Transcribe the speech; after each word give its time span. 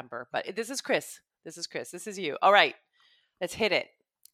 September. 0.00 0.28
But 0.32 0.56
this 0.56 0.70
is 0.70 0.80
Kris. 0.80 1.20
This 1.44 1.58
is 1.58 1.66
Kris. 1.66 1.90
This 1.90 2.06
is 2.06 2.18
you. 2.18 2.36
All 2.42 2.52
right, 2.52 2.74
let's 3.40 3.54
hit 3.54 3.72
it. 3.72 3.88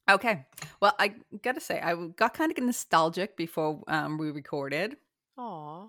Okay. 0.09 0.47
Well, 0.81 0.95
I 0.99 1.15
gotta 1.43 1.61
say, 1.61 1.81
I 1.81 1.95
got 2.17 2.35
kind 2.35 2.53
of 2.57 2.65
nostalgic 2.65 3.37
before 3.37 3.83
um, 3.89 4.19
we 4.19 4.31
recorded. 4.31 4.97
Aw. 5.39 5.89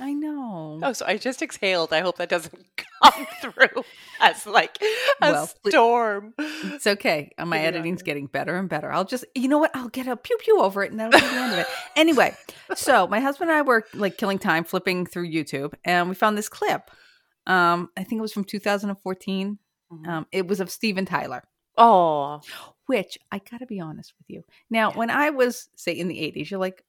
I 0.00 0.12
know. 0.12 0.78
Oh, 0.82 0.92
so 0.92 1.04
I 1.06 1.16
just 1.16 1.42
exhaled. 1.42 1.92
I 1.92 2.00
hope 2.00 2.18
that 2.18 2.28
doesn't 2.28 2.54
come 3.02 3.26
through 3.42 3.82
as 4.20 4.46
like 4.46 4.78
a 4.80 5.32
Well, 5.32 5.46
storm. 5.66 6.34
It's 6.38 6.86
okay. 6.86 7.32
Uh, 7.36 7.44
My 7.46 7.58
on 7.58 7.64
editing's 7.64 8.02
getting 8.02 8.26
better 8.26 8.56
and 8.56 8.68
better. 8.68 8.92
I'll 8.92 9.04
just, 9.04 9.24
you 9.34 9.48
know 9.48 9.58
what? 9.58 9.72
I'll 9.74 9.88
get 9.88 10.06
a 10.06 10.16
pew 10.16 10.36
pew 10.40 10.60
over 10.60 10.84
it, 10.84 10.92
and 10.92 11.00
that'll 11.00 11.18
be 11.18 11.26
the 11.26 11.32
end 11.32 11.52
of 11.52 11.58
it. 11.58 11.66
Anyway, 11.96 12.34
so 12.76 13.06
my 13.08 13.18
husband 13.20 13.50
and 13.50 13.58
I 13.58 13.62
were 13.62 13.84
like 13.92 14.16
killing 14.18 14.38
time 14.38 14.62
flipping 14.64 15.04
through 15.04 15.28
YouTube, 15.30 15.74
and 15.84 16.08
we 16.08 16.14
found 16.14 16.38
this 16.38 16.48
clip. 16.48 16.90
Um, 17.48 17.90
I 17.96 18.04
think 18.04 18.18
it 18.18 18.22
was 18.22 18.32
from 18.32 18.44
2014. 18.44 19.58
Mhm. 19.92 20.06
Um, 20.08 20.26
it 20.32 20.46
was 20.46 20.60
of 20.60 20.70
Steven 20.70 21.04
Tyler. 21.06 21.42
Oh, 21.76 22.40
which 22.86 23.18
I 23.32 23.38
gotta 23.38 23.66
be 23.66 23.80
honest 23.80 24.12
with 24.18 24.28
you. 24.28 24.44
Now, 24.70 24.90
when 24.92 25.10
I 25.10 25.30
was 25.30 25.68
say 25.76 25.92
in 25.92 26.08
the 26.08 26.18
eighties, 26.20 26.50
you're 26.50 26.60
like, 26.60 26.84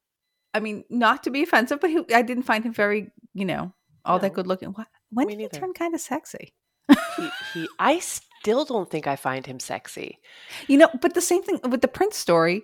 I 0.54 0.60
mean, 0.60 0.84
not 0.90 1.24
to 1.24 1.30
be 1.32 1.44
offensive, 1.44 1.80
but 1.80 1.90
he, 1.92 2.04
I 2.14 2.22
didn't 2.24 2.44
find 2.44 2.64
him 2.64 2.74
very, 2.74 3.12
you 3.34 3.46
know, 3.46 3.72
all 4.04 4.20
that 4.20 4.34
good 4.34 4.48
looking. 4.48 4.70
What? 4.70 4.88
When 5.12 5.28
Me 5.28 5.36
did 5.36 5.54
he 5.54 5.60
turn 5.60 5.74
kind 5.74 5.94
of 5.96 6.02
sexy? 6.02 6.54
he, 7.18 7.30
he. 7.54 7.70
I 7.78 8.00
still 8.00 8.66
don't 8.66 8.90
think 8.90 9.06
I 9.08 9.16
find 9.16 9.46
him 9.46 9.60
sexy. 9.60 10.18
You 10.68 10.78
know, 10.80 10.90
but 11.02 11.14
the 11.14 11.22
same 11.22 11.44
thing 11.44 11.60
with 11.70 11.82
the 11.82 11.88
Prince 11.88 12.18
story. 12.18 12.64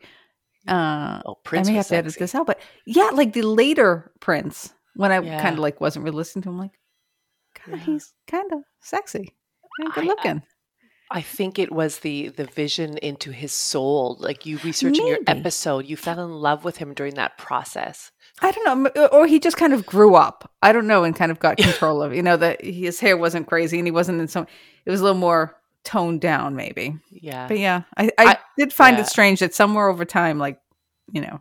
Uh, 0.67 1.21
Oh, 1.25 1.35
Prince 1.43 1.67
I 1.67 1.71
may 1.71 1.77
have 1.77 1.87
to 1.89 1.95
edit 1.97 2.15
this 2.17 2.33
out, 2.33 2.47
but 2.47 2.59
yeah, 2.87 3.11
like 3.13 3.33
the 3.33 3.43
later 3.43 4.11
Prince, 4.19 4.73
when 4.95 5.11
I 5.11 5.19
Yeah. 5.19 5.39
kind 5.41 5.53
of 5.53 5.59
like 5.59 5.79
wasn't 5.79 6.03
really 6.05 6.17
listening 6.17 6.41
to 6.43 6.49
him, 6.49 6.57
like, 6.57 6.71
Yeah. 7.67 7.77
he's 7.77 8.13
kind 8.27 8.51
of 8.53 8.59
sexy 8.81 9.33
and 9.79 9.93
good 9.93 10.03
I- 10.03 10.05
I- 10.05 10.07
looking. 10.07 10.43
I 11.11 11.21
think 11.21 11.59
it 11.59 11.71
was 11.71 11.99
the 11.99 12.29
the 12.29 12.45
vision 12.45 12.97
into 12.97 13.29
his 13.31 13.53
soul. 13.53 14.17
Like 14.19 14.47
you 14.47 14.57
researching 14.63 15.05
your 15.05 15.19
episode, 15.27 15.85
you 15.85 15.95
fell 15.95 16.19
in 16.19 16.31
love 16.31 16.63
with 16.65 16.77
him 16.77 16.95
during 16.95 17.13
that 17.13 17.37
process. 17.37 18.11
I 18.41 18.51
don't 18.51 18.83
know, 18.83 18.91
uh, 19.03 19.07
or 19.11 19.27
he 19.27 19.39
just 19.39 19.55
kind 19.55 19.71
of 19.71 19.85
grew 19.85 20.15
up. 20.15 20.51
I 20.63 20.71
don't 20.71 20.87
know, 20.87 21.03
and 21.03 21.15
kind 21.15 21.31
of 21.31 21.37
got 21.37 21.57
control 21.67 22.01
of. 22.01 22.15
You 22.15 22.23
know, 22.23 22.37
that 22.37 22.65
his 22.65 22.99
hair 22.99 23.17
wasn't 23.17 23.45
crazy, 23.47 23.77
and 23.77 23.85
he 23.85 23.91
wasn't 23.91 24.19
in 24.19 24.27
some. 24.27 24.47
It 24.83 24.89
was 24.89 24.99
a 24.99 25.03
little 25.03 25.19
more 25.19 25.55
toned 25.83 26.21
down, 26.21 26.55
maybe. 26.55 26.95
Yeah. 27.11 27.47
But 27.47 27.59
yeah, 27.59 27.83
I, 27.95 28.05
I, 28.17 28.25
I- 28.25 28.37
did 28.57 28.73
find 28.73 28.97
yeah. 28.97 29.03
it 29.03 29.07
strange 29.07 29.41
that 29.41 29.53
somewhere 29.53 29.87
over 29.89 30.05
time, 30.05 30.39
like 30.39 30.59
you 31.11 31.21
know, 31.21 31.39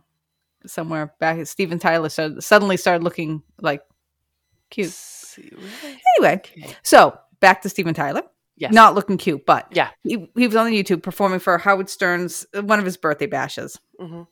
somewhere 0.67 1.11
back, 1.19 1.43
Steven 1.47 1.79
Tyler 1.79 2.09
started, 2.09 2.43
suddenly 2.43 2.77
started 2.77 3.03
looking 3.03 3.41
like 3.59 3.81
cute. 4.69 4.91
See, 5.35 5.49
really? 5.53 6.01
Anyway, 6.17 6.41
Okay. 6.45 6.75
so 6.83 7.17
back 7.39 7.61
to 7.63 7.69
Steven 7.69 7.93
Tyler. 7.93 8.23
Yes. 8.57 8.73
Not 8.73 8.95
looking 8.95 9.17
cute, 9.17 9.45
but 9.45 9.67
Yeah. 9.71 9.89
he, 10.03 10.29
he 10.35 10.47
was 10.47 10.55
on 10.55 10.71
YouTube 10.71 11.03
performing 11.03 11.39
for 11.39 11.57
Howard 11.57 11.89
Stern's 11.89 12.45
one 12.53 12.79
of 12.79 12.85
his 12.85 12.95
birthday 12.97 13.25
bashes. 13.27 13.79
hmm 13.99 14.23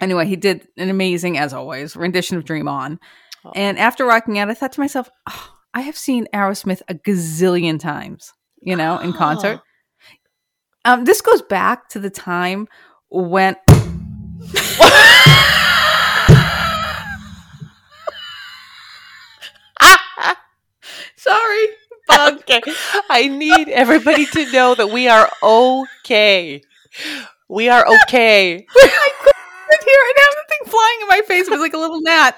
Anyway, 0.00 0.26
he 0.26 0.34
did 0.36 0.66
an 0.76 0.90
amazing, 0.90 1.38
as 1.38 1.54
always, 1.54 1.94
rendition 1.96 2.36
of 2.36 2.44
Dream 2.44 2.66
On. 2.66 2.98
Oh. 3.44 3.52
And 3.54 3.78
after 3.78 4.04
rocking 4.04 4.38
out, 4.38 4.50
I 4.50 4.54
thought 4.54 4.72
to 4.72 4.80
myself, 4.80 5.08
oh, 5.30 5.54
I 5.74 5.82
have 5.82 5.96
seen 5.96 6.26
Aerosmith 6.34 6.82
a 6.88 6.94
gazillion 6.94 7.78
times, 7.78 8.32
you 8.60 8.74
know, 8.76 8.98
in 8.98 9.12
concert. 9.12 9.60
Um, 10.84 11.04
this 11.04 11.20
goes 11.20 11.42
back 11.42 11.88
to 11.90 12.00
the 12.00 12.10
time 12.10 12.66
when. 13.08 13.54
Sorry, 21.22 21.66
bug. 22.08 22.34
okay. 22.40 22.60
I 23.08 23.28
need 23.28 23.68
everybody 23.68 24.26
to 24.26 24.50
know 24.52 24.74
that 24.74 24.90
we 24.90 25.08
are 25.08 25.30
okay. 25.42 26.62
We 27.48 27.68
are 27.68 27.86
okay. 27.86 28.66
I 28.76 29.10
couldn't 29.20 29.84
hear. 29.84 30.00
And 30.08 30.36
the 30.36 30.44
thing 30.48 30.70
flying 30.70 30.98
in 31.02 31.08
my 31.08 31.22
face 31.26 31.46
It 31.46 31.50
was 31.50 31.60
like 31.60 31.74
a 31.74 31.78
little 31.78 32.00
gnat. 32.02 32.36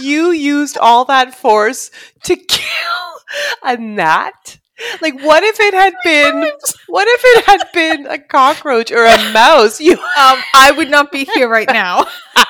you 0.00 0.30
used 0.30 0.76
all 0.78 1.04
that 1.06 1.34
force 1.34 1.90
to 2.24 2.36
kill 2.36 3.20
a 3.62 3.76
gnat? 3.76 4.58
Like 5.02 5.20
what 5.22 5.42
if 5.42 5.60
it 5.60 5.74
had 5.74 5.94
been 6.04 6.50
what 6.88 7.06
if 7.08 7.20
it 7.24 7.44
had 7.44 7.62
been 7.74 8.06
a 8.06 8.18
cockroach 8.18 8.90
or 8.90 9.04
a 9.04 9.32
mouse? 9.32 9.80
You 9.80 9.92
Um, 9.92 10.38
I 10.54 10.72
would 10.76 10.90
not 10.90 11.12
be 11.12 11.24
here 11.34 11.48
right 11.48 11.68
now. 11.68 12.06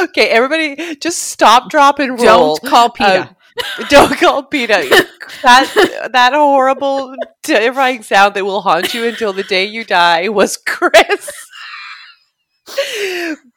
Okay, 0.00 0.28
everybody 0.28 0.96
just 0.96 1.18
stop, 1.18 1.70
drop, 1.70 1.98
and 1.98 2.20
roll. 2.20 2.56
Don't 2.62 2.70
call 2.70 2.90
PETA. 2.90 3.22
Um, 3.22 3.36
don't 3.88 4.18
call 4.18 4.42
PETA. 4.42 5.06
that 5.42 6.08
that 6.12 6.32
horrible, 6.32 7.14
terrifying 7.44 8.02
sound 8.02 8.34
that 8.34 8.44
will 8.44 8.62
haunt 8.62 8.92
you 8.94 9.06
until 9.06 9.32
the 9.32 9.44
day 9.44 9.64
you 9.64 9.84
die 9.84 10.28
was 10.28 10.56
Kris 10.66 11.30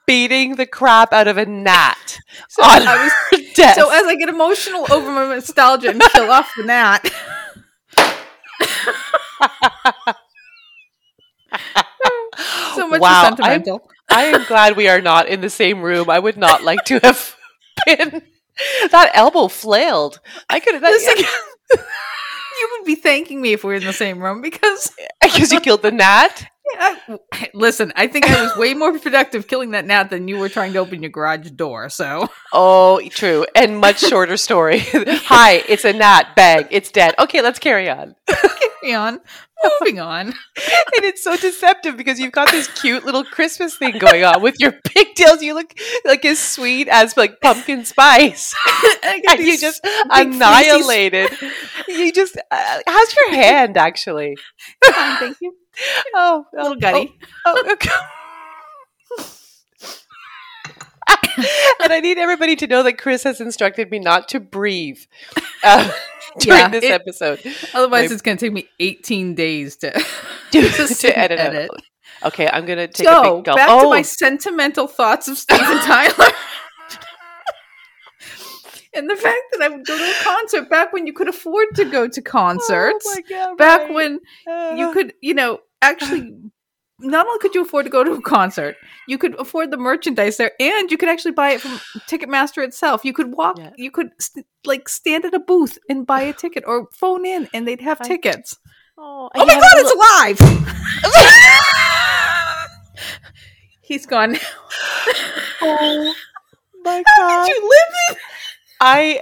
beating 0.06 0.56
the 0.56 0.66
crap 0.66 1.12
out 1.14 1.28
of 1.28 1.38
a 1.38 1.46
gnat 1.46 2.18
So 2.50 2.64
on 2.64 2.88
I 2.88 3.04
was 3.32 3.42
desk. 3.56 3.80
So 3.80 3.90
as 3.90 4.04
I 4.06 4.16
get 4.16 4.30
emotional 4.30 4.86
over 4.92 5.12
my 5.12 5.34
nostalgia 5.34 5.90
and 5.90 6.02
kill 6.02 6.32
off 6.32 6.52
the 6.56 6.64
gnat. 6.64 7.12
so 12.76 12.88
much 12.88 13.02
wow, 13.02 13.22
for 13.36 13.44
I'm- 13.44 13.48
sentimental. 13.64 13.90
I 14.10 14.26
am 14.26 14.46
glad 14.46 14.76
we 14.78 14.88
are 14.88 15.02
not 15.02 15.28
in 15.28 15.42
the 15.42 15.50
same 15.50 15.82
room. 15.82 16.10
I 16.10 16.20
would 16.20 16.38
not 16.38 16.64
like 16.64 16.84
to 16.86 17.00
have 17.00 17.36
been. 17.86 18.22
That 18.92 19.12
elbow 19.14 19.48
flailed. 19.48 20.20
I 20.50 20.60
could 20.60 20.76
have. 20.76 20.84
You 22.60 22.70
would 22.72 22.86
be 22.86 22.96
thanking 22.96 23.40
me 23.42 23.54
if 23.54 23.64
we 23.64 23.70
were 23.70 23.76
in 23.76 23.84
the 23.84 23.94
same 23.94 24.20
room 24.20 24.42
because 24.42 24.92
Because 25.22 25.52
you 25.52 25.60
killed 25.60 25.84
the 25.84 25.92
gnat. 25.92 26.48
I- 26.76 27.20
listen, 27.54 27.92
I 27.96 28.08
think 28.08 28.30
I 28.30 28.44
was 28.44 28.56
way 28.58 28.74
more 28.74 28.98
productive 29.00 29.48
killing 29.48 29.72
that 29.72 29.86
gnat 29.86 30.10
than 30.10 30.28
you 30.28 30.38
were 30.38 30.50
trying 30.50 30.74
to 30.74 30.80
open 30.80 31.02
your 31.02 31.12
garage 31.12 31.50
door. 31.52 31.90
So 31.90 32.28
Oh, 32.54 33.02
true. 33.10 33.46
And 33.56 33.80
much 33.80 34.00
shorter 34.00 34.38
story. 34.38 34.80
Hi, 34.92 35.64
it's 35.68 35.86
a 35.86 35.94
gnat. 35.94 36.36
Bang. 36.36 36.68
It's 36.72 36.92
dead. 36.92 37.16
Okay, 37.20 37.42
let's 37.42 37.60
carry 37.60 37.90
on. 37.90 38.16
moving 38.82 38.96
on, 38.96 39.20
moving 39.82 40.00
on. 40.00 40.34
And 40.98 41.06
it's 41.06 41.24
so 41.24 41.36
deceptive 41.38 41.96
because 41.96 42.20
you've 42.20 42.32
got 42.32 42.50
this 42.50 42.68
cute 42.68 43.06
little 43.06 43.24
Christmas 43.24 43.78
thing 43.78 44.00
going 44.00 44.24
on 44.24 44.42
with 44.42 44.56
your 44.60 44.72
pigtails. 44.72 45.44
You 45.44 45.54
look 45.54 45.72
like 46.06 46.26
as 46.26 46.40
sweet 46.40 46.88
as 46.88 47.16
like 47.16 47.40
pumpkin 47.42 47.86
spice. 47.86 48.56
And 49.04 49.40
you 49.40 49.58
just 49.60 49.82
annihilated. 50.10 51.30
You 51.88 52.12
just. 52.12 52.38
Uh, 52.50 52.80
how's 52.88 53.16
your 53.16 53.32
hand 53.36 53.78
actually? 53.78 54.38
Fine, 54.84 55.18
thank 55.18 55.38
you. 55.42 55.54
Oh, 56.14 56.46
A 56.54 56.56
little 56.64 56.72
oh, 56.74 56.76
gutty. 56.80 57.14
Oh, 57.46 57.72
okay. 57.74 57.90
and 61.84 61.94
I 61.94 62.00
need 62.00 62.18
everybody 62.18 62.56
to 62.58 62.68
know 62.68 62.84
that 62.84 62.98
Chris 62.98 63.24
has 63.24 63.40
instructed 63.40 63.92
me 63.92 64.00
not 64.00 64.28
to 64.30 64.40
breathe 64.40 65.00
uh, 65.64 65.90
during 66.40 66.60
Yeah, 66.60 66.68
this 66.70 66.84
it- 66.84 66.92
episode. 66.92 67.42
Otherwise, 67.74 68.10
My- 68.10 68.14
it's 68.14 68.22
going 68.22 68.38
to 68.38 68.46
take 68.46 68.54
me 68.54 68.68
18 68.80 69.36
days 69.36 69.76
to, 69.78 69.92
To, 70.52 70.62
to, 70.62 70.88
to 70.88 71.18
edit, 71.20 71.40
edit. 71.40 71.70
it. 71.74 71.82
Okay, 72.26 72.50
I'm 72.52 72.66
gonna 72.66 72.88
take 72.88 73.06
a 73.08 73.22
big 73.22 73.44
gulp. 73.44 73.58
back 73.58 73.68
oh, 73.70 73.84
to 73.84 73.90
my 73.90 74.02
sentimental 74.02 74.88
thoughts 74.88 75.28
of 75.28 75.38
Steven 75.38 75.78
Tyler. 75.82 76.32
and 78.96 79.08
the 79.08 79.16
fact 79.16 79.42
that 79.52 79.62
I 79.62 79.68
would 79.68 79.86
go 79.86 79.96
to 79.96 80.04
a 80.04 80.24
concert 80.24 80.68
back 80.70 80.92
when 80.94 81.06
you 81.06 81.14
could 81.14 81.28
afford 81.28 81.68
to 81.76 81.86
go 81.86 82.08
to 82.08 82.22
concerts. 82.22 83.06
Oh 83.08 83.14
my 83.16 83.22
God, 83.30 83.58
back 83.58 83.82
right. 83.82 83.94
when 83.94 84.20
you 84.78 84.88
Uh, 84.88 84.94
could, 84.94 85.14
you 85.22 85.36
know, 85.36 85.60
actually 85.82 86.34
not 87.00 87.28
only 87.28 87.40
could 87.40 87.54
you 87.54 87.62
afford 87.62 87.86
to 87.86 87.92
go 87.92 88.04
to 88.04 88.14
a 88.14 88.22
concert, 88.22 88.76
you 89.08 89.18
could 89.20 89.40
afford 89.40 89.70
the 89.72 89.78
merchandise 89.78 90.38
there 90.38 90.52
and 90.60 90.90
you 90.92 90.98
could 90.98 91.10
actually 91.10 91.32
buy 91.34 91.52
it 91.52 91.62
from 91.62 91.80
Ticketmaster 92.10 92.64
itself. 92.64 93.06
You 93.06 93.14
could 93.14 93.34
walk, 93.34 93.58
Yeah. 93.60 93.70
you 93.78 93.92
could 93.92 94.10
st- 94.20 94.48
like 94.66 94.90
stand 94.90 95.24
at 95.26 95.34
a 95.36 95.40
booth 95.40 95.78
and 95.90 96.08
buy 96.08 96.22
a 96.22 96.34
ticket 96.34 96.64
or 96.66 96.88
phone 96.92 97.26
in 97.26 97.48
and 97.54 97.68
they'd 97.68 97.82
have 97.82 98.02
I- 98.02 98.08
tickets. 98.08 98.58
Oh, 98.98 99.30
Oh 99.36 99.46
my 99.46 99.54
god, 99.54 99.64
a 99.64 99.80
it's 99.80 99.94
alive! 99.94 100.40
He's 103.82 104.06
gone 104.08 104.34
now. 104.34 104.40
oh 105.62 106.14
my 106.84 107.04
god! 107.04 107.30
How 107.30 107.46
did 107.46 107.56
you 107.56 107.62
live 107.62 107.94
it? 108.10 108.18
I, 108.82 109.22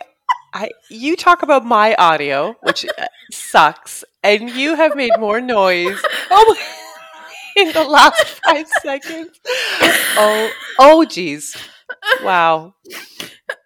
I, 0.54 0.69
you 0.89 1.16
talk 1.16 1.44
about 1.44 1.66
my 1.66 1.95
audio, 1.95 2.56
which 2.62 2.86
uh, 2.98 3.07
sucks, 3.31 4.04
and 4.24 4.50
you 4.50 4.75
have 4.75 4.95
made 4.95 5.12
more 5.19 5.42
noise. 5.42 6.01
Oh, 6.31 6.56
in 7.56 7.72
the 7.72 7.83
last 7.83 8.42
five 8.45 8.68
seconds. 8.81 9.39
Oh, 10.18 10.51
oh, 10.77 11.06
geez! 11.06 11.56
Wow. 12.22 12.75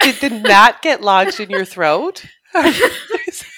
Did 0.01 0.15
the 0.15 0.29
gnat 0.29 0.81
get 0.81 1.01
lodged 1.01 1.39
in 1.39 1.49
your 1.49 1.65
throat? 1.65 2.23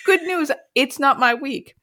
Good 0.06 0.24
news, 0.24 0.52
it's 0.76 1.00
not 1.00 1.20
my 1.20 1.34
week. 1.34 1.76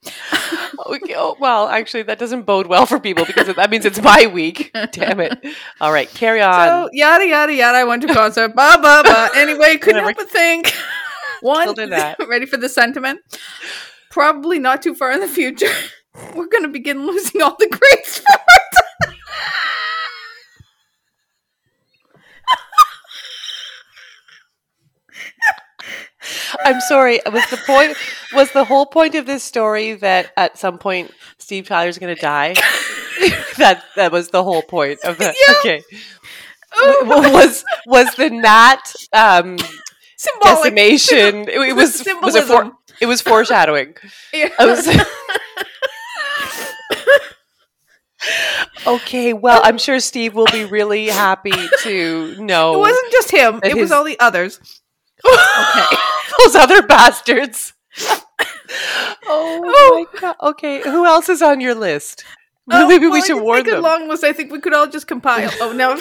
Okay, 0.86 1.14
oh, 1.16 1.36
well, 1.40 1.68
actually, 1.68 2.02
that 2.04 2.18
doesn't 2.18 2.42
bode 2.42 2.66
well 2.66 2.86
for 2.86 2.98
people 2.98 3.24
because 3.24 3.54
that 3.54 3.70
means 3.70 3.84
it's 3.84 4.00
my 4.00 4.26
week. 4.26 4.70
Damn 4.92 5.20
it! 5.20 5.38
All 5.80 5.92
right, 5.92 6.08
carry 6.08 6.40
on. 6.40 6.68
So 6.68 6.90
yada 6.92 7.26
yada 7.26 7.54
yada. 7.54 7.78
I 7.78 7.84
went 7.84 8.02
to 8.02 8.12
concert. 8.12 8.54
Blah 8.54 8.78
blah 8.78 9.02
blah. 9.02 9.28
Anyway, 9.34 9.76
couldn't 9.76 10.04
Whatever. 10.04 10.06
help 10.06 10.16
but 10.16 10.30
think. 10.30 10.74
One, 11.40 11.74
Killed 11.74 11.78
a 11.78 12.16
ready 12.28 12.46
for 12.46 12.56
the 12.56 12.68
sentiment? 12.68 13.20
Probably 14.10 14.58
not 14.58 14.82
too 14.82 14.94
far 14.94 15.12
in 15.12 15.20
the 15.20 15.28
future. 15.28 15.72
We're 16.34 16.48
going 16.48 16.64
to 16.64 16.68
begin 16.68 17.06
losing 17.06 17.42
all 17.42 17.56
the 17.58 17.68
great 17.68 18.06
sport. 18.06 18.40
I'm 26.64 26.80
sorry. 26.80 27.20
Was 27.26 27.48
the 27.50 27.58
point? 27.66 27.96
Was 28.34 28.52
the 28.52 28.64
whole 28.64 28.86
point 28.86 29.14
of 29.14 29.26
this 29.26 29.42
story 29.44 29.94
that 29.94 30.32
at 30.36 30.58
some 30.58 30.78
point 30.78 31.12
Steve 31.38 31.66
Tyler's 31.66 31.98
going 31.98 32.14
to 32.14 32.20
die? 32.20 32.54
that 33.58 33.84
that 33.96 34.12
was 34.12 34.28
the 34.28 34.42
whole 34.42 34.62
point 34.62 35.00
of 35.04 35.18
the. 35.18 35.24
Yeah. 35.24 35.54
Okay. 35.60 35.82
Oh, 36.74 37.30
was 37.32 37.64
was 37.86 38.14
the 38.16 38.30
gnat 38.30 38.92
um, 39.12 39.56
symbolic. 40.18 40.74
decimation? 40.74 41.42
It, 41.48 41.68
it 41.70 41.76
was 41.76 42.04
was 42.22 42.34
it 42.36 42.44
for, 42.44 42.56
Symbolism. 42.56 42.72
it 43.00 43.06
was 43.06 43.20
foreshadowing. 43.22 43.94
Yeah. 44.32 44.50
Was- 44.58 44.86
okay, 48.86 49.32
well, 49.32 49.60
I'm 49.64 49.78
sure 49.78 50.00
Steve 50.00 50.34
will 50.34 50.46
be 50.52 50.64
really 50.64 51.06
happy 51.06 51.52
to 51.82 52.36
know 52.42 52.74
It 52.74 52.78
wasn't 52.78 53.12
just 53.12 53.30
him. 53.30 53.60
It 53.62 53.76
was 53.76 53.92
all 53.92 54.04
the 54.04 54.18
others. 54.20 54.60
okay. 55.24 55.96
those 56.44 56.54
other 56.56 56.82
bastards. 56.82 57.72
Oh, 59.30 59.62
oh 59.64 60.06
my 60.12 60.20
god. 60.20 60.36
Okay, 60.42 60.80
who 60.82 61.04
else 61.06 61.28
is 61.28 61.42
on 61.42 61.60
your 61.60 61.74
list? 61.74 62.24
Oh, 62.70 62.86
Maybe 62.86 63.06
we 63.06 63.12
well, 63.12 63.22
I 63.22 63.26
should 63.26 63.42
warn 63.42 63.64
them. 63.64 63.82
long 63.82 64.08
list. 64.08 64.24
I 64.24 64.32
think 64.32 64.52
we 64.52 64.60
could 64.60 64.74
all 64.74 64.86
just 64.86 65.06
compile. 65.06 65.50
Oh 65.60 65.72
no. 65.72 65.98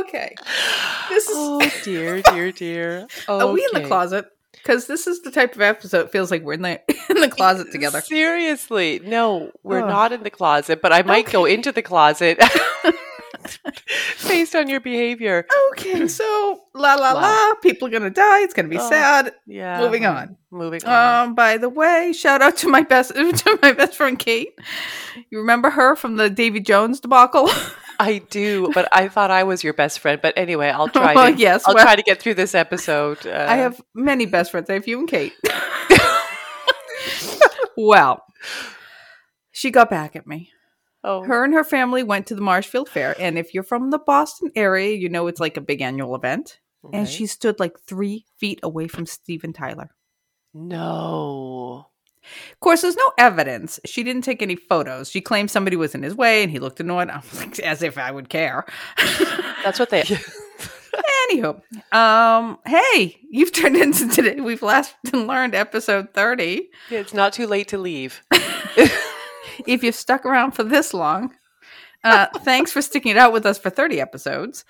Okay. 0.00 0.34
This 1.08 1.28
is. 1.28 1.36
oh 1.36 1.60
dear, 1.82 2.22
dear, 2.30 2.52
dear. 2.52 3.06
Are 3.28 3.52
we 3.52 3.64
in 3.72 3.82
the 3.82 3.86
closet? 3.86 4.26
Because 4.52 4.86
this 4.86 5.06
is 5.06 5.20
the 5.22 5.30
type 5.30 5.54
of 5.54 5.60
episode. 5.60 6.06
It 6.06 6.12
feels 6.12 6.30
like 6.30 6.42
we're 6.42 6.54
in 6.54 6.62
the 6.62 6.80
in 7.10 7.20
the 7.20 7.28
closet 7.28 7.70
together. 7.72 8.00
Seriously, 8.00 9.00
no, 9.04 9.50
we're 9.62 9.82
Oh. 9.82 9.88
not 9.88 10.12
in 10.12 10.22
the 10.22 10.30
closet, 10.30 10.80
but 10.80 10.92
I 10.92 11.02
might 11.02 11.30
go 11.30 11.44
into 11.44 11.70
the 11.72 11.82
closet 11.82 12.40
based 14.28 14.54
on 14.54 14.68
your 14.68 14.80
behavior. 14.80 15.46
Okay, 15.72 16.08
so 16.08 16.62
la 16.74 16.94
la 16.94 17.12
Wow. 17.14 17.20
la. 17.50 17.54
People 17.56 17.88
are 17.88 17.90
gonna 17.90 18.08
die. 18.10 18.40
It's 18.40 18.54
gonna 18.54 18.68
be 18.68 18.78
Oh. 18.78 18.88
sad. 18.88 19.34
Yeah. 19.46 19.80
Moving 19.80 20.06
on. 20.06 20.36
Moving 20.50 20.82
on. 20.84 21.28
Um. 21.28 21.34
By 21.34 21.58
the 21.58 21.68
way, 21.68 22.12
shout 22.14 22.40
out 22.40 22.56
to 22.58 22.68
my 22.68 22.82
best 22.82 23.14
to 23.14 23.58
my 23.62 23.72
best 23.72 23.96
friend 23.96 24.18
Kate. 24.18 24.54
You 25.30 25.38
remember 25.40 25.68
her 25.70 25.94
from 25.96 26.16
the 26.16 26.30
Davy 26.30 26.60
Jones 26.60 27.00
debacle? 27.00 27.50
I 27.98 28.18
do, 28.30 28.70
but 28.74 28.88
I 28.92 29.08
thought 29.08 29.30
I 29.30 29.44
was 29.44 29.62
your 29.64 29.72
best 29.74 30.00
friend. 30.00 30.20
But 30.20 30.34
anyway, 30.36 30.68
I'll 30.70 30.88
try. 30.88 31.14
Well, 31.14 31.32
to, 31.32 31.38
yes, 31.38 31.64
I'll 31.66 31.74
well- 31.74 31.84
try 31.84 31.96
to 31.96 32.02
get 32.02 32.20
through 32.20 32.34
this 32.34 32.54
episode. 32.54 33.26
Uh, 33.26 33.30
I 33.48 33.56
have 33.56 33.80
many 33.94 34.26
best 34.26 34.50
friends. 34.50 34.68
I 34.70 34.74
have 34.74 34.88
you 34.88 34.98
and 34.98 35.08
Kate. 35.08 35.32
well, 37.76 38.24
she 39.52 39.70
got 39.70 39.90
back 39.90 40.16
at 40.16 40.26
me. 40.26 40.50
Oh, 41.06 41.22
Her 41.22 41.44
and 41.44 41.52
her 41.52 41.64
family 41.64 42.02
went 42.02 42.26
to 42.28 42.34
the 42.34 42.40
Marshfield 42.40 42.88
Fair, 42.88 43.14
and 43.18 43.36
if 43.36 43.52
you're 43.52 43.62
from 43.62 43.90
the 43.90 43.98
Boston 43.98 44.50
area, 44.56 44.94
you 44.96 45.10
know 45.10 45.26
it's 45.26 45.40
like 45.40 45.58
a 45.58 45.60
big 45.60 45.82
annual 45.82 46.14
event. 46.14 46.60
And 46.92 47.08
she 47.08 47.24
stood 47.26 47.58
like 47.58 47.80
three 47.80 48.26
feet 48.38 48.60
away 48.62 48.88
from 48.88 49.06
Steven 49.06 49.54
Tyler. 49.54 49.90
no. 50.52 51.86
Of 52.52 52.60
course, 52.60 52.82
there's 52.82 52.96
no 52.96 53.12
evidence. 53.18 53.80
She 53.84 54.02
didn't 54.02 54.22
take 54.22 54.42
any 54.42 54.56
photos. 54.56 55.10
She 55.10 55.20
claimed 55.20 55.50
somebody 55.50 55.76
was 55.76 55.94
in 55.94 56.02
his 56.02 56.14
way 56.14 56.42
and 56.42 56.50
he 56.50 56.58
looked 56.58 56.80
annoyed. 56.80 57.10
I'm 57.10 57.22
like, 57.36 57.58
as 57.60 57.82
if 57.82 57.98
I 57.98 58.10
would 58.10 58.28
care. 58.28 58.64
That's 59.64 59.78
what 59.78 59.90
they. 59.90 60.02
Anywho, 61.30 61.60
um, 61.92 62.58
hey, 62.66 63.18
you've 63.30 63.52
turned 63.52 63.76
into 63.76 64.08
today. 64.08 64.40
We've 64.40 64.62
last 64.62 64.94
learned 65.12 65.54
episode 65.54 66.14
30. 66.14 66.68
it's 66.90 67.14
not 67.14 67.32
too 67.32 67.46
late 67.46 67.68
to 67.68 67.78
leave. 67.78 68.22
if 69.66 69.82
you've 69.82 69.94
stuck 69.94 70.24
around 70.24 70.52
for 70.52 70.62
this 70.62 70.94
long, 70.94 71.34
uh, 72.04 72.26
thanks 72.40 72.70
for 72.70 72.82
sticking 72.82 73.12
it 73.12 73.16
out 73.16 73.32
with 73.32 73.46
us 73.46 73.58
for 73.58 73.70
30 73.70 74.00
episodes. 74.00 74.64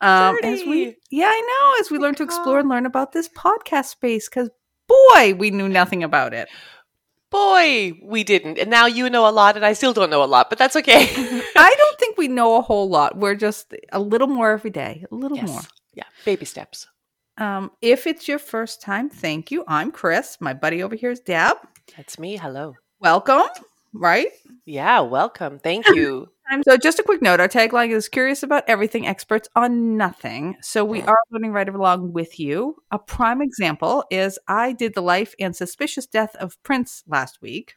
Um, 0.00 0.38
As 0.42 0.62
we, 0.64 0.96
yeah, 1.10 1.26
I 1.26 1.40
know. 1.40 1.80
As 1.80 1.90
we 1.90 1.98
learn 1.98 2.14
to 2.14 2.22
explore 2.22 2.60
and 2.60 2.68
learn 2.68 2.86
about 2.86 3.12
this 3.12 3.28
podcast 3.28 3.86
space, 3.86 4.28
because 4.28 4.48
boy, 4.92 5.34
we 5.34 5.50
knew 5.50 5.68
nothing 5.68 6.02
about 6.02 6.34
it. 6.34 6.48
Boy, 7.30 7.98
we 8.02 8.24
didn't, 8.24 8.58
and 8.58 8.70
now 8.70 8.86
you 8.86 9.08
know 9.08 9.26
a 9.26 9.32
lot, 9.32 9.56
and 9.56 9.64
I 9.64 9.72
still 9.72 9.94
don't 9.94 10.10
know 10.10 10.22
a 10.22 10.26
lot, 10.26 10.50
but 10.50 10.58
that's 10.58 10.76
okay. 10.76 11.00
I 11.56 11.74
don't 11.78 11.98
think 11.98 12.18
we 12.18 12.28
know 12.28 12.56
a 12.56 12.60
whole 12.60 12.90
lot. 12.90 13.16
We're 13.16 13.34
just 13.34 13.74
a 13.90 13.98
little 14.00 14.28
more 14.28 14.50
every 14.50 14.70
day, 14.70 15.04
a 15.10 15.14
little 15.14 15.38
more. 15.38 15.62
Yeah. 15.94 16.04
Baby 16.26 16.44
steps. 16.44 16.86
Um, 17.38 17.70
if 17.80 18.06
it's 18.06 18.28
your 18.28 18.38
first 18.38 18.82
time, 18.82 19.08
thank 19.08 19.50
you. 19.50 19.64
I'm 19.66 19.90
Kris. 19.90 20.36
My 20.40 20.52
buddy 20.52 20.82
over 20.82 20.94
here 20.94 21.10
is 21.10 21.20
Deb. 21.20 21.56
That's 21.96 22.18
me. 22.18 22.36
Hello. 22.36 22.74
Welcome. 23.00 23.48
Right. 23.94 24.28
Yeah. 24.66 25.00
Welcome. 25.00 25.58
Thank 25.58 25.88
you. 25.88 26.28
So, 26.64 26.76
just 26.76 26.98
a 26.98 27.02
quick 27.02 27.22
note 27.22 27.40
our 27.40 27.48
tagline 27.48 27.90
is 27.90 28.08
curious 28.08 28.42
about 28.42 28.64
everything, 28.68 29.06
experts 29.06 29.48
on 29.56 29.96
nothing. 29.96 30.56
So, 30.60 30.84
we 30.84 31.02
are 31.02 31.18
learning 31.30 31.52
right 31.52 31.68
along 31.68 32.12
with 32.12 32.38
you. 32.38 32.76
A 32.90 32.98
prime 32.98 33.40
example 33.40 34.04
is 34.10 34.38
I 34.48 34.72
did 34.72 34.94
the 34.94 35.02
life 35.02 35.34
and 35.40 35.56
suspicious 35.56 36.06
death 36.06 36.34
of 36.36 36.62
Prince 36.62 37.04
last 37.06 37.40
week. 37.40 37.74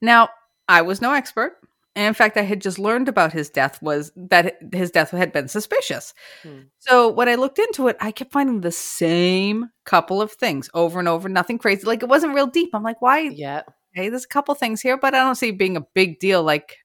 Now, 0.00 0.28
I 0.68 0.82
was 0.82 1.00
no 1.00 1.12
expert. 1.12 1.58
And 1.94 2.06
in 2.06 2.14
fact, 2.14 2.38
I 2.38 2.42
had 2.42 2.62
just 2.62 2.78
learned 2.78 3.08
about 3.08 3.34
his 3.34 3.50
death 3.50 3.82
was 3.82 4.12
that 4.16 4.56
his 4.72 4.90
death 4.90 5.10
had 5.10 5.30
been 5.32 5.48
suspicious. 5.48 6.14
Hmm. 6.42 6.60
So 6.78 7.08
when 7.10 7.28
I 7.28 7.34
looked 7.34 7.58
into 7.58 7.88
it, 7.88 7.96
I 8.00 8.12
kept 8.12 8.32
finding 8.32 8.62
the 8.62 8.72
same 8.72 9.68
couple 9.84 10.22
of 10.22 10.32
things 10.32 10.70
over 10.72 10.98
and 10.98 11.08
over, 11.08 11.28
nothing 11.28 11.58
crazy. 11.58 11.84
Like 11.84 12.02
it 12.02 12.08
wasn't 12.08 12.34
real 12.34 12.46
deep. 12.46 12.70
I'm 12.72 12.82
like, 12.82 13.02
why? 13.02 13.20
yeah. 13.20 13.62
Okay, 13.94 14.08
there's 14.08 14.24
a 14.24 14.28
couple 14.28 14.54
things 14.54 14.80
here, 14.80 14.96
but 14.96 15.14
I 15.14 15.18
don't 15.18 15.34
see 15.34 15.50
it 15.50 15.58
being 15.58 15.76
a 15.76 15.86
big 15.94 16.18
deal. 16.18 16.42
Like 16.42 16.78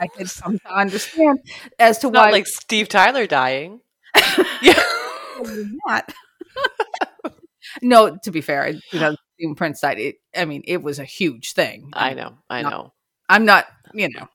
I 0.00 0.06
could 0.08 0.28
come 0.34 0.58
to 0.58 0.74
understand 0.74 1.40
as 1.78 1.98
to 1.98 2.08
It's 2.08 2.12
not 2.12 2.26
why 2.26 2.30
like 2.30 2.46
Steve 2.46 2.88
Tyler 2.88 3.26
dying. 3.26 3.80
yeah. 4.62 4.82
not. 5.86 6.12
no, 7.82 8.16
to 8.24 8.30
be 8.30 8.40
fair, 8.40 8.68
you 8.92 9.00
know, 9.00 9.16
Prince 9.56 9.80
died. 9.80 9.98
It, 9.98 10.16
I 10.34 10.44
mean, 10.44 10.62
it 10.66 10.82
was 10.82 10.98
a 10.98 11.04
huge 11.04 11.52
thing. 11.52 11.90
I 11.92 12.14
know. 12.14 12.38
I 12.48 12.62
Not- 12.62 12.70
know. 12.70 12.92
I'm 13.28 13.44
not, 13.44 13.66
you 13.92 14.08
know. 14.08 14.28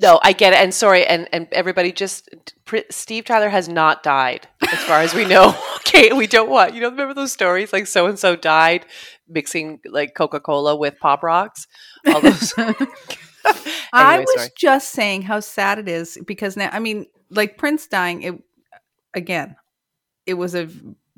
No, 0.00 0.20
I 0.22 0.32
get 0.32 0.52
it. 0.52 0.60
And 0.60 0.72
sorry, 0.72 1.04
and 1.04 1.28
and 1.32 1.48
everybody, 1.50 1.90
just 1.92 2.28
Pr- 2.64 2.78
Steve 2.90 3.24
Tyler 3.24 3.48
has 3.48 3.68
not 3.68 4.02
died, 4.04 4.46
as 4.62 4.78
far 4.84 5.00
as 5.00 5.12
we 5.12 5.24
know. 5.24 5.56
okay, 5.78 6.12
we 6.12 6.26
don't 6.28 6.48
want 6.48 6.74
you 6.74 6.80
know. 6.80 6.88
Remember 6.90 7.14
those 7.14 7.32
stories 7.32 7.72
like 7.72 7.86
so 7.88 8.06
and 8.06 8.18
so 8.18 8.36
died 8.36 8.86
mixing 9.28 9.80
like 9.84 10.14
Coca 10.14 10.38
Cola 10.40 10.76
with 10.76 10.98
Pop 11.00 11.22
Rocks. 11.24 11.66
All 12.06 12.20
those. 12.20 12.54
I 13.92 14.18
was 14.20 14.34
sorry. 14.34 14.48
just 14.56 14.90
saying 14.90 15.22
how 15.22 15.40
sad 15.40 15.78
it 15.78 15.88
is 15.88 16.18
because 16.26 16.56
now, 16.56 16.70
I 16.72 16.78
mean, 16.78 17.06
like 17.30 17.56
Prince 17.58 17.86
dying, 17.86 18.22
it 18.22 18.34
again, 19.14 19.56
it 20.26 20.34
was 20.34 20.54
a 20.54 20.68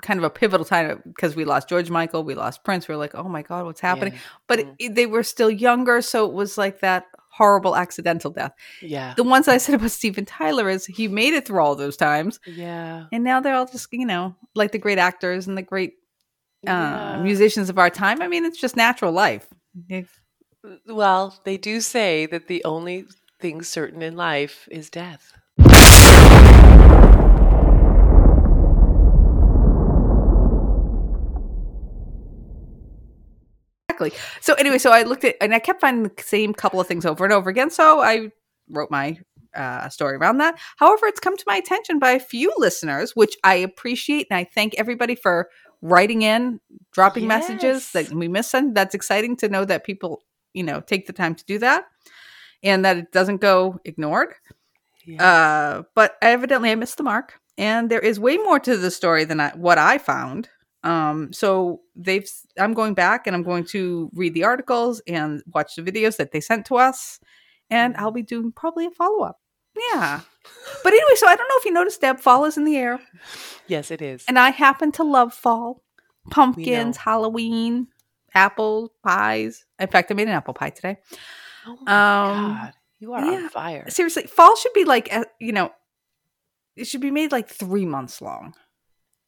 kind 0.02 0.18
of 0.18 0.25
a 0.25 0.30
pivotal 0.30 0.64
time 0.64 1.00
because 1.06 1.35
we 1.37 1.45
lost 1.45 1.68
George 1.68 1.88
Michael, 1.90 2.23
we 2.25 2.35
lost 2.35 2.64
Prince. 2.64 2.87
We 2.88 2.95
are 2.95 2.99
like, 2.99 3.14
oh 3.14 3.28
my 3.28 3.42
God, 3.42 3.64
what's 3.64 3.80
happening? 3.80 4.12
Yeah. 4.14 4.18
But 4.47 4.59
Mm. 4.61 4.75
it, 4.78 4.95
they 4.95 5.06
were 5.06 5.23
still 5.23 5.50
younger, 5.50 6.02
so 6.02 6.26
it 6.26 6.33
was 6.35 6.59
like 6.59 6.80
that 6.80 7.04
horrible 7.33 7.76
accidental 7.76 8.30
death. 8.30 8.52
Yeah. 8.83 9.14
The 9.14 9.23
ones 9.25 9.47
I 9.49 9.59
said 9.59 9.75
about 9.75 9.90
Steven 9.90 10.25
Tyler 10.25 10.68
is 10.68 10.87
he 10.87 11.09
made 11.09 11.35
it 11.35 11.47
through 11.47 11.61
all 11.61 11.76
those 11.76 11.97
times, 11.97 12.40
Yeah. 12.47 13.06
and 13.12 13.25
now 13.25 13.40
they're 13.40 13.54
all 13.54 13.66
just 13.66 13.88
you 13.92 14.06
know 14.06 14.35
like 14.54 14.73
the 14.73 14.78
great 14.78 14.99
actors 14.99 15.47
and 15.47 15.56
the 15.56 15.62
great 15.62 15.95
uh, 16.66 16.71
Yeah. 16.71 17.23
musicians 17.23 17.71
of 17.71 17.78
our 17.78 17.90
time. 17.90 18.21
I 18.21 18.28
mean, 18.28 18.45
it's 18.45 18.61
just 18.61 18.76
natural 18.76 19.12
life. 19.12 19.47
If- 19.88 20.21
Well, 20.88 21.38
they 21.44 21.56
do 21.56 21.80
say 21.80 22.26
that 22.26 22.49
the 22.49 22.64
only 22.64 23.06
thing 23.40 23.62
certain 23.62 24.02
in 24.02 24.16
life 24.16 24.68
is 24.70 24.90
death. 24.90 25.32
Exactly. 33.88 34.12
So 34.40 34.54
anyway, 34.54 34.78
so 34.78 34.90
I 34.90 35.02
looked 35.04 35.25
at 35.25 35.37
and 35.40 35.54
I 35.54 35.58
kept 35.58 35.80
finding 35.80 36.02
the 36.04 36.23
same 36.23 36.52
couple 36.52 36.80
of 36.80 36.87
things 36.87 37.06
over 37.06 37.25
and 37.25 37.32
over 37.32 37.49
again. 37.49 37.70
So 37.70 38.00
I 38.00 38.30
wrote 38.68 38.90
my 38.90 39.18
uh, 39.54 39.88
story 39.88 40.16
around 40.16 40.38
that. 40.38 40.58
However, 40.78 41.06
it's 41.06 41.20
come 41.20 41.37
to 41.37 41.44
my 41.46 41.56
attention 41.56 41.99
by 41.99 42.11
a 42.11 42.20
few 42.20 42.52
listeners, 42.58 43.14
which 43.14 43.37
I 43.42 43.54
appreciate, 43.54 44.26
and 44.30 44.37
I 44.37 44.44
thank 44.44 44.75
everybody 44.76 45.14
for 45.14 45.49
writing 45.80 46.23
in, 46.23 46.61
dropping 46.92 47.26
messages 47.26 47.92
that 47.92 48.11
we 48.11 48.28
miss. 48.28 48.50
Them. 48.50 48.75
That's 48.75 48.94
exciting 48.94 49.37
to 49.37 49.49
know 49.49 49.64
that 49.64 49.85
people, 49.85 50.23
you 50.57 50.63
know, 50.63 50.81
take 50.81 51.07
the 51.07 51.13
time 51.13 51.35
to 51.35 51.45
do 51.45 51.59
that, 51.59 51.85
and 52.63 52.85
that 52.85 52.97
it 52.97 53.13
doesn't 53.13 53.41
go 53.41 53.79
ignored. 53.85 54.35
Yeah. 55.05 55.23
Uh, 55.23 55.83
but 55.95 56.17
evidently, 56.23 56.71
I 56.71 56.75
missed 56.75 56.97
the 56.97 57.03
mark, 57.03 57.35
and 57.59 57.91
there 57.91 58.01
is 58.01 58.19
way 58.19 58.39
more 58.39 58.59
to 58.61 58.77
the 58.77 58.91
story 58.91 59.25
than 59.25 59.39
I, 59.39 59.51
what 59.51 59.79
I 59.79 59.99
found. 59.99 60.49
Um, 60.83 61.33
so 61.33 61.83
they've. 61.95 62.29
I'm 62.59 62.73
going 62.73 62.95
back 62.95 63.27
and 63.27 63.37
I'm 63.37 63.43
going 63.43 63.67
to 63.67 64.11
read 64.15 64.35
the 64.35 64.45
articles 64.45 65.03
and 65.07 65.43
watch 65.53 65.75
the 65.77 65.83
videos 65.83 66.17
that 66.17 66.33
they 66.33 66.41
sent 66.41 66.65
to 66.67 66.77
us, 66.77 67.21
and 67.71 67.95
I'll 67.99 68.11
be 68.11 68.23
doing 68.23 68.51
probably 68.51 68.87
a 68.87 68.91
follow 68.91 69.23
up. 69.25 69.39
Yeah. 69.93 70.21
But 70.85 70.93
anyway, 70.93 71.17
so 71.17 71.27
I 71.27 71.35
don't 71.35 71.49
know 71.49 71.57
if 71.59 71.65
you 71.65 71.73
noticed, 71.73 72.01
Deb, 72.01 72.21
fall 72.21 72.45
is 72.45 72.57
in 72.57 72.63
the 72.63 72.77
air. 72.77 73.01
Yes, 73.67 73.91
it 73.91 74.01
is. 74.01 74.25
And 74.29 74.39
I 74.39 74.51
happen 74.51 74.93
to 74.93 75.03
love 75.03 75.35
fall. 75.35 75.83
Pumpkins, 76.31 76.97
Halloween, 76.97 77.89
apple 78.37 78.93
pies. 79.02 79.64
In 79.81 79.88
fact, 79.88 80.11
I 80.11 80.14
made 80.14 80.28
an 80.28 80.35
apple 80.35 80.55
pie 80.55 80.71
today. 80.71 80.99
oh 81.66 81.78
my 81.83 81.93
um, 81.93 82.55
god, 82.55 82.73
you 83.00 83.12
are 83.12 83.25
yeah. 83.25 83.38
on 83.38 83.49
fire. 83.49 83.85
Seriously, 83.88 84.26
fall 84.26 84.55
should 84.57 84.73
be 84.75 84.85
like, 84.85 85.12
uh, 85.12 85.25
you 85.40 85.52
know, 85.52 85.73
it 86.76 86.87
should 86.87 87.00
be 87.00 87.11
made 87.11 87.33
like 87.33 87.49
three 87.49 87.87
months 87.87 88.21
long. 88.21 88.55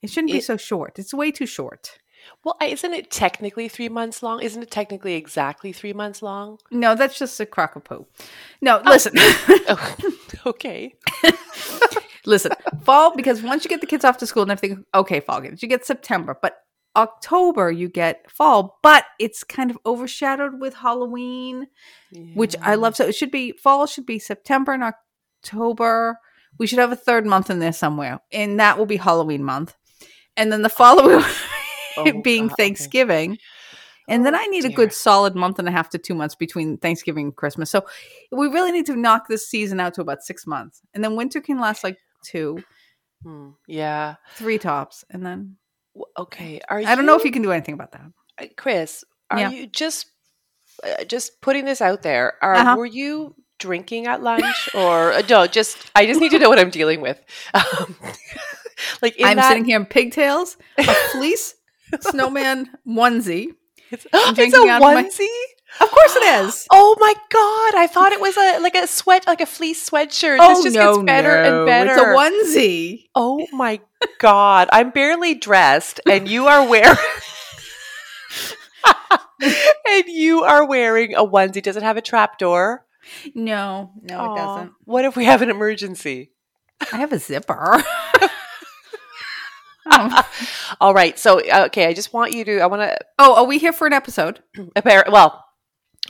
It 0.02 0.10
shouldn't 0.10 0.32
be 0.32 0.40
so 0.40 0.56
short. 0.56 0.98
It's 0.98 1.12
way 1.12 1.32
too 1.32 1.46
short. 1.46 1.98
Well, 2.44 2.56
isn't 2.62 2.94
it 2.94 3.10
technically 3.10 3.68
three 3.68 3.88
months 3.88 4.22
long? 4.22 4.42
Isn't 4.42 4.62
it 4.62 4.70
technically 4.70 5.14
exactly 5.14 5.72
three 5.72 5.92
months 5.92 6.22
long? 6.22 6.58
No, 6.70 6.94
that's 6.94 7.18
just 7.18 7.40
a 7.40 7.46
crock 7.46 7.74
of 7.74 7.84
poo. 7.84 8.06
No, 8.60 8.80
listen. 8.84 9.14
Oh, 9.70 9.96
okay. 10.46 10.94
Listen, 12.24 12.52
fall 12.82 13.14
because 13.14 13.42
once 13.42 13.64
you 13.64 13.68
get 13.68 13.80
the 13.80 13.86
kids 13.86 14.04
off 14.04 14.18
to 14.18 14.26
school 14.26 14.42
and 14.42 14.52
everything, 14.52 14.84
okay, 14.94 15.20
fall 15.20 15.40
games. 15.40 15.62
You 15.62 15.68
get 15.68 15.84
September, 15.84 16.38
but 16.40 16.58
October 16.96 17.70
you 17.70 17.88
get 17.88 18.30
fall, 18.30 18.78
but 18.82 19.04
it's 19.20 19.44
kind 19.44 19.70
of 19.70 19.78
overshadowed 19.86 20.60
with 20.60 20.74
Halloween, 20.74 21.66
which 22.34 22.56
I 22.62 22.74
love. 22.74 22.96
So 22.96 23.06
it 23.06 23.14
should 23.14 23.30
be 23.30 23.52
fall 23.52 23.86
should 23.86 24.06
be 24.06 24.18
September 24.18 24.72
and 24.72 24.82
October. 25.44 26.18
We 26.58 26.66
should 26.66 26.78
have 26.80 26.92
a 26.92 26.96
third 26.96 27.24
month 27.26 27.50
in 27.50 27.58
there 27.60 27.72
somewhere, 27.72 28.20
and 28.32 28.58
that 28.58 28.78
will 28.78 28.86
be 28.86 28.96
Halloween 28.96 29.44
month, 29.44 29.76
and 30.36 30.50
then 30.52 30.62
the 30.62 30.68
following 30.68 31.24
Oh, 31.98 32.22
being 32.22 32.46
okay. 32.46 32.54
Thanksgiving. 32.56 33.38
And 34.08 34.24
then 34.24 34.34
Oh, 34.34 34.38
I 34.40 34.46
need 34.46 34.64
a 34.64 34.70
good 34.70 34.92
solid 34.92 35.34
month 35.34 35.58
and 35.58 35.68
a 35.68 35.70
half 35.70 35.90
to 35.90 35.98
two 35.98 36.14
months 36.14 36.34
between 36.34 36.78
Thanksgiving 36.78 37.26
and 37.26 37.36
Christmas. 37.36 37.70
So 37.70 37.84
we 38.32 38.46
really 38.48 38.72
need 38.72 38.86
to 38.86 38.96
knock 38.96 39.28
this 39.28 39.46
season 39.46 39.80
out 39.80 39.92
to 39.94 40.00
about 40.00 40.22
six 40.22 40.46
months. 40.46 40.80
And 40.94 41.04
then 41.04 41.14
winter 41.14 41.42
can 41.42 41.60
last 41.60 41.84
like 41.84 41.98
two, 42.24 42.62
Hmm, 43.22 43.50
yeah. 43.66 44.14
three 44.36 44.56
tops. 44.56 45.04
And 45.10 45.26
then 45.26 45.57
Okay. 46.16 46.60
Are 46.68 46.78
I 46.78 46.94
don't 46.94 47.06
know 47.06 47.16
if 47.16 47.24
you 47.24 47.30
can 47.32 47.42
do 47.42 47.52
anything 47.52 47.74
about 47.74 47.92
that. 47.92 48.02
Uh, 48.40 48.46
Kris, 48.56 49.04
are 49.30 49.38
Yeah. 49.38 49.50
you 49.50 49.66
just 49.66 50.06
uh, 50.84 51.04
just 51.04 51.40
putting 51.40 51.64
this 51.64 51.80
out 51.80 52.02
there? 52.02 52.34
Are 52.42 52.54
Uh-huh. 52.54 52.76
were 52.76 52.86
you 52.86 53.34
drinking 53.58 54.06
at 54.06 54.22
lunch 54.22 54.68
or 54.74 55.12
uh, 55.12 55.22
no? 55.28 55.46
Just 55.46 55.76
I 55.96 56.06
just 56.06 56.20
need 56.20 56.30
to 56.30 56.38
know 56.38 56.48
what 56.48 56.58
I'm 56.58 56.70
dealing 56.70 57.00
with. 57.00 57.18
Um, 57.54 57.96
like 59.02 59.16
in 59.16 59.26
I'm 59.26 59.36
that, 59.36 59.48
sitting 59.48 59.64
here 59.64 59.76
in 59.78 59.86
pigtails, 59.86 60.56
a 60.78 60.84
fleece 61.12 61.54
snowman 62.00 62.70
onesie. 62.86 63.48
it's, 63.90 64.06
it's 64.12 64.54
a 64.54 64.60
of 64.60 64.80
my- 64.80 65.02
onesie. 65.02 65.26
Of 65.80 65.90
course 65.90 66.16
it 66.16 66.22
is. 66.46 66.66
Oh 66.72 66.96
my 66.98 67.12
god! 67.30 67.74
I 67.82 67.86
thought 67.86 68.12
it 68.12 68.20
was 68.20 68.36
a 68.36 68.58
like 68.60 68.74
a 68.74 68.86
sweat, 68.86 69.26
like 69.26 69.40
a 69.42 69.46
fleece 69.46 69.88
sweatshirt. 69.90 70.38
Oh 70.40 70.54
this 70.54 70.64
just 70.64 70.76
no, 70.76 70.94
gets 70.96 71.04
better 71.06 71.42
no. 71.42 71.58
and 71.58 71.66
better. 71.66 71.92
It's 71.92 72.00
a 72.00 72.60
onesie. 72.60 73.04
Oh 73.14 73.46
my 73.52 73.80
god! 74.18 74.68
I'm 74.72 74.90
barely 74.90 75.34
dressed, 75.34 76.00
and 76.08 76.28
you 76.28 76.46
are 76.46 76.68
wearing. 76.68 76.96
and 79.40 80.04
you 80.06 80.42
are 80.42 80.66
wearing 80.66 81.14
a 81.14 81.24
onesie. 81.24 81.62
Does 81.62 81.76
it 81.76 81.82
have 81.82 81.96
a 81.96 82.02
trap 82.02 82.38
door? 82.38 82.84
No, 83.34 83.92
no, 84.02 84.18
Aw, 84.18 84.32
it 84.32 84.36
doesn't. 84.36 84.72
What 84.84 85.04
if 85.04 85.16
we 85.16 85.24
have 85.24 85.42
an 85.42 85.50
emergency? 85.50 86.32
I 86.92 86.98
have 86.98 87.12
a 87.12 87.18
zipper. 87.18 87.82
oh. 89.86 90.22
All 90.80 90.94
right. 90.94 91.18
So, 91.18 91.40
uh, 91.40 91.64
okay, 91.66 91.86
I 91.86 91.94
just 91.94 92.12
want 92.12 92.32
you 92.32 92.44
to. 92.44 92.58
I 92.60 92.66
want 92.66 92.82
to. 92.82 92.98
oh, 93.18 93.36
are 93.36 93.46
we 93.46 93.58
here 93.58 93.72
for 93.72 93.86
an 93.86 93.92
episode? 93.92 94.42
Appar- 94.56 95.10
well, 95.10 95.44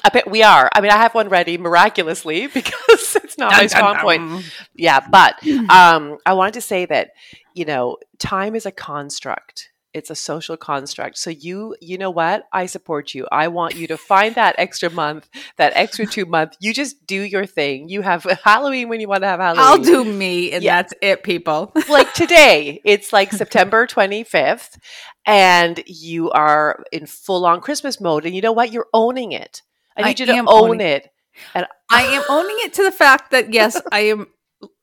appa- 0.04 0.28
we 0.28 0.42
are. 0.42 0.68
I 0.75 0.80
mean, 0.80 0.90
I 0.90 0.97
have 0.97 1.14
one 1.14 1.28
ready 1.28 1.59
miraculously 1.59 2.47
because 2.54 3.16
it's 3.16 3.38
not 3.38 3.52
my 3.52 3.66
strong 3.66 3.97
point. 3.97 4.45
Yeah, 4.75 5.00
but 5.09 5.37
um, 5.71 6.18
I 6.26 6.33
wanted 6.35 6.54
to 6.54 6.61
say 6.61 6.87
that 6.87 7.11
you 7.59 7.65
know, 7.65 7.97
time 8.19 8.55
is 8.55 8.67
a 8.67 8.71
construct. 8.71 9.71
It's 9.95 10.11
a 10.11 10.15
social 10.15 10.57
construct. 10.57 11.17
So 11.19 11.31
you, 11.31 11.75
you 11.81 11.99
know 11.99 12.11
what? 12.11 12.45
I 12.53 12.67
support 12.67 13.15
you. 13.15 13.27
I 13.33 13.49
want 13.49 13.75
you 13.75 13.87
to 13.88 13.97
find 13.97 14.35
that 14.37 14.55
extra 14.59 14.91
month, 14.91 15.29
that 15.57 15.73
extra 15.75 16.07
two 16.07 16.25
month. 16.27 16.57
You 16.61 16.73
just 16.73 17.05
do 17.07 17.21
your 17.21 17.47
thing. 17.47 17.88
You 17.88 18.03
have 18.03 18.23
Halloween 18.45 18.88
when 18.88 19.00
you 19.00 19.09
want 19.09 19.23
to 19.23 19.29
have 19.29 19.41
Halloween. 19.41 19.65
I'll 19.67 19.79
do 19.83 20.05
me, 20.05 20.53
and 20.53 20.62
Yeah. 20.62 20.77
that's 20.83 20.95
it, 21.03 21.23
people. 21.25 21.73
like 21.88 22.12
today, 22.15 22.81
it's 22.85 23.12
like 23.12 23.33
September 23.33 23.87
25th, 23.87 24.79
and 25.27 25.83
you 25.87 26.31
are 26.31 26.85
in 26.93 27.07
full 27.07 27.45
on 27.47 27.61
Christmas 27.61 28.00
mode. 28.00 28.25
And 28.27 28.37
you 28.37 28.43
know 28.43 28.53
what? 28.53 28.73
You're 28.73 28.88
owning 28.93 29.33
it. 29.33 29.62
I 29.97 30.03
I 30.03 30.09
need 30.09 30.21
you 30.21 30.27
to 30.27 30.37
own 30.38 30.47
owning 30.49 30.81
it. 30.81 31.09
And 31.55 31.67
I 31.91 32.03
am 32.03 32.23
owning 32.29 32.57
it 32.61 32.75
to 32.75 32.83
the 32.85 32.93
fact 32.93 33.31
that 33.31 33.53
yes, 33.53 33.81
I 33.93 34.00
am. 34.00 34.27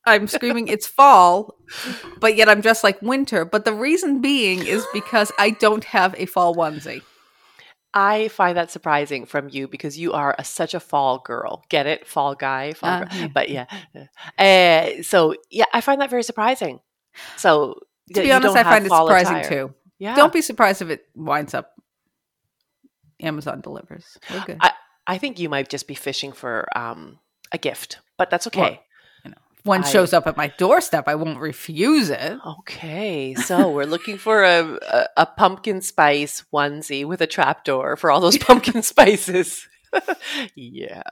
I'm 0.06 0.28
screaming 0.28 0.68
it's 0.68 0.88
fall, 0.88 1.56
but 2.20 2.36
yet 2.36 2.50
I'm 2.50 2.62
dressed 2.62 2.84
like 2.84 3.02
winter. 3.02 3.46
But 3.46 3.66
the 3.66 3.74
reason 3.74 4.22
being 4.22 4.66
is 4.66 4.86
because 4.94 5.32
I 5.40 5.52
don't 5.52 5.84
have 5.86 6.16
a 6.18 6.26
fall 6.26 6.56
onesie. 6.56 7.02
I 7.94 8.28
find 8.28 8.58
that 8.58 8.72
surprising 8.72 9.26
from 9.26 9.48
you 9.50 9.68
because 9.68 9.98
you 9.98 10.12
are 10.14 10.36
a, 10.38 10.44
such 10.44 10.74
a 10.74 10.80
fall 10.82 11.20
girl. 11.20 11.64
Get 11.70 11.88
it? 11.88 12.06
Fall 12.06 12.36
guy. 12.36 12.74
Fall 12.74 12.90
Uh, 12.90 13.00
girl. 13.06 13.10
yeah. 13.14 13.28
But 13.34 13.50
yeah. 13.50 13.66
Uh, 14.38 15.02
so, 15.02 15.36
yeah, 15.50 15.66
I 15.74 15.80
find 15.82 16.02
that 16.02 16.10
very 16.10 16.24
surprising. 16.24 16.82
So, 17.38 17.80
To 18.14 18.22
be 18.22 18.32
honest, 18.34 18.56
I 18.56 18.64
find 18.64 18.86
it 18.86 18.90
surprising 18.92 19.44
too. 19.44 19.74
Yeah. 19.98 20.16
Don't 20.16 20.34
be 20.34 20.42
surprised 20.42 20.82
if 20.82 20.90
it 20.90 21.06
winds 21.16 21.54
up 21.54 21.72
Amazon 23.22 23.62
delivers. 23.62 24.18
We're. 24.30 24.58
I 25.08 25.18
think 25.18 25.40
you 25.40 25.50
might 25.50 25.70
just 25.70 25.88
be 25.88 25.94
fishing 25.96 26.32
for 26.32 26.68
um, 26.76 27.20
a 27.52 27.58
gift, 27.58 28.00
but 28.18 28.30
that's 28.30 28.48
okay. 28.48 28.60
Well, 28.60 28.80
one 29.66 29.84
I- 29.84 29.90
shows 29.90 30.14
up 30.14 30.28
at 30.28 30.38
my 30.38 30.48
doorstep, 30.58 31.08
I 31.08 31.16
won't 31.16 31.40
refuse 31.40 32.10
it. 32.10 32.38
Okay, 32.46 33.34
so 33.36 33.70
we're 33.72 33.86
looking 33.86 34.18
for 34.18 34.44
a, 34.44 34.80
a 34.82 35.08
a 35.18 35.26
pumpkin 35.26 35.82
spice 35.82 36.44
onesie 36.54 37.06
with 37.06 37.22
a 37.22 37.28
trapdoor 37.28 37.96
for 37.96 38.12
all 38.12 38.22
those 38.22 38.38
pumpkin 38.50 38.84
spices. 38.84 39.68
yeah. 40.56 41.04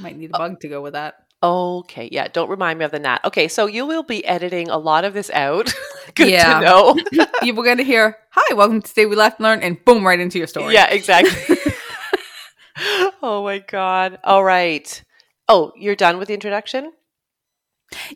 Might 0.00 0.16
need 0.16 0.30
a 0.30 0.36
oh. 0.36 0.38
bug 0.38 0.60
to 0.60 0.68
go 0.68 0.80
with 0.80 0.94
that. 0.94 1.14
Okay. 1.42 2.08
Yeah. 2.10 2.28
Don't 2.28 2.48
remind 2.48 2.78
me 2.78 2.84
of 2.84 2.90
the 2.90 2.98
gnat. 2.98 3.24
Okay. 3.24 3.48
So 3.48 3.66
you 3.66 3.86
will 3.86 4.02
be 4.02 4.24
editing 4.24 4.68
a 4.68 4.78
lot 4.78 5.04
of 5.04 5.14
this 5.14 5.30
out. 5.30 5.72
Good 6.14 6.28
Yeah. 6.28 6.60
to 6.60 6.64
know. 6.64 6.96
you 7.42 7.54
were 7.54 7.62
going 7.64 7.76
to 7.78 7.84
hear, 7.84 8.16
"Hi, 8.30 8.54
welcome 8.54 8.82
to 8.82 8.88
Today 8.88 9.06
We 9.06 9.16
Laughed 9.16 9.38
and 9.38 9.44
Learned," 9.44 9.62
and 9.62 9.84
boom, 9.84 10.06
right 10.06 10.18
into 10.18 10.38
your 10.38 10.46
story. 10.46 10.74
Yeah. 10.74 10.88
Exactly. 10.90 11.56
oh 13.22 13.42
my 13.44 13.58
god. 13.58 14.18
All 14.24 14.42
right. 14.44 15.02
Oh, 15.48 15.72
you're 15.76 15.96
done 15.96 16.18
with 16.18 16.28
the 16.28 16.34
introduction. 16.34 16.92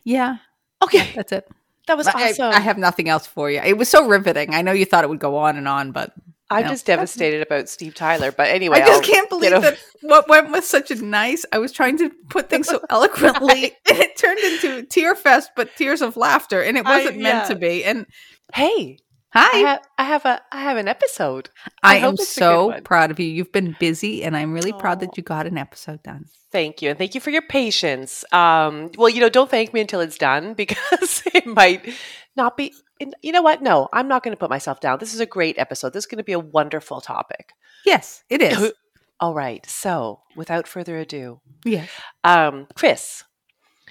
Yeah, 0.04 0.36
Okay. 0.82 1.12
that's 1.14 1.32
it. 1.32 1.48
That 1.86 1.96
was 1.96 2.06
I, 2.06 2.30
awesome. 2.30 2.52
I 2.52 2.60
have 2.60 2.78
nothing 2.78 3.08
else 3.08 3.26
for 3.26 3.50
you. 3.50 3.60
It 3.60 3.76
was 3.76 3.88
so 3.88 4.06
riveting. 4.06 4.54
I 4.54 4.62
know 4.62 4.72
you 4.72 4.84
thought 4.84 5.04
it 5.04 5.10
would 5.10 5.18
go 5.18 5.36
on 5.36 5.56
and 5.56 5.66
on, 5.66 5.90
but 5.92 6.12
I'm 6.48 6.64
no. 6.64 6.68
just 6.70 6.86
devastated 6.86 7.42
about 7.42 7.68
Steve 7.68 7.94
Tyler. 7.94 8.30
But 8.30 8.48
anyway, 8.48 8.76
I 8.76 8.86
just 8.86 9.02
I'll 9.02 9.14
can't 9.14 9.28
believe 9.28 9.50
get 9.50 9.56
over- 9.58 9.70
that 9.70 9.78
what 10.02 10.28
went 10.28 10.52
with 10.52 10.64
such 10.64 10.90
a 10.90 10.96
nice. 10.96 11.44
I 11.52 11.58
was 11.58 11.72
trying 11.72 11.98
to 11.98 12.10
put 12.28 12.48
things 12.48 12.68
so 12.68 12.80
eloquently, 12.90 13.72
and 13.88 13.98
it 13.98 14.16
turned 14.16 14.38
into 14.38 14.82
tear 14.84 15.14
fest, 15.16 15.50
but 15.56 15.74
tears 15.76 16.00
of 16.02 16.16
laughter, 16.16 16.62
and 16.62 16.76
it 16.76 16.84
wasn't 16.84 17.18
meant 17.18 17.48
yeah. 17.48 17.48
to 17.48 17.54
be. 17.56 17.84
And 17.84 18.06
Hey, 18.54 18.98
I 19.32 19.48
hi, 19.50 19.58
have 19.58 19.80
I 19.98 20.04
have 20.04 20.24
a 20.24 20.42
I 20.50 20.62
have 20.62 20.76
an 20.76 20.88
episode. 20.88 21.50
I 21.82 21.94
I, 21.94 21.98
am 21.98 22.14
it's 22.14 22.22
a 22.22 22.24
good 22.24 22.28
so 22.28 22.80
proud 22.82 23.10
of 23.10 23.20
you. 23.20 23.26
You've 23.26 23.52
been 23.52 23.76
busy, 23.78 24.24
and 24.24 24.36
I'm 24.36 24.52
really 24.52 24.72
proud 24.72 25.00
that 25.00 25.16
you 25.16 25.22
got 25.22 25.46
an 25.46 25.56
episode 25.56 26.02
done. 26.02 26.26
Thank 26.50 26.82
you, 26.82 26.90
and 26.90 26.98
thank 26.98 27.14
you 27.14 27.20
for 27.20 27.30
your 27.30 27.42
patience. 27.42 28.24
Um, 28.32 28.90
well, 28.98 29.08
you 29.08 29.20
know, 29.20 29.28
don't 29.28 29.48
thank 29.48 29.72
me 29.72 29.80
until 29.80 30.00
it's 30.00 30.18
done 30.18 30.54
because 30.62 31.22
it 31.32 31.46
might 31.46 31.94
not 32.36 32.56
be. 32.56 32.74
You 33.22 33.32
know 33.32 33.42
what? 33.42 33.62
No, 33.62 33.88
I'm 33.92 34.08
not 34.08 34.22
going 34.22 34.34
to 34.34 34.38
put 34.38 34.50
myself 34.50 34.80
down. 34.80 34.98
This 34.98 35.14
is 35.14 35.20
a 35.20 35.26
great 35.26 35.58
episode. 35.58 35.92
This 35.92 36.02
is 36.02 36.06
going 36.06 36.18
to 36.18 36.24
be 36.24 36.32
a 36.32 36.38
wonderful 36.38 37.00
topic. 37.00 37.52
Yes, 37.86 38.24
it 38.28 38.42
is. 38.42 38.72
All 39.20 39.32
right. 39.32 39.64
So, 39.66 40.20
without 40.34 40.66
further 40.66 40.98
ado, 40.98 41.40
yes, 41.64 41.88
um, 42.24 42.66
Kris, 42.74 43.24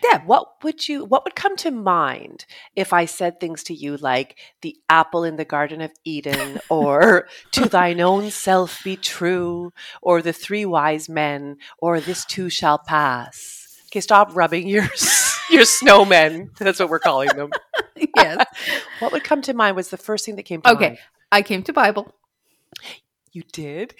Deb. 0.02 0.26
what 0.26 0.64
would 0.64 0.88
you? 0.88 1.06
What 1.06 1.24
would 1.26 1.36
come 1.36 1.56
to 1.58 1.72
mind 1.72 2.46
if 2.76 2.94
I 2.94 3.06
said 3.06 3.40
things 3.40 3.64
to 3.64 3.74
you 3.74 3.98
like 3.98 4.38
the 4.62 4.76
apple 4.90 5.24
in 5.24 5.36
the 5.36 5.46
Garden 5.46 5.82
of 5.82 5.92
Eden, 6.04 6.60
or 6.70 7.28
to 7.52 7.66
thine 7.68 8.00
own 8.02 8.30
self 8.32 8.84
be 8.84 8.96
true, 8.96 9.72
or 10.02 10.22
the 10.22 10.34
three 10.34 10.66
wise 10.66 11.10
men, 11.10 11.58
or 11.80 12.00
this 12.00 12.26
too 12.26 12.50
shall 12.50 12.78
pass? 12.78 13.80
Okay, 13.88 14.02
stop 14.02 14.30
rubbing 14.36 14.68
your 14.68 14.84
your 15.50 15.64
snowmen. 15.64 16.56
That's 16.58 16.80
what 16.80 16.90
we're 16.90 17.00
calling 17.00 17.30
them. 17.30 17.52
yes. 18.16 18.46
What 19.00 19.12
would 19.14 19.24
come 19.24 19.42
to 19.44 19.54
mind 19.54 19.76
was 19.78 19.90
the 19.90 19.98
first 19.98 20.26
thing 20.26 20.36
that 20.36 20.44
came 20.44 20.62
to 20.62 20.72
Okay. 20.72 20.86
mind. 20.86 20.94
Okay. 20.94 21.02
I 21.32 21.42
came 21.42 21.64
to 21.64 21.74
Bible. 21.74 22.14
You 23.32 23.44
did? 23.54 23.96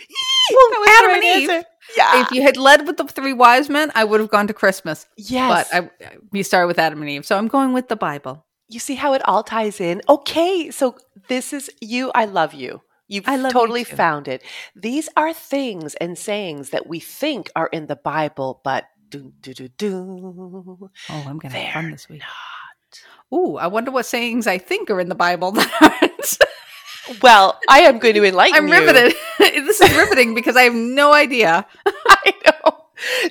Well, 0.52 0.84
Adam 0.90 1.12
and 1.16 1.24
Eve. 1.24 1.50
answer. 1.50 1.68
Yeah. 1.98 2.22
If 2.22 2.32
you 2.32 2.42
had 2.42 2.58
led 2.58 2.86
with 2.88 2.98
the 2.98 3.06
three 3.06 3.34
wise 3.34 3.70
men, 3.70 3.92
I 3.96 4.04
would 4.04 4.20
have 4.20 4.30
gone 4.30 4.48
to 4.48 4.54
Christmas. 4.54 5.08
yes. 5.18 5.70
But 5.72 5.84
I, 5.84 5.90
you 6.32 6.44
started 6.44 6.68
with 6.68 6.80
Adam 6.80 7.02
and 7.02 7.10
Eve, 7.10 7.26
so 7.26 7.38
I'm 7.38 7.48
going 7.48 7.74
with 7.74 7.88
the 7.90 7.96
Bible. 7.96 8.46
you 8.68 8.80
see 8.80 8.96
how 8.96 9.14
it 9.14 9.22
all 9.28 9.44
ties 9.44 9.82
in? 9.82 10.02
Okay, 10.08 10.70
so 10.72 10.96
this 11.28 11.54
is 11.54 11.70
you. 11.82 12.12
I 12.14 12.26
love 12.26 12.54
you. 12.54 12.82
You've 13.08 13.28
you 13.28 13.50
totally 13.50 13.84
too. 13.86 13.96
found 13.96 14.28
it. 14.28 14.44
These 14.76 15.10
are 15.18 15.34
things 15.34 15.96
and 15.96 16.16
sayings 16.16 16.70
that 16.70 16.86
we 16.86 17.00
think 17.00 17.50
are 17.56 17.68
in 17.74 17.88
the 17.88 17.96
Bible, 17.96 18.62
but 18.64 18.86
Dun, 19.10 19.34
dun, 19.42 19.54
dun, 19.56 19.70
dun. 19.78 20.00
Oh, 21.10 21.26
I'm 21.28 21.40
gonna 21.40 21.58
have 21.58 21.74
fun 21.74 21.90
this 21.92 22.08
week. 22.08 22.20
not. 22.22 23.38
Ooh, 23.40 23.58
I 23.58 23.66
wonder 23.66 23.90
what 23.90 24.06
sayings 24.06 24.46
I 24.46 24.60
think 24.60 24.92
are 24.92 25.00
in 25.00 25.10
the 25.10 25.16
Bible 25.16 25.52
that 25.58 25.72
aren't. 25.82 26.38
Well, 27.22 27.60
I 27.68 27.82
am 27.82 28.00
going 28.00 28.16
to 28.16 28.24
enlighten 28.24 28.68
you. 28.68 28.74
I'm 28.74 28.86
riveted. 28.86 29.16
this 29.40 29.82
is 29.82 29.96
riveting 29.96 30.36
because 30.36 30.56
I 30.56 30.64
have 30.64 30.76
no 30.76 31.14
idea. 31.14 31.66
I 31.86 32.34
know. 32.46 32.78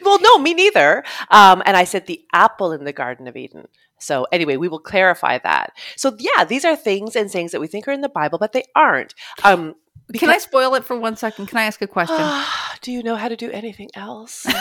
Well, 0.05 0.19
no, 0.21 0.39
me 0.39 0.55
neither. 0.55 1.05
Um, 1.31 1.63
and 1.67 1.77
I 1.77 1.85
said 1.85 2.07
the 2.07 2.23
apple 2.33 2.73
in 2.73 2.85
the 2.85 2.93
Garden 2.93 3.29
of 3.29 3.37
Eden. 3.37 3.69
So 3.99 4.27
anyway, 4.33 4.57
we 4.57 4.69
will 4.69 4.79
clarify 4.79 5.39
that. 5.39 5.73
So 5.97 6.17
yeah, 6.19 6.45
these 6.45 6.65
are 6.65 6.77
things 6.77 7.17
and 7.17 7.31
sayings 7.31 7.53
that 7.53 7.61
we 7.61 7.67
think 7.67 7.89
are 7.89 7.93
in 7.93 8.01
the 8.01 8.09
Bible, 8.09 8.39
but 8.39 8.53
they 8.53 8.65
aren't. 8.75 9.15
Um, 9.45 9.75
Can 10.15 10.31
I 10.31 10.39
spoil 10.39 10.75
it 10.75 10.85
for 10.85 10.99
one 10.99 11.17
second? 11.17 11.47
Can 11.47 11.59
I 11.59 11.65
ask 11.65 11.83
a 11.83 11.87
question? 11.87 12.17
do 12.81 12.93
you 12.93 13.03
know 13.03 13.17
how 13.17 13.29
to 13.29 13.37
do 13.37 13.51
anything 13.51 13.91
else? 13.95 14.45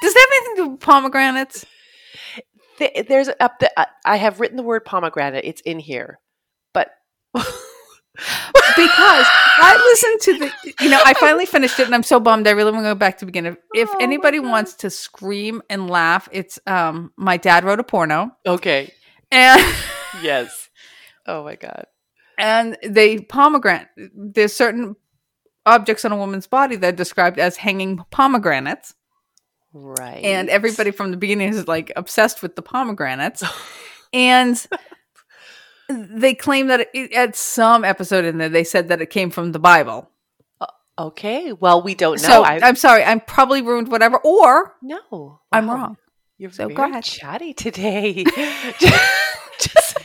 Does 0.00 0.14
that 0.14 0.28
have 0.30 0.36
anything 0.36 0.56
to 0.56 0.62
do 0.62 0.68
with 0.70 0.80
pomegranates? 0.80 1.66
There's 3.08 3.28
up 3.40 3.58
the, 3.58 3.88
I 4.04 4.16
have 4.16 4.38
written 4.40 4.56
the 4.56 4.62
word 4.62 4.84
pomegranate. 4.84 5.44
It's 5.44 5.60
in 5.62 5.80
here, 5.80 6.20
Because 7.34 9.26
I 9.58 9.76
listened 9.90 10.20
to 10.22 10.38
the, 10.38 10.74
you 10.84 10.90
know, 10.90 11.00
I 11.04 11.14
finally 11.14 11.46
finished 11.46 11.78
it 11.78 11.86
and 11.86 11.94
I'm 11.94 12.02
so 12.02 12.18
bummed. 12.18 12.48
I 12.48 12.50
really 12.52 12.72
want 12.72 12.84
to 12.84 12.90
go 12.90 12.94
back 12.96 13.18
to 13.18 13.24
the 13.24 13.26
beginning. 13.26 13.56
If 13.74 13.88
Oh 13.92 13.96
anybody 14.00 14.40
wants 14.40 14.74
to 14.74 14.90
scream 14.90 15.62
and 15.70 15.88
laugh, 15.88 16.28
it's 16.32 16.58
um 16.66 17.12
my 17.16 17.36
dad 17.36 17.64
wrote 17.64 17.78
a 17.80 17.84
porno 17.84 18.30
okay, 18.46 18.92
and 19.30 19.60
yes. 20.22 20.68
Oh 21.26 21.44
my 21.44 21.54
god. 21.56 21.86
and 22.38 22.76
they 22.84 23.18
pomegranate. 23.20 23.88
There's 24.14 24.52
certain 24.52 24.96
objects 25.66 26.04
on 26.04 26.10
a 26.12 26.16
woman's 26.16 26.46
body 26.48 26.74
that 26.76 26.94
are 26.94 26.96
described 26.96 27.38
as 27.38 27.56
hanging 27.56 28.00
pomegranates, 28.10 28.94
Right. 29.72 30.24
and 30.24 30.48
everybody 30.48 30.90
from 30.90 31.10
the 31.12 31.16
beginning 31.16 31.50
is 31.50 31.68
like 31.68 31.92
obsessed 31.94 32.42
with 32.42 32.56
the 32.56 32.62
pomegranates, 32.62 33.44
and. 34.12 34.64
They 35.88 36.34
claim 36.34 36.66
that 36.68 36.88
it, 36.92 37.12
at 37.14 37.34
some 37.36 37.84
episode 37.84 38.24
in 38.24 38.38
there, 38.38 38.48
they 38.48 38.64
said 38.64 38.88
that 38.88 39.00
it 39.00 39.10
came 39.10 39.30
from 39.30 39.52
the 39.52 39.58
Bible. 39.58 40.10
Okay. 40.98 41.52
Well, 41.52 41.82
we 41.82 41.94
don't 41.94 42.20
know. 42.20 42.28
So 42.28 42.42
I, 42.42 42.58
I'm 42.62 42.74
sorry, 42.76 43.04
I'm 43.04 43.20
probably 43.20 43.62
ruined 43.62 43.88
whatever, 43.88 44.18
or 44.18 44.74
no, 44.82 45.40
I'm 45.52 45.70
wrong. 45.70 45.96
You're 46.38 46.50
So 46.50 46.68
go 46.68 46.84
ahead. 46.84 47.04
chatty 47.04 47.54
today. 47.54 48.24
just, 49.60 49.96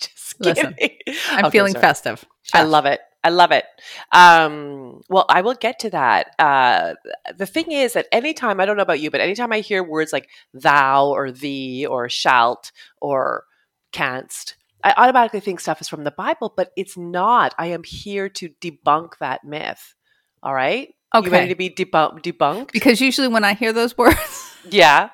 just 0.00 0.40
Listen, 0.40 0.74
kidding. 0.74 0.98
I'm 1.30 1.46
Okay, 1.46 1.50
feeling 1.58 1.72
sorry. 1.72 1.82
festive. 1.82 2.24
I 2.52 2.62
love 2.64 2.86
it. 2.86 3.00
I 3.22 3.30
love 3.30 3.52
it. 3.52 3.64
Um, 4.12 5.00
well, 5.08 5.24
I 5.30 5.40
will 5.40 5.54
get 5.54 5.78
to 5.80 5.90
that. 5.90 6.34
Uh, 6.38 6.94
the 7.34 7.46
thing 7.46 7.72
is 7.72 7.94
that 7.94 8.06
anytime, 8.12 8.60
I 8.60 8.66
don't 8.66 8.76
know 8.76 8.82
about 8.82 9.00
you, 9.00 9.10
but 9.10 9.22
anytime 9.22 9.50
I 9.52 9.60
hear 9.60 9.82
words 9.82 10.12
like 10.12 10.28
thou 10.52 11.06
or 11.08 11.30
thee 11.30 11.86
or 11.86 12.10
shalt 12.10 12.70
or 13.00 13.44
canst, 13.92 14.56
I 14.84 14.92
automatically 14.96 15.40
think 15.40 15.60
stuff 15.60 15.80
is 15.80 15.88
from 15.88 16.04
the 16.04 16.10
Bible, 16.10 16.52
but 16.56 16.70
it's 16.76 16.96
not. 16.96 17.54
I 17.58 17.68
am 17.68 17.82
here 17.84 18.28
to 18.28 18.50
debunk 18.60 19.18
that 19.20 19.42
myth. 19.42 19.94
All 20.42 20.52
right? 20.54 20.88
You 21.14 21.20
ready 21.22 21.36
Okay. 21.36 21.48
to 21.48 21.54
be 21.54 21.70
debunk- 21.70 22.22
debunked? 22.22 22.70
Because 22.72 23.00
usually 23.00 23.28
when 23.28 23.44
I 23.44 23.54
hear 23.54 23.72
those 23.72 23.96
words, 23.98 24.54
Yeah. 24.68 25.08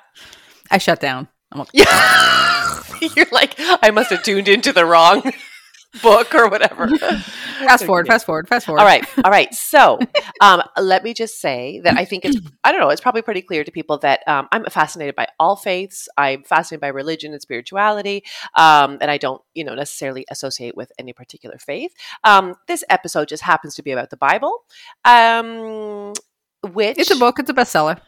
I 0.71 0.79
shut 0.79 0.99
down. 1.01 1.29
I'm 1.53 1.61
like, 1.61 1.69
Yeah. 1.75 2.83
You're 3.17 3.27
like, 3.33 3.55
I 3.59 3.91
must 3.93 4.11
have 4.11 4.23
tuned 4.23 4.49
into 4.49 4.73
the 4.73 4.85
wrong 4.85 5.23
book 6.03 6.35
or 6.35 6.49
whatever. 6.49 6.89
fast 6.99 7.85
forward, 7.85 8.07
fast 8.07 8.27
forward, 8.27 8.49
fast 8.49 8.67
forward. 8.67 8.81
All 8.81 8.87
right. 8.87 9.05
All 9.25 9.31
right. 9.31 9.53
So 9.55 9.99
um, 10.41 10.63
let 10.79 11.03
me 11.03 11.15
just 11.15 11.41
say 11.41 11.81
that 11.85 11.97
I 11.97 12.05
think 12.05 12.25
it's, 12.25 12.37
I 12.63 12.71
don't 12.73 12.81
know, 12.81 12.91
it's 12.91 13.01
probably 13.01 13.23
pretty 13.23 13.43
clear 13.43 13.65
to 13.65 13.71
people 13.73 13.99
that 13.99 14.21
um, 14.27 14.49
I'm 14.53 14.65
fascinated 14.67 15.17
by 15.17 15.27
all 15.39 15.57
faiths. 15.57 16.09
I'm 16.17 16.45
fascinated 16.45 16.81
by 16.81 16.89
religion 16.89 17.33
and 17.33 17.43
spirituality. 17.43 18.25
Um, 18.55 18.99
and 19.01 19.11
I 19.11 19.19
don't, 19.19 19.43
you 19.55 19.65
know, 19.65 19.75
necessarily 19.75 20.25
associate 20.31 20.77
with 20.77 20.93
any 20.99 21.13
particular 21.13 21.59
faith. 21.59 21.93
Um, 22.25 22.55
this 22.69 22.85
episode 22.89 23.29
just 23.29 23.43
happens 23.43 23.75
to 23.75 23.83
be 23.83 23.91
about 23.91 24.11
the 24.11 24.17
Bible, 24.17 24.65
um, 25.05 26.13
which 26.73 26.99
It's 26.99 27.11
a 27.11 27.17
book. 27.17 27.39
It's 27.39 27.51
a 27.51 27.55
bestseller. 27.55 28.01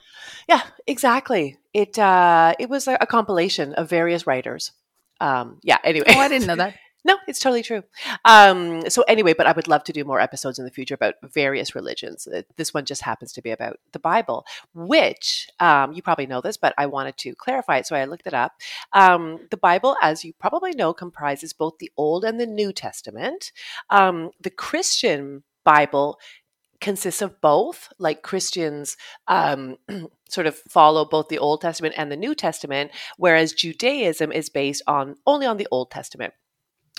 Yeah, 0.48 0.62
exactly. 0.86 1.58
It 1.72 1.98
uh, 1.98 2.54
it 2.58 2.68
was 2.68 2.86
a, 2.88 2.98
a 3.00 3.06
compilation 3.06 3.74
of 3.74 3.88
various 3.88 4.26
writers. 4.26 4.72
Um, 5.20 5.60
yeah. 5.62 5.78
Anyway, 5.84 6.06
Oh, 6.08 6.18
I 6.18 6.28
didn't 6.28 6.48
know 6.48 6.56
that. 6.56 6.74
No, 7.04 7.16
it's 7.26 7.40
totally 7.40 7.62
true. 7.62 7.82
Um, 8.24 8.88
so 8.88 9.02
anyway, 9.02 9.34
but 9.34 9.46
I 9.46 9.52
would 9.52 9.66
love 9.66 9.82
to 9.84 9.92
do 9.92 10.04
more 10.04 10.20
episodes 10.20 10.58
in 10.58 10.64
the 10.64 10.70
future 10.70 10.94
about 10.94 11.14
various 11.22 11.74
religions. 11.74 12.28
Uh, 12.28 12.42
This 12.56 12.72
one 12.72 12.84
just 12.84 13.02
happens 13.02 13.32
to 13.32 13.42
be 13.42 13.50
about 13.50 13.78
the 13.92 13.98
Bible, 13.98 14.44
which 14.74 15.48
um, 15.58 15.92
you 15.92 16.02
probably 16.02 16.26
know 16.26 16.40
this, 16.40 16.56
but 16.56 16.74
I 16.78 16.86
wanted 16.86 17.16
to 17.18 17.34
clarify 17.34 17.78
it, 17.78 17.86
so 17.86 17.96
I 17.96 18.04
looked 18.04 18.26
it 18.26 18.34
up. 18.34 18.52
Um, 18.92 19.40
the 19.50 19.56
Bible, 19.56 19.96
as 20.00 20.24
you 20.24 20.32
probably 20.38 20.72
know, 20.72 20.92
comprises 20.92 21.52
both 21.52 21.78
the 21.78 21.90
Old 21.96 22.24
and 22.24 22.38
the 22.38 22.46
New 22.46 22.72
Testament. 22.72 23.52
Um, 23.90 24.30
the 24.40 24.50
Christian 24.50 25.42
Bible 25.64 26.18
consists 26.80 27.22
of 27.22 27.40
both 27.40 27.92
like 27.98 28.22
christians 28.22 28.96
um, 29.28 29.76
sort 30.28 30.48
of 30.48 30.56
follow 30.68 31.04
both 31.04 31.28
the 31.28 31.38
old 31.38 31.60
testament 31.60 31.94
and 31.96 32.10
the 32.10 32.16
new 32.16 32.34
testament 32.34 32.90
whereas 33.16 33.52
judaism 33.52 34.32
is 34.32 34.50
based 34.50 34.82
on 34.88 35.14
only 35.24 35.46
on 35.46 35.58
the 35.58 35.68
old 35.70 35.92
testament 35.92 36.34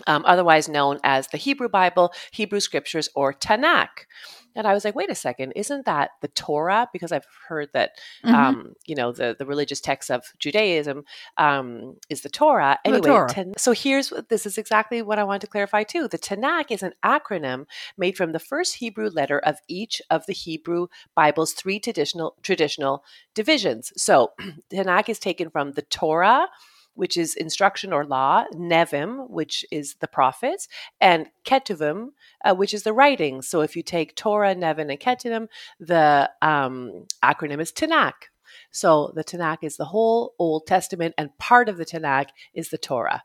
um, 0.08 0.24
otherwise 0.26 0.70
known 0.70 1.00
as 1.04 1.28
the 1.30 1.38
Hebrew 1.38 1.70
Bible, 1.70 2.14
Hebrew 2.32 2.60
Scriptures, 2.62 3.10
or 3.16 3.34
Tanakh. 3.34 4.08
And 4.56 4.68
I 4.68 4.74
was 4.74 4.86
like, 4.86 4.96
wait 4.96 5.12
a 5.12 5.16
second, 5.16 5.54
isn't 5.54 5.86
that 5.86 6.12
the 6.22 6.30
Torah? 6.30 6.88
Because 6.94 7.12
I've 7.12 7.28
heard 7.48 7.70
that, 7.74 7.92
Mhm. 8.26 8.34
um, 8.36 8.74
you 8.86 8.96
know, 8.96 9.12
the, 9.12 9.36
the 9.38 9.46
religious 9.48 9.82
text 9.82 10.12
of 10.12 10.24
Judaism 10.40 11.04
um, 11.38 11.98
is 12.10 12.22
the 12.22 12.30
Torah. 12.30 12.80
The 12.86 12.92
Anyway, 12.92 13.02
Torah. 13.02 13.28
Tan- 13.28 13.54
so 13.58 13.72
here's 13.74 14.12
what 14.12 14.30
this 14.30 14.46
is 14.46 14.58
exactly 14.58 15.02
what 15.02 15.20
I 15.20 15.26
wanted 15.26 15.42
to 15.42 15.48
clarify 15.48 15.84
too. 15.84 16.08
The 16.08 16.20
Tanakh 16.20 16.72
is 16.72 16.84
an 16.84 16.94
acronym 17.04 17.66
made 17.98 18.18
from 18.18 18.32
the 18.34 18.40
first 18.40 18.76
Hebrew 18.76 19.10
letter 19.10 19.40
of 19.40 19.58
each 19.70 20.02
of 20.12 20.26
the 20.28 20.34
Hebrew 20.34 20.88
Bible's 21.16 21.54
three 21.54 21.80
traditional 21.80 22.36
traditional 22.44 23.04
divisions. 23.36 23.94
So 23.98 24.34
Tanakh 24.74 25.10
is 25.10 25.20
taken 25.20 25.50
from 25.50 25.74
the 25.74 25.84
Torah, 25.84 26.48
which 26.96 27.18
is 27.18 27.36
instruction 27.36 27.94
or 27.94 28.06
law, 28.06 28.46
Nevi'im, 28.54 29.30
which 29.30 29.66
is 29.72 29.96
the 30.00 30.08
prophets, 30.08 30.68
and 31.02 31.28
Ketuvim, 31.46 32.10
uh, 32.44 32.56
which 32.56 32.74
is 32.74 32.84
the 32.84 32.94
writings. 32.94 33.48
So 33.48 33.62
if 33.62 33.76
you 33.76 33.84
take 33.84 34.16
Torah, 34.16 34.56
Nevi'im, 34.56 34.92
and 34.92 35.00
Ketuvim, 35.00 35.48
the 35.80 36.30
um, 36.42 37.06
acronym 37.24 37.60
is 37.60 37.72
Tanakh. 37.72 38.30
So 38.72 39.12
the 39.16 39.24
Tanakh 39.24 39.60
is 39.64 39.78
the 39.78 39.86
whole 39.86 40.34
Old 40.40 40.68
Testament, 40.68 41.16
and 41.18 41.38
part 41.38 41.70
of 41.70 41.78
the 41.78 41.86
Tanakh 41.86 42.30
is 42.54 42.70
the 42.70 42.78
Torah. 42.78 43.24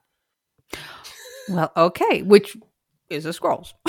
Well, 1.48 1.72
okay, 1.76 2.22
which 2.22 2.57
is 3.09 3.24
a 3.24 3.33
scrolls. 3.33 3.74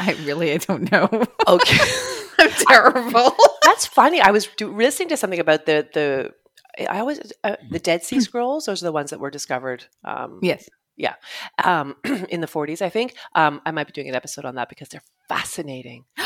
I 0.00 0.16
really, 0.24 0.52
I 0.52 0.56
don't 0.56 0.90
know. 0.90 1.08
Okay. 1.46 1.78
I'm 2.38 2.50
terrible. 2.50 3.36
That's 3.62 3.86
funny. 3.86 4.20
I 4.20 4.30
was 4.30 4.48
do- 4.56 4.74
listening 4.74 5.10
to 5.10 5.16
something 5.16 5.38
about 5.38 5.66
the 5.66 5.86
the 5.92 6.32
I 6.78 7.00
always 7.00 7.32
uh, 7.44 7.56
the 7.70 7.78
Dead 7.78 8.02
Sea 8.02 8.20
Scrolls. 8.20 8.66
Those 8.66 8.82
are 8.82 8.86
the 8.86 8.92
ones 8.92 9.10
that 9.10 9.20
were 9.20 9.30
discovered. 9.30 9.84
Um, 10.04 10.38
yes. 10.42 10.68
um, 11.62 11.96
in 12.28 12.40
the 12.40 12.46
40s, 12.46 12.82
I 12.82 12.88
think. 12.88 13.14
Um, 13.34 13.60
I 13.64 13.70
might 13.70 13.86
be 13.86 13.92
doing 13.92 14.08
an 14.08 14.14
episode 14.14 14.44
on 14.44 14.56
that 14.56 14.68
because 14.68 14.88
they're 14.88 15.02
fascinating. 15.28 16.04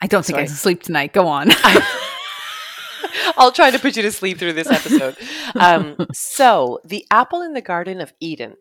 I 0.00 0.06
don't 0.06 0.24
think 0.24 0.38
I 0.38 0.46
can 0.46 0.54
sleep 0.54 0.82
tonight. 0.82 1.12
Go 1.12 1.26
on. 1.26 1.50
I'll 3.36 3.52
try 3.52 3.70
to 3.70 3.78
put 3.78 3.96
you 3.96 4.02
to 4.02 4.12
sleep 4.12 4.38
through 4.38 4.54
this 4.54 4.70
episode. 4.70 5.16
Um, 5.54 5.96
so, 6.12 6.80
the 6.84 7.06
apple 7.10 7.42
in 7.42 7.52
the 7.52 7.60
Garden 7.60 8.00
of 8.00 8.12
Eden. 8.20 8.56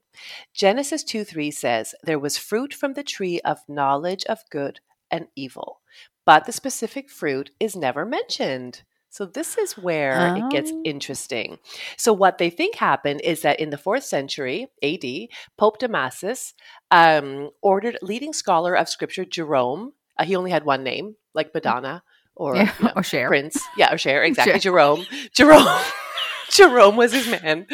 Genesis 0.53 1.03
2 1.03 1.23
3 1.23 1.51
says, 1.51 1.95
There 2.03 2.19
was 2.19 2.37
fruit 2.37 2.73
from 2.73 2.93
the 2.93 3.03
tree 3.03 3.39
of 3.41 3.59
knowledge 3.67 4.23
of 4.25 4.39
good 4.49 4.79
and 5.09 5.27
evil, 5.35 5.81
but 6.25 6.45
the 6.45 6.51
specific 6.51 7.09
fruit 7.09 7.51
is 7.59 7.75
never 7.75 8.05
mentioned. 8.05 8.83
So, 9.17 9.25
this 9.25 9.57
is 9.57 9.77
where 9.77 10.31
it 10.35 10.49
gets 10.49 10.73
Oh. 10.73 10.81
interesting. 10.83 11.57
So, 11.97 12.13
what 12.13 12.37
they 12.37 12.49
think 12.51 12.75
happened 12.75 13.21
is 13.23 13.41
that 13.41 13.59
in 13.59 13.71
the 13.71 13.77
fourth 13.77 14.03
century 14.03 14.67
AD, 14.83 15.29
Pope 15.57 15.79
Damasus 15.79 16.53
um, 16.91 17.49
ordered 17.61 17.97
leading 18.01 18.33
scholar 18.33 18.75
of 18.75 18.87
scripture, 18.89 19.25
Jerome, 19.25 19.93
uh, 20.17 20.23
he 20.25 20.35
only 20.35 20.51
had 20.51 20.65
one 20.65 20.83
name, 20.83 21.15
like 21.33 21.53
Madonna 21.53 22.03
or 22.35 22.55
yeah, 22.55 22.71
you 22.79 22.85
know, 22.85 22.93
or 22.95 23.03
Cher. 23.03 23.27
Prince, 23.27 23.57
yeah, 23.75 23.93
or 23.93 23.97
Cher 23.97 24.23
exactly. 24.29 24.53
Cher. 24.53 24.59
Jerome, 24.59 25.05
Jerome, 25.33 25.67
Jerome 26.51 26.95
was 26.95 27.13
his 27.13 27.27
man 27.27 27.65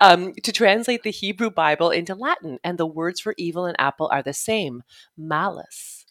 um, 0.00 0.32
to 0.42 0.52
translate 0.52 1.02
the 1.02 1.10
Hebrew 1.10 1.50
Bible 1.50 1.90
into 1.90 2.14
Latin, 2.14 2.58
and 2.64 2.78
the 2.78 2.86
words 2.86 3.20
for 3.20 3.34
evil 3.36 3.66
and 3.66 3.76
apple 3.80 4.08
are 4.12 4.22
the 4.22 4.32
same, 4.32 4.82
malice. 5.16 6.01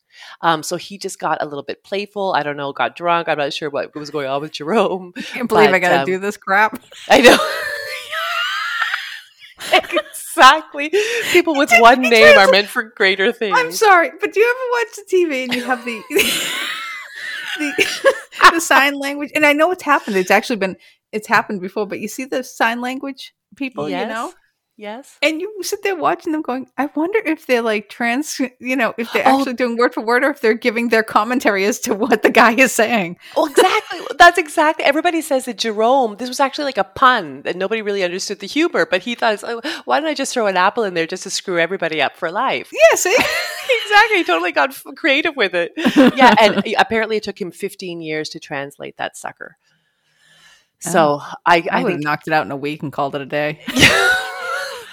Um, 0.42 0.64
so 0.64 0.78
he 0.78 0.98
just 0.98 1.20
got 1.20 1.42
a 1.42 1.46
little 1.46 1.64
bit 1.64 1.84
playful. 1.84 2.34
I 2.34 2.44
don't 2.44 2.58
know, 2.58 2.74
got 2.74 2.96
drunk. 2.96 3.28
I'm 3.30 3.38
not 3.38 3.54
sure 3.54 3.70
what 3.70 3.96
was 3.96 4.10
going 4.10 4.28
on 4.28 4.42
with 4.42 4.52
Jerome. 4.52 5.14
I 5.18 5.22
can't 5.22 5.50
believe 5.50 5.72
I 5.72 5.80
got 5.80 5.90
to 5.90 6.00
um, 6.02 6.06
do 6.06 6.18
this 6.18 6.38
crap. 6.38 6.82
I 7.10 7.22
know. 7.22 7.38
exactly. 9.74 10.92
People 11.32 11.56
with 11.56 11.72
one 11.80 12.02
name 12.02 12.38
are 12.38 12.50
meant 12.52 12.68
for 12.68 12.84
greater 12.84 13.32
things. 13.32 13.58
I'm 13.58 13.72
sorry, 13.72 14.12
but 14.20 14.34
do 14.34 14.40
you 14.40 14.50
ever 14.50 14.60
watch 14.72 14.96
the 14.96 15.16
TV 15.16 15.44
and 15.44 15.54
you 15.54 15.64
have 15.64 15.86
the 15.86 16.02
the, 17.60 18.52
the 18.54 18.60
sign 18.60 18.98
language, 18.98 19.32
and 19.36 19.46
I 19.46 19.54
know 19.54 19.72
it's 19.72 19.84
happened. 19.84 20.16
It's 20.16 20.32
actually 20.32 20.58
been 20.58 20.78
it's 21.12 21.28
happened 21.28 21.62
before, 21.62 21.86
but 21.86 22.00
you 22.00 22.08
see 22.08 22.26
the 22.26 22.44
sign 22.44 22.82
language 22.82 23.34
people, 23.56 23.90
yes. 23.90 24.04
you 24.04 24.14
know, 24.14 24.34
Yes. 24.78 25.18
and 25.22 25.40
you 25.40 25.54
sit 25.62 25.84
there 25.84 25.96
watching 25.96 26.32
them, 26.32 26.42
going, 26.42 26.68
"I 26.76 26.90
wonder 26.96 27.20
if 27.24 27.46
they're 27.46 27.62
like 27.62 27.88
trans, 27.90 28.40
you 28.60 28.76
know, 28.76 28.96
if 28.98 29.12
they're 29.14 29.28
Oh. 29.28 29.38
actually 29.38 29.54
doing 29.54 29.78
word 29.78 29.94
for 29.94 30.02
word, 30.02 30.24
or 30.24 30.32
if 30.32 30.42
they're 30.42 30.56
giving 30.56 30.90
their 30.90 31.04
commentary 31.04 31.66
as 31.66 31.80
to 31.82 31.94
what 31.94 32.24
the 32.24 32.32
guy 32.32 32.54
is 32.54 32.72
saying." 32.72 33.18
Well, 33.36 33.46
exactly. 33.46 34.00
That's 34.18 34.40
exactly. 34.40 34.84
Everybody 34.86 35.22
says 35.22 35.46
that 35.46 35.58
Jerome. 35.60 36.16
This 36.18 36.30
was 36.30 36.40
actually 36.40 36.66
like 36.66 36.80
a 36.80 36.84
pun 36.84 37.44
that 37.44 37.56
nobody 37.56 37.82
really 37.84 38.04
understood 38.04 38.40
the 38.40 38.48
humor, 38.48 38.88
but 38.88 39.04
he 39.04 39.14
thought, 39.14 39.44
oh, 39.44 39.62
"Why 39.86 40.00
don't 40.00 40.10
I 40.10 40.16
just 40.16 40.34
throw 40.34 40.48
an 40.48 40.58
apple 40.58 40.84
in 40.84 40.96
there 40.96 41.06
just 41.06 41.24
to 41.24 41.30
screw 41.30 41.60
everybody 41.60 42.02
up 42.02 42.18
for 42.18 42.32
life?" 42.32 42.72
Yeah, 42.72 42.96
see, 42.96 43.16
exactly. 43.84 44.18
He 44.18 44.24
totally 44.24 44.52
got 44.52 44.72
f- 44.72 44.84
creative 44.96 45.36
with 45.36 45.54
it. 45.54 45.74
Yeah, 46.16 46.34
and 46.42 46.66
eh, 46.66 46.74
apparently 46.80 47.18
it 47.18 47.24
took 47.24 47.40
him 47.40 47.52
15 47.52 48.02
years 48.02 48.30
to 48.30 48.40
translate 48.40 48.98
that 48.98 49.16
sucker. 49.16 49.58
So 50.80 51.20
oh. 51.22 51.34
I, 51.46 51.58
I 51.58 51.68
I 51.72 51.84
would 51.84 51.92
have 51.92 51.98
think 52.00 52.04
knocked 52.04 52.28
it 52.28 52.34
out 52.34 52.46
in 52.46 52.52
a 52.52 52.56
week 52.58 52.82
and 52.82 52.92
called 52.92 53.14
it 53.14 53.22
a 53.22 53.26
day. 53.28 53.60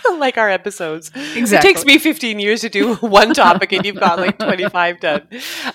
like 0.19 0.39
our 0.39 0.49
episodes. 0.49 1.11
Exactly. 1.35 1.57
It 1.57 1.61
takes 1.61 1.85
me 1.85 1.99
15 1.99 2.39
years 2.39 2.61
to 2.63 2.69
do 2.69 2.95
one 3.01 3.35
topic, 3.35 3.73
and 3.73 3.85
you've 3.85 4.01
got 4.01 4.19
like 4.19 4.39
25 4.49 5.01
done. 5.01 5.29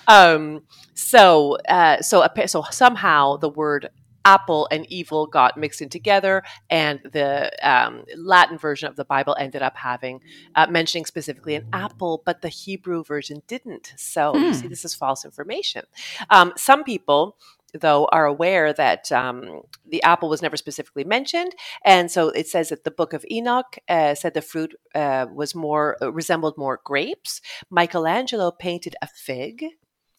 Um, 0.08 0.62
so, 0.94 1.58
uh, 1.68 2.00
so, 2.02 2.26
so 2.46 2.64
somehow 2.70 3.36
the 3.36 3.48
word 3.48 3.88
apple 4.26 4.66
and 4.70 4.86
evil 4.90 5.26
got 5.26 5.56
mixed 5.58 5.82
in 5.82 5.88
together, 5.90 6.42
and 6.70 7.00
the 7.12 7.50
um, 7.62 8.04
Latin 8.16 8.56
version 8.56 8.88
of 8.88 8.96
the 8.96 9.04
Bible 9.04 9.36
ended 9.38 9.60
up 9.62 9.76
having 9.76 10.20
uh, 10.54 10.66
mentioning 10.68 11.04
specifically 11.04 11.54
an 11.56 11.64
apple, 11.72 12.22
but 12.24 12.40
the 12.40 12.48
Hebrew 12.48 13.04
version 13.04 13.42
didn't. 13.46 13.92
So, 13.96 14.34
you 14.36 14.46
Hmm. 14.46 14.52
see, 14.52 14.68
this 14.68 14.84
is 14.84 14.94
false 14.94 15.24
information. 15.24 15.82
Um, 16.30 16.52
some 16.56 16.84
people. 16.84 17.36
Though 17.74 18.06
are 18.12 18.24
aware 18.24 18.72
that 18.72 19.10
um, 19.10 19.62
the 19.84 20.02
apple 20.02 20.28
was 20.28 20.42
never 20.42 20.56
specifically 20.56 21.04
mentioned, 21.04 21.54
and 21.84 22.10
so 22.10 22.28
it 22.28 22.46
says 22.46 22.68
that 22.68 22.84
the 22.84 22.90
Book 22.90 23.12
of 23.12 23.24
Enoch 23.30 23.78
uh, 23.88 24.14
said 24.14 24.34
the 24.34 24.42
fruit 24.42 24.74
uh, 24.94 25.26
was 25.32 25.54
more 25.54 25.96
uh, 26.00 26.12
resembled 26.12 26.56
more 26.56 26.80
grapes. 26.84 27.40
Michelangelo 27.70 28.52
painted 28.52 28.94
a 29.02 29.08
fig, 29.08 29.64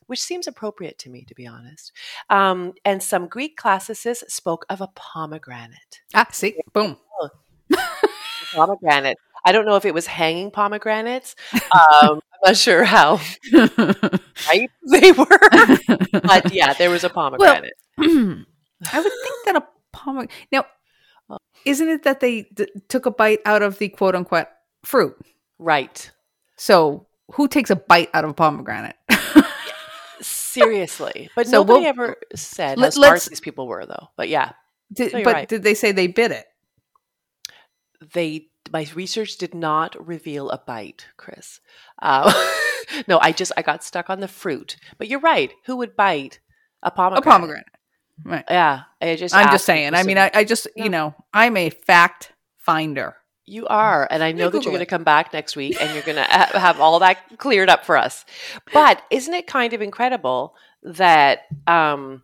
which 0.07 0.21
seems 0.21 0.47
appropriate 0.47 0.99
to 0.99 1.09
me, 1.09 1.23
to 1.23 1.35
be 1.35 1.47
honest. 1.47 1.91
Um, 2.29 2.73
and 2.83 3.01
some 3.01 3.27
Greek 3.27 3.57
classicists 3.57 4.33
spoke 4.33 4.65
of 4.69 4.81
a 4.81 4.89
pomegranate. 4.95 6.01
ah, 6.13 6.27
see, 6.31 6.57
boom. 6.73 6.97
Pomegranate. 8.53 9.17
I 9.45 9.51
don't 9.51 9.65
know 9.65 9.75
if 9.75 9.85
it 9.85 9.93
was 9.93 10.07
hanging 10.07 10.49
pomegranates. 10.51 11.35
Um, 11.53 11.61
I'm 11.71 12.19
not 12.43 12.57
sure 12.57 12.83
how 12.83 13.19
ripe 13.53 14.71
they 14.91 15.11
were, 15.11 15.39
but 16.11 16.51
yeah, 16.51 16.73
there 16.73 16.89
was 16.89 17.03
a 17.03 17.09
pomegranate. 17.09 17.73
I 17.97 18.03
would 18.05 19.11
think 19.13 19.45
that 19.45 19.55
a 19.55 19.63
pomegranate. 19.93 20.31
Now, 20.51 20.65
isn't 21.63 21.87
it 21.87 22.03
that 22.03 22.19
they 22.19 22.43
d- 22.53 22.67
took 22.89 23.05
a 23.05 23.11
bite 23.11 23.39
out 23.45 23.61
of 23.61 23.77
the 23.79 23.89
quote 23.89 24.15
unquote 24.15 24.47
fruit? 24.83 25.15
right. 25.59 26.11
So 26.57 27.05
who 27.33 27.47
takes 27.47 27.69
a 27.69 27.75
bite 27.75 28.09
out 28.13 28.23
of 28.23 28.31
a 28.31 28.33
pomegranate? 28.33 28.95
Seriously, 30.21 31.29
but 31.35 31.47
So 31.47 31.57
nobody 31.57 31.81
we'll- 31.81 31.89
ever 31.89 32.15
said 32.35 32.77
Let- 32.77 32.87
how 32.87 32.91
smart 32.91 33.25
these 33.25 33.39
people 33.41 33.67
were, 33.67 33.85
though. 33.85 34.09
But 34.15 34.29
yeah, 34.29 34.53
Did, 34.93 35.13
No, 35.13 35.23
but 35.23 35.33
right. 35.33 35.49
did 35.49 35.63
they 35.63 35.73
say 35.73 35.91
they 35.91 36.07
bit 36.07 36.31
it? 36.31 36.45
they 38.13 38.47
my 38.71 38.87
research 38.95 39.37
did 39.37 39.53
not 39.53 39.95
reveal 40.05 40.49
a 40.49 40.57
bite 40.57 41.07
kris 41.17 41.59
uh, 42.01 42.31
no 43.07 43.19
i 43.19 43.31
just 43.31 43.51
i 43.57 43.61
got 43.61 43.83
stuck 43.83 44.09
on 44.09 44.19
the 44.19 44.27
fruit 44.27 44.77
but 44.97 45.07
you're 45.07 45.19
right 45.19 45.53
who 45.65 45.75
would 45.77 45.95
bite 45.95 46.39
a 46.83 46.87
A 46.87 46.91
pomegranate 46.91 47.23
pomegranate. 47.25 47.65
Right. 48.23 48.45
yeah 48.49 48.81
i 49.01 49.15
just 49.15 49.35
I'm 49.35 49.51
just 49.51 49.65
saying. 49.65 49.93
I 49.93 50.03
mean, 50.03 50.17
I, 50.17 50.31
I 50.33 50.43
just, 50.45 50.67
Yeah. 50.75 50.85
you 50.85 50.89
know, 50.89 51.13
I'm 51.33 51.57
a 51.57 51.69
fact 51.69 52.31
finder. 52.57 53.15
you 53.45 53.67
are 53.67 54.07
and 54.09 54.23
i 54.23 54.31
know 54.31 54.45
that 54.45 54.51
Google 54.53 54.63
you're 54.63 54.71
going 54.71 54.79
to 54.79 54.85
come 54.97 55.03
back 55.03 55.31
next 55.33 55.55
week 55.55 55.79
and 55.81 55.93
you're 55.93 56.01
going 56.03 56.15
to 56.25 56.59
have 56.59 56.79
all 56.79 56.97
that 56.99 57.37
cleared 57.37 57.69
up 57.69 57.85
for 57.85 57.97
us 57.97 58.25
but 58.73 59.01
isn't 59.11 59.33
it 59.33 59.45
kind 59.47 59.73
of 59.73 59.81
incredible 59.81 60.55
that 60.81 61.41
um 61.67 62.23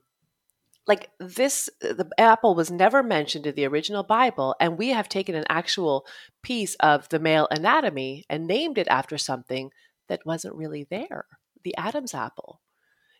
like 0.87 1.09
this 1.19 1.69
the 1.79 2.09
apple 2.17 2.55
was 2.55 2.71
never 2.71 3.03
mentioned 3.03 3.45
in 3.45 3.55
the 3.55 3.65
original 3.65 4.03
bible 4.03 4.55
and 4.59 4.77
we 4.77 4.89
have 4.89 5.07
taken 5.07 5.35
an 5.35 5.45
actual 5.49 6.05
piece 6.43 6.75
of 6.75 7.07
the 7.09 7.19
male 7.19 7.47
anatomy 7.51 8.25
and 8.29 8.47
named 8.47 8.77
it 8.77 8.87
after 8.87 9.17
something 9.17 9.69
that 10.09 10.25
wasn't 10.25 10.55
really 10.55 10.87
there 10.89 11.25
the 11.63 11.75
adam's 11.77 12.13
apple 12.13 12.61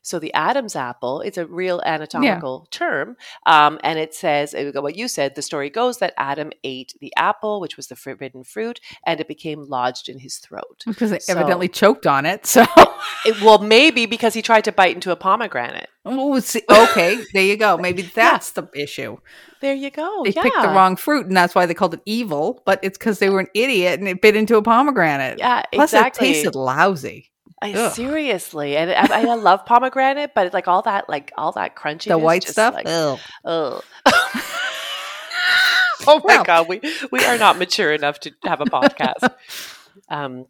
so 0.01 0.19
the 0.19 0.33
adam's 0.33 0.75
apple 0.75 1.21
it's 1.21 1.37
a 1.37 1.45
real 1.45 1.81
anatomical 1.85 2.67
term 2.71 3.15
um, 3.45 3.79
and 3.83 3.99
it 3.99 4.13
says 4.13 4.55
what 4.75 4.95
you 4.95 5.07
said 5.07 5.35
the 5.35 5.41
story 5.41 5.69
goes 5.69 5.97
that 5.99 6.13
adam 6.17 6.51
ate 6.63 6.93
the 7.01 7.13
apple 7.17 7.59
which 7.61 7.77
was 7.77 7.87
the 7.87 7.95
forbidden 7.95 8.43
fruit 8.43 8.79
and 9.05 9.19
it 9.19 9.27
became 9.27 9.63
lodged 9.67 10.09
in 10.09 10.19
his 10.19 10.37
throat 10.37 10.83
Because 10.85 11.11
it 11.11 11.23
So- 11.23 11.33
evidently 11.33 11.67
choked 11.67 12.07
on 12.07 12.25
it. 12.25 12.45
So, 12.45 12.65
It- 13.25 13.41
well 13.41 13.59
maybe 13.59 14.05
because 14.05 14.33
he 14.33 14.41
tried 14.41 14.63
to 14.65 14.71
bite 14.71 14.95
into 14.95 15.11
a 15.11 15.15
pomegranate 15.15 15.87
Oh, 16.03 16.39
see, 16.39 16.63
okay, 16.67 17.23
there 17.33 17.43
you 17.43 17.55
go. 17.57 17.77
Maybe 17.87 18.01
that's 18.01 18.53
the 18.53 18.67
issue. 18.73 19.17
there 19.61 19.75
you 19.75 19.91
go 19.91 20.23
They 20.23 20.31
yeah. 20.31 20.41
picked 20.41 20.59
the 20.61 20.69
wrong 20.69 20.95
fruit, 20.95 21.27
and 21.27 21.37
that's 21.37 21.53
why 21.53 21.67
they 21.67 21.75
called 21.75 21.93
it 21.93 22.01
evil. 22.07 22.63
But 22.65 22.79
it's 22.81 22.97
because 22.97 23.19
they 23.19 23.29
were 23.29 23.39
an 23.41 23.47
idiot 23.53 23.99
and 23.99 24.09
it 24.09 24.19
bit 24.19 24.35
into 24.35 24.55
a 24.57 24.63
pomegranate. 24.63 25.37
Yeah, 25.37 25.61
Plus, 25.71 25.93
exactly. 25.93 26.29
it 26.29 26.33
tasted 26.33 26.55
lousy. 26.55 27.30
I, 27.61 27.89
seriously, 27.89 28.75
and 28.75 28.91
I, 28.91 29.21
I 29.31 29.35
love 29.35 29.65
pomegranate, 29.65 30.31
but 30.33 30.51
like 30.53 30.67
all 30.67 30.81
that, 30.83 31.07
like 31.09 31.31
all 31.37 31.51
that 31.53 31.75
crunchy, 31.75 32.05
The 32.09 32.17
white 32.17 32.43
stuff. 32.43 32.73
Like, 32.73 32.87
oh 33.45 33.81
my 36.05 36.21
Well. 36.23 36.43
god, 36.43 36.67
we 36.67 36.81
we 37.11 37.23
are 37.25 37.37
not 37.37 37.57
mature 37.57 37.93
enough 37.93 38.19
to 38.21 38.31
have 38.43 38.61
a 38.61 38.65
podcast. 38.65 39.29
um, 40.09 40.45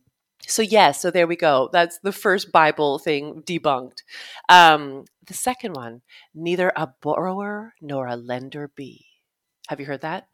so 0.48 0.62
yes, 0.62 1.02
so 1.02 1.12
there 1.12 1.28
we 1.28 1.36
go. 1.36 1.70
That's 1.72 2.00
the 2.00 2.12
first 2.12 2.52
Bible 2.52 2.98
thing 3.00 3.44
debunked. 3.46 4.04
Um, 4.50 5.06
the 5.28 5.34
second 5.34 5.74
one: 5.74 6.02
neither 6.34 6.72
a 6.76 6.88
borrower 7.02 7.74
nor 7.82 8.08
a 8.08 8.16
lender 8.16 8.70
be. 8.74 9.06
Have 9.68 9.80
you 9.80 9.86
heard 9.86 10.02
that? 10.02 10.28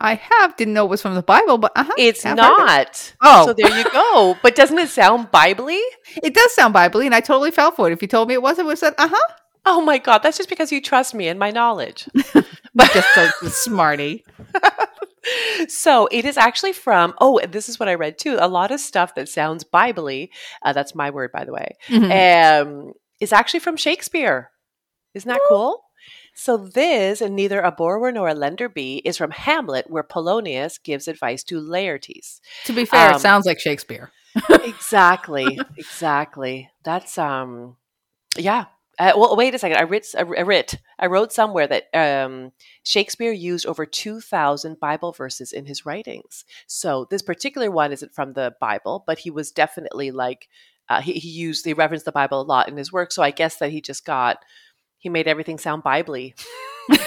I 0.00 0.14
have 0.14 0.56
didn't 0.56 0.74
know 0.74 0.84
it 0.84 0.90
was 0.90 1.02
from 1.02 1.14
the 1.14 1.22
Bible, 1.22 1.58
but 1.58 1.72
uh-huh, 1.74 1.92
It's 1.98 2.24
I've 2.24 2.34
it. 2.34 2.36
not. 2.36 3.14
Oh. 3.20 3.46
so 3.46 3.52
there 3.52 3.76
you 3.76 3.84
go. 3.90 4.36
But 4.42 4.54
doesn't 4.54 4.78
it 4.78 4.88
sound 4.90 5.30
biblically? 5.32 5.80
It 6.22 6.34
does 6.34 6.52
sound 6.54 6.72
Bible, 6.72 7.00
and 7.00 7.14
I 7.14 7.20
totally 7.20 7.50
fell 7.50 7.72
for 7.72 7.88
it. 7.88 7.92
If 7.92 8.02
you 8.02 8.08
told 8.08 8.28
me 8.28 8.34
it 8.34 8.42
was, 8.42 8.58
I 8.58 8.62
would 8.62 8.72
have 8.72 8.78
said, 8.78 8.94
uh 8.98 9.08
huh. 9.10 9.34
Oh 9.66 9.80
my 9.82 9.98
god, 9.98 10.18
that's 10.22 10.36
just 10.36 10.48
because 10.48 10.70
you 10.72 10.80
trust 10.80 11.14
me 11.14 11.26
and 11.28 11.38
my 11.38 11.50
knowledge. 11.50 12.08
But 12.74 12.92
just 12.92 13.12
so 13.14 13.26
smarty. 13.48 14.24
so 15.68 16.08
it 16.10 16.24
is 16.24 16.36
actually 16.36 16.72
from 16.72 17.12
oh 17.18 17.40
this 17.48 17.68
is 17.68 17.78
what 17.78 17.88
i 17.88 17.94
read 17.94 18.16
too 18.18 18.36
a 18.38 18.48
lot 18.48 18.70
of 18.70 18.80
stuff 18.80 19.14
that 19.14 19.28
sounds 19.28 19.64
biblically 19.64 20.30
uh, 20.62 20.72
that's 20.72 20.94
my 20.94 21.10
word 21.10 21.30
by 21.32 21.44
the 21.44 21.52
way 21.52 21.76
Mhm. 21.88 22.62
um, 22.62 22.92
is 23.20 23.32
actually 23.32 23.60
from 23.60 23.76
shakespeare 23.76 24.50
isn't 25.14 25.28
that 25.28 25.40
cool 25.48 25.82
so 26.38 26.56
this 26.56 27.20
and 27.20 27.34
neither 27.34 27.60
a 27.60 27.72
borrower 27.72 28.12
nor 28.12 28.28
a 28.28 28.34
lender 28.34 28.68
be 28.68 28.98
is 28.98 29.16
from 29.16 29.32
hamlet 29.32 29.90
where 29.90 30.04
polonius 30.04 30.78
gives 30.78 31.08
advice 31.08 31.42
to 31.42 31.60
laertes. 31.60 32.38
To 32.66 32.72
be 32.72 32.84
fair, 32.84 33.08
um, 33.08 33.16
it 33.16 33.18
sounds 33.18 33.44
like 33.44 33.58
Shakespeare. 33.58 34.12
exactly 34.48 35.58
exactly. 35.76 36.70
That's 36.84 37.18
um 37.18 37.76
yeah. 38.36 38.66
Uh, 39.00 39.12
well 39.16 39.36
wait 39.36 39.56
a 39.56 39.58
second. 39.58 39.78
I 39.78 39.82
writ 39.82 40.06
i 40.16 40.22
writ 40.22 40.76
i 41.00 41.06
wrote 41.06 41.32
somewhere 41.32 41.66
that 41.66 41.86
um 41.92 42.52
shakespeare 42.84 43.32
used 43.32 43.66
over 43.66 43.84
2000 43.84 44.78
bible 44.78 45.10
verses 45.10 45.52
in 45.52 45.66
his 45.66 45.84
writings. 45.84 46.44
So 46.68 47.08
this 47.10 47.22
particular 47.22 47.68
one 47.68 47.90
isn't 47.90 48.14
from 48.14 48.34
the 48.34 48.54
bible 48.60 49.02
but 49.08 49.18
he 49.18 49.30
was 49.30 49.50
definitely 49.50 50.12
like 50.12 50.48
uh, 50.88 51.02
he, 51.02 51.14
he 51.14 51.28
used 51.28 51.64
he 51.64 51.74
referenced 51.74 52.06
the 52.06 52.12
bible 52.12 52.40
a 52.40 52.42
lot 52.42 52.66
in 52.68 52.78
his 52.78 52.90
work 52.90 53.12
so 53.12 53.22
i 53.22 53.30
guess 53.30 53.56
that 53.56 53.70
he 53.70 53.78
just 53.78 54.06
got 54.06 54.38
he 54.98 55.08
made 55.08 55.26
everything 55.28 55.58
sound 55.58 55.82
biblically 55.82 56.34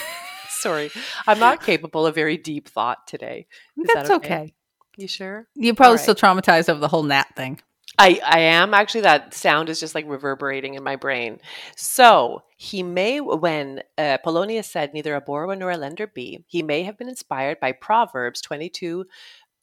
sorry 0.49 0.91
i'm 1.27 1.39
not 1.39 1.61
capable 1.63 2.05
of 2.05 2.15
very 2.15 2.37
deep 2.37 2.67
thought 2.67 3.05
today 3.07 3.47
Is 3.77 3.87
that 3.87 3.93
That's 3.95 4.09
okay? 4.11 4.35
okay. 4.35 4.53
you 4.97 5.07
sure 5.07 5.47
You're 5.55 5.75
probably 5.75 5.95
right. 5.95 6.01
still 6.01 6.15
traumatized 6.15 6.69
over 6.69 6.79
the 6.79 6.87
whole 6.87 7.03
gnat 7.03 7.35
thing. 7.35 7.59
I, 7.99 8.19
I 8.25 8.39
am 8.39 8.73
actually 8.73 9.01
that 9.01 9.33
sound 9.33 9.67
is 9.69 9.79
just 9.79 9.93
like 9.95 10.05
reverberating 10.07 10.75
in 10.75 10.83
my 10.83 10.95
brain. 10.95 11.39
So 11.75 12.43
he 12.57 12.83
may, 12.83 13.19
when 13.19 13.81
uh, 13.97 14.17
Polonius 14.23 14.69
said, 14.71 14.93
neither 14.93 15.13
a 15.13 15.21
borrower 15.21 15.55
nor 15.57 15.71
a 15.71 15.77
lender 15.77 16.07
be, 16.07 16.43
he 16.47 16.63
may 16.63 16.83
have 16.83 16.97
been 16.97 17.09
inspired 17.09 17.59
by 17.59 17.73
Proverbs 17.73 18.39
22 18.41 19.05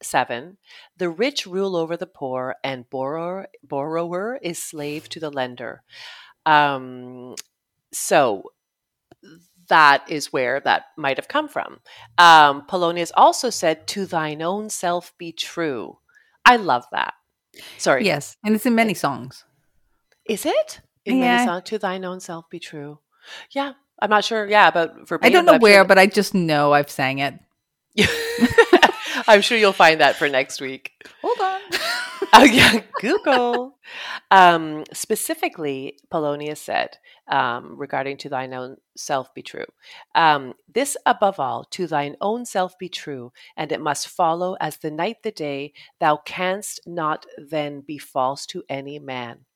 7. 0.02 0.58
The 0.98 1.08
rich 1.08 1.46
rule 1.46 1.74
over 1.74 1.96
the 1.96 2.06
poor, 2.06 2.56
and 2.62 2.88
borrower, 2.90 3.48
borrower 3.64 4.38
is 4.42 4.62
slave 4.62 5.08
to 5.08 5.20
the 5.20 5.30
lender. 5.30 5.82
Um, 6.46 7.17
so 7.92 8.44
that 9.68 10.04
is 10.08 10.32
where 10.32 10.60
that 10.60 10.84
might 10.96 11.18
have 11.18 11.28
come 11.28 11.48
from. 11.48 11.80
Um, 12.16 12.62
Polonius 12.66 13.12
also 13.14 13.50
said, 13.50 13.86
To 13.88 14.06
thine 14.06 14.40
own 14.42 14.70
self 14.70 15.12
be 15.18 15.32
true. 15.32 15.98
I 16.44 16.56
love 16.56 16.84
that. 16.92 17.14
Sorry. 17.76 18.04
Yes, 18.04 18.36
and 18.44 18.54
it's 18.54 18.64
in 18.66 18.74
many 18.74 18.94
songs. 18.94 19.44
Is 20.28 20.46
it? 20.46 20.80
In 21.04 21.16
Yeah. 21.18 21.36
many 21.36 21.46
songs, 21.46 21.62
to 21.64 21.78
thine 21.78 22.04
own 22.04 22.20
self 22.20 22.48
be 22.50 22.58
true. 22.58 23.00
Yeah, 23.50 23.72
I'm 24.00 24.10
not 24.10 24.24
sure. 24.24 24.46
Yeah, 24.46 24.68
about 24.68 24.90
I 25.22 25.28
don't 25.28 25.44
know 25.44 25.52
sure 25.52 25.58
where, 25.58 25.82
that- 25.82 25.88
but 25.88 25.98
I 25.98 26.06
just 26.06 26.34
know 26.34 26.72
I've 26.72 26.90
sang 26.90 27.18
it. 27.18 27.34
I'm 29.26 29.42
sure 29.42 29.58
you'll 29.58 29.72
find 29.72 30.00
that 30.00 30.16
for 30.16 30.28
next 30.28 30.60
week. 30.60 30.92
Hold 31.22 31.38
on. 31.40 31.60
Oh 32.32 32.44
yeah, 32.44 32.82
Google. 33.00 33.78
Um, 34.30 34.84
specifically, 34.92 35.98
Polonius 36.10 36.60
said 36.60 36.98
um, 37.26 37.76
regarding 37.78 38.16
"To 38.18 38.28
thine 38.28 38.52
own 38.54 38.76
self 38.96 39.32
be 39.34 39.42
true." 39.42 39.64
Um, 40.14 40.54
this 40.72 40.96
above 41.06 41.40
all, 41.40 41.64
to 41.70 41.86
thine 41.86 42.16
own 42.20 42.44
self 42.44 42.78
be 42.78 42.88
true, 42.88 43.32
and 43.56 43.72
it 43.72 43.80
must 43.80 44.08
follow 44.08 44.56
as 44.60 44.76
the 44.76 44.90
night 44.90 45.22
the 45.22 45.30
day. 45.30 45.72
Thou 46.00 46.18
canst 46.18 46.80
not 46.86 47.26
then 47.38 47.80
be 47.80 47.98
false 47.98 48.46
to 48.46 48.62
any 48.68 48.98
man. 48.98 49.46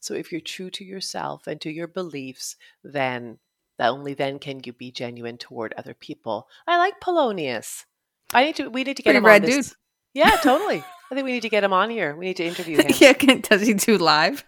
So, 0.00 0.14
if 0.14 0.30
you're 0.32 0.40
true 0.40 0.70
to 0.70 0.84
yourself 0.84 1.46
and 1.46 1.60
to 1.62 1.70
your 1.70 1.88
beliefs, 1.88 2.56
then 2.84 3.38
that 3.78 3.88
only 3.88 4.14
then 4.14 4.38
can 4.38 4.60
you 4.64 4.72
be 4.72 4.92
genuine 4.92 5.38
toward 5.38 5.72
other 5.76 5.94
people. 5.94 6.48
I 6.66 6.76
like 6.76 7.00
Polonius. 7.00 7.86
I 8.32 8.44
need 8.44 8.56
to. 8.56 8.68
We 8.68 8.84
need 8.84 8.98
to 8.98 9.02
get 9.02 9.12
Pretty 9.12 9.18
him 9.18 9.24
on 9.26 9.42
this. 9.42 9.68
dude. 9.68 9.76
Yeah, 10.14 10.36
totally. 10.42 10.84
I 11.10 11.14
think 11.14 11.24
we 11.24 11.32
need 11.32 11.42
to 11.42 11.48
get 11.48 11.64
him 11.64 11.72
on 11.72 11.90
here. 11.90 12.14
We 12.14 12.26
need 12.26 12.36
to 12.36 12.44
interview 12.44 12.76
him. 12.82 12.92
yeah, 12.98 13.12
can, 13.14 13.40
does 13.40 13.66
he 13.66 13.74
do 13.74 13.98
live? 13.98 14.44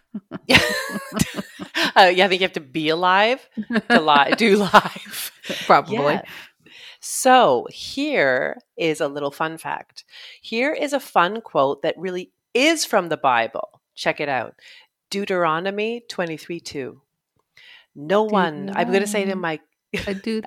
Yeah. 0.46 0.60
uh, 1.96 2.12
yeah, 2.14 2.26
I 2.26 2.28
think 2.28 2.40
you 2.40 2.44
have 2.44 2.52
to 2.52 2.60
be 2.60 2.88
alive 2.88 3.48
to 3.90 4.00
li- 4.00 4.34
do 4.36 4.56
live. 4.56 5.32
Probably. 5.66 5.96
Yeah. 5.96 6.22
So 7.00 7.66
here 7.70 8.58
is 8.76 9.00
a 9.00 9.08
little 9.08 9.32
fun 9.32 9.58
fact. 9.58 10.04
Here 10.40 10.72
is 10.72 10.92
a 10.92 11.00
fun 11.00 11.40
quote 11.40 11.82
that 11.82 11.96
really 11.98 12.30
is 12.54 12.84
from 12.84 13.08
the 13.08 13.16
Bible. 13.16 13.80
Check 13.96 14.20
it 14.20 14.28
out. 14.28 14.54
Deuteronomy 15.10 16.04
23 16.08 16.60
2. 16.60 17.00
No 17.96 18.22
one, 18.22 18.70
I'm 18.74 18.88
going 18.88 19.00
to 19.00 19.06
say 19.06 19.22
it 19.22 19.28
in 19.28 19.38
my, 19.38 19.60
A 20.06 20.14
dude. 20.14 20.46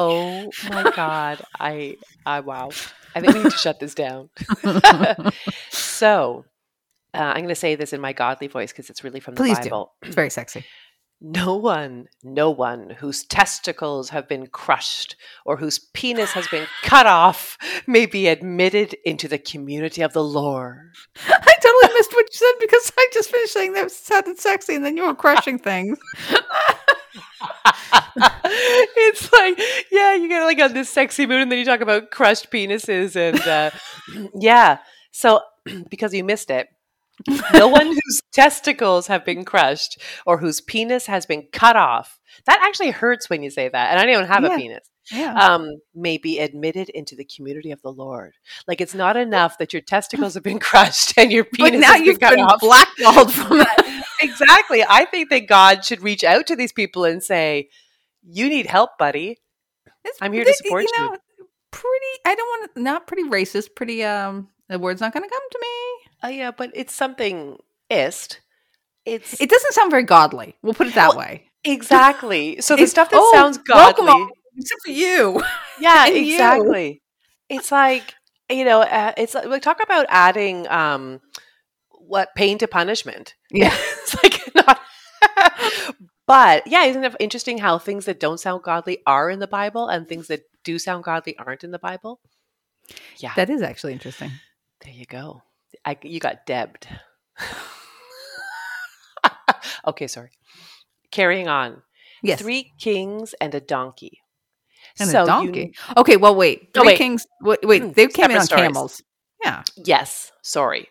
Oh 0.00 0.50
my 0.70 0.90
God. 0.94 1.42
I, 1.58 1.96
I, 2.24 2.40
wow. 2.40 2.70
I 3.14 3.20
think 3.20 3.34
we 3.34 3.42
need 3.42 3.52
to 3.52 3.56
shut 3.56 3.80
this 3.80 3.94
down. 3.94 4.30
so 5.70 6.44
uh, 7.14 7.18
I'm 7.18 7.36
going 7.36 7.48
to 7.48 7.54
say 7.54 7.74
this 7.74 7.92
in 7.92 8.00
my 8.00 8.12
godly 8.12 8.46
voice 8.46 8.72
because 8.72 8.90
it's 8.90 9.04
really 9.04 9.20
from 9.20 9.34
the 9.34 9.42
Please 9.42 9.58
do. 9.58 9.64
Bible. 9.64 9.92
it's 10.02 10.14
very 10.14 10.30
sexy. 10.30 10.64
No 11.22 11.54
one, 11.54 12.06
no 12.24 12.50
one 12.50 12.96
whose 12.98 13.24
testicles 13.24 14.08
have 14.08 14.26
been 14.26 14.46
crushed 14.46 15.16
or 15.44 15.58
whose 15.58 15.78
penis 15.78 16.30
has 16.30 16.48
been 16.48 16.66
cut 16.82 17.04
off 17.06 17.58
may 17.86 18.06
be 18.06 18.26
admitted 18.26 18.96
into 19.04 19.28
the 19.28 19.36
community 19.36 20.00
of 20.00 20.14
the 20.14 20.24
Lord. 20.24 20.78
I 21.28 21.54
totally 21.62 21.94
missed 21.94 22.14
what 22.14 22.24
you 22.24 22.38
said 22.38 22.52
because 22.58 22.92
I 22.96 23.08
just 23.12 23.30
finished 23.30 23.52
saying 23.52 23.74
that 23.74 23.90
sounded 23.90 24.38
sexy 24.38 24.76
and 24.76 24.82
then 24.82 24.96
you 24.96 25.04
were 25.04 25.14
crushing 25.14 25.58
things. 25.58 25.98
It's 28.16 29.32
like, 29.32 29.60
yeah, 29.90 30.14
you 30.14 30.28
get 30.28 30.44
like 30.44 30.60
on 30.60 30.72
this 30.74 30.88
sexy 30.90 31.26
mood, 31.26 31.40
and 31.42 31.50
then 31.50 31.58
you 31.58 31.64
talk 31.64 31.80
about 31.80 32.10
crushed 32.10 32.50
penises, 32.50 33.16
and 33.16 33.40
uh, 33.42 33.70
yeah. 34.34 34.78
So 35.12 35.40
because 35.90 36.14
you 36.14 36.24
missed 36.24 36.50
it, 36.50 36.68
no 37.54 37.68
one 37.68 37.86
whose 38.04 38.22
testicles 38.32 39.06
have 39.08 39.24
been 39.24 39.44
crushed 39.44 40.00
or 40.26 40.38
whose 40.38 40.60
penis 40.60 41.06
has 41.06 41.26
been 41.26 41.46
cut 41.52 41.76
off. 41.76 42.18
That 42.46 42.60
actually 42.62 42.90
hurts 42.90 43.28
when 43.28 43.42
you 43.42 43.50
say 43.50 43.68
that, 43.68 43.90
and 43.90 44.00
I 44.00 44.06
don't 44.06 44.26
have 44.28 44.42
Yeah. 44.42 44.54
a 44.54 44.58
penis. 44.58 44.86
Yeah. 45.12 45.34
um, 45.34 45.66
may 45.92 46.18
be 46.18 46.38
admitted 46.38 46.88
into 46.90 47.16
the 47.16 47.24
community 47.24 47.72
of 47.72 47.82
the 47.82 47.90
Lord. 47.90 48.34
Like 48.68 48.80
it's 48.80 48.94
not 48.94 49.16
enough 49.16 49.58
that 49.58 49.72
your 49.72 49.82
testicles 49.82 50.34
have 50.34 50.44
been 50.44 50.58
crushed 50.60 51.14
and 51.16 51.32
your 51.32 51.42
penis 51.42 51.70
but 51.72 51.78
now 51.80 51.92
has 51.94 52.02
you've 52.02 52.20
been 52.20 52.38
off. 52.38 52.60
blackballed 52.60 53.32
from 53.32 53.58
that. 53.58 53.99
Exactly. 54.42 54.84
I 54.88 55.04
think 55.04 55.30
that 55.30 55.46
God 55.46 55.84
should 55.84 56.02
reach 56.02 56.24
out 56.24 56.46
to 56.48 56.56
these 56.56 56.72
people 56.72 57.04
and 57.04 57.22
say, 57.22 57.68
"You 58.22 58.48
need 58.48 58.66
help, 58.66 58.98
buddy." 58.98 59.38
It's- 60.04 60.18
I'm 60.20 60.32
here 60.32 60.44
to 60.44 60.54
support 60.54 60.84
you. 60.84 60.90
know, 60.98 61.16
Pretty, 61.72 62.06
I 62.26 62.34
don't 62.34 62.46
want 62.48 62.74
to, 62.74 62.82
not 62.82 63.06
pretty 63.06 63.22
racist, 63.24 63.76
pretty, 63.76 64.02
um, 64.02 64.48
the 64.68 64.78
word's 64.78 65.00
not 65.00 65.12
going 65.12 65.22
to 65.22 65.28
come 65.30 65.42
to 65.52 65.58
me. 65.60 66.10
Oh 66.24 66.28
yeah, 66.28 66.50
but 66.50 66.70
it's 66.74 66.92
something 66.94 67.58
ist. 67.88 68.40
It's 69.06 69.40
It 69.40 69.48
doesn't 69.50 69.72
sound 69.74 69.90
very 69.90 70.02
godly. 70.02 70.56
We'll 70.62 70.74
put 70.74 70.88
it 70.88 70.94
that 70.94 71.10
Well, 71.10 71.18
way. 71.18 71.46
exactly. 71.62 72.56
So 72.60 72.74
the 72.74 72.82
It's- 72.82 72.90
stuff 72.90 73.10
that 73.10 73.20
oh, 73.20 73.30
sounds 73.32 73.58
welcome 73.68 74.06
godly. 74.06 74.22
all- 74.22 74.30
Except 74.56 74.80
for 74.84 74.90
you. 74.90 75.42
Yeah, 75.80 76.06
you. 76.06 76.32
exactly. 76.32 77.02
It's 77.48 77.70
like 77.72 78.14
you 78.50 78.64
know, 78.64 78.80
uh, 78.82 79.12
it's 79.16 79.34
like, 79.34 79.46
like 79.46 79.62
talk 79.62 79.80
about 79.82 80.06
adding 80.08 80.66
um, 80.68 81.20
what 81.92 82.34
pain 82.34 82.58
to 82.58 82.66
punishment. 82.66 83.34
Yeah. 83.50 83.74
it's 84.02 84.14
like 84.22 84.54
not. 84.54 84.80
but 86.26 86.66
yeah, 86.66 86.84
isn't 86.84 87.04
it 87.04 87.14
interesting 87.20 87.58
how 87.58 87.78
things 87.78 88.04
that 88.06 88.20
don't 88.20 88.38
sound 88.40 88.62
godly 88.62 88.98
are 89.06 89.30
in 89.30 89.38
the 89.38 89.46
Bible 89.48 89.88
and 89.88 90.08
things 90.08 90.28
that 90.28 90.42
do 90.64 90.78
sound 90.78 91.04
godly 91.04 91.36
aren't 91.38 91.64
in 91.64 91.70
the 91.70 91.78
Bible? 91.78 92.20
Yeah, 93.18 93.32
That 93.36 93.50
is 93.50 93.62
actually 93.62 93.92
interesting. 93.92 94.30
there 94.84 94.92
you 94.94 95.04
go. 95.06 95.42
I, 95.84 95.96
you 96.02 96.18
got 96.20 96.44
debbed. 96.46 96.88
okay, 99.86 100.06
sorry. 100.06 100.30
Carrying 101.10 101.48
on. 101.48 101.82
Yes. 102.22 102.40
Three 102.40 102.72
kings 102.78 103.34
and 103.40 103.54
a 103.54 103.60
donkey. 103.60 104.20
and 104.98 105.08
So 105.08 105.18
a 105.18 105.22
you- 105.22 105.26
donkey. 105.26 105.74
okay, 105.96 106.16
well, 106.16 106.34
wait. 106.34 106.70
Oh, 106.76 106.80
Three 106.82 106.88
wait. 106.92 106.98
kings. 106.98 107.26
Wait, 107.40 107.58
wait 107.62 107.82
hmm, 107.82 107.92
they 107.92 108.06
came 108.08 108.30
in 108.30 108.38
on 108.38 108.44
stories. 108.46 108.62
camels. 108.66 109.02
Yeah. 109.44 109.62
yes, 109.76 110.32
sorry. 110.42 110.88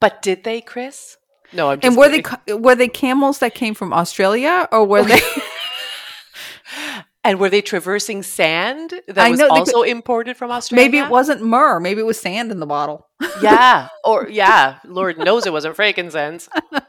But 0.00 0.22
did 0.22 0.42
they, 0.44 0.60
Kris? 0.60 1.16
No, 1.52 1.70
I'm 1.70 1.80
just 1.80 1.86
And 1.86 1.96
were 1.96 2.08
kidding. 2.08 2.24
they 2.46 2.54
were 2.54 2.74
they 2.74 2.88
camels 2.88 3.38
that 3.40 3.54
came 3.54 3.74
from 3.74 3.92
Australia 3.92 4.68
or 4.72 4.84
were 4.84 5.02
they? 5.04 5.20
And 7.24 7.38
were 7.38 7.48
they 7.50 7.62
traversing 7.62 8.24
sand 8.24 8.94
that 9.06 9.16
I 9.18 9.30
was 9.30 9.40
also 9.40 9.82
imported 9.82 10.36
from 10.36 10.50
Australia? 10.50 10.84
maybe 10.84 10.98
it 10.98 11.08
wasn't 11.08 11.40
myrrh. 11.40 11.78
Maybe 11.78 12.00
it 12.00 12.04
was 12.04 12.20
sand 12.20 12.50
in 12.50 12.58
the 12.58 12.66
bottle. 12.66 13.06
yeah. 13.40 13.86
Or 14.04 14.28
yeah, 14.28 14.78
Lord 14.84 15.18
knows 15.18 15.46
it 15.46 15.52
wasn't 15.52 15.76
frankincense. 15.76 16.48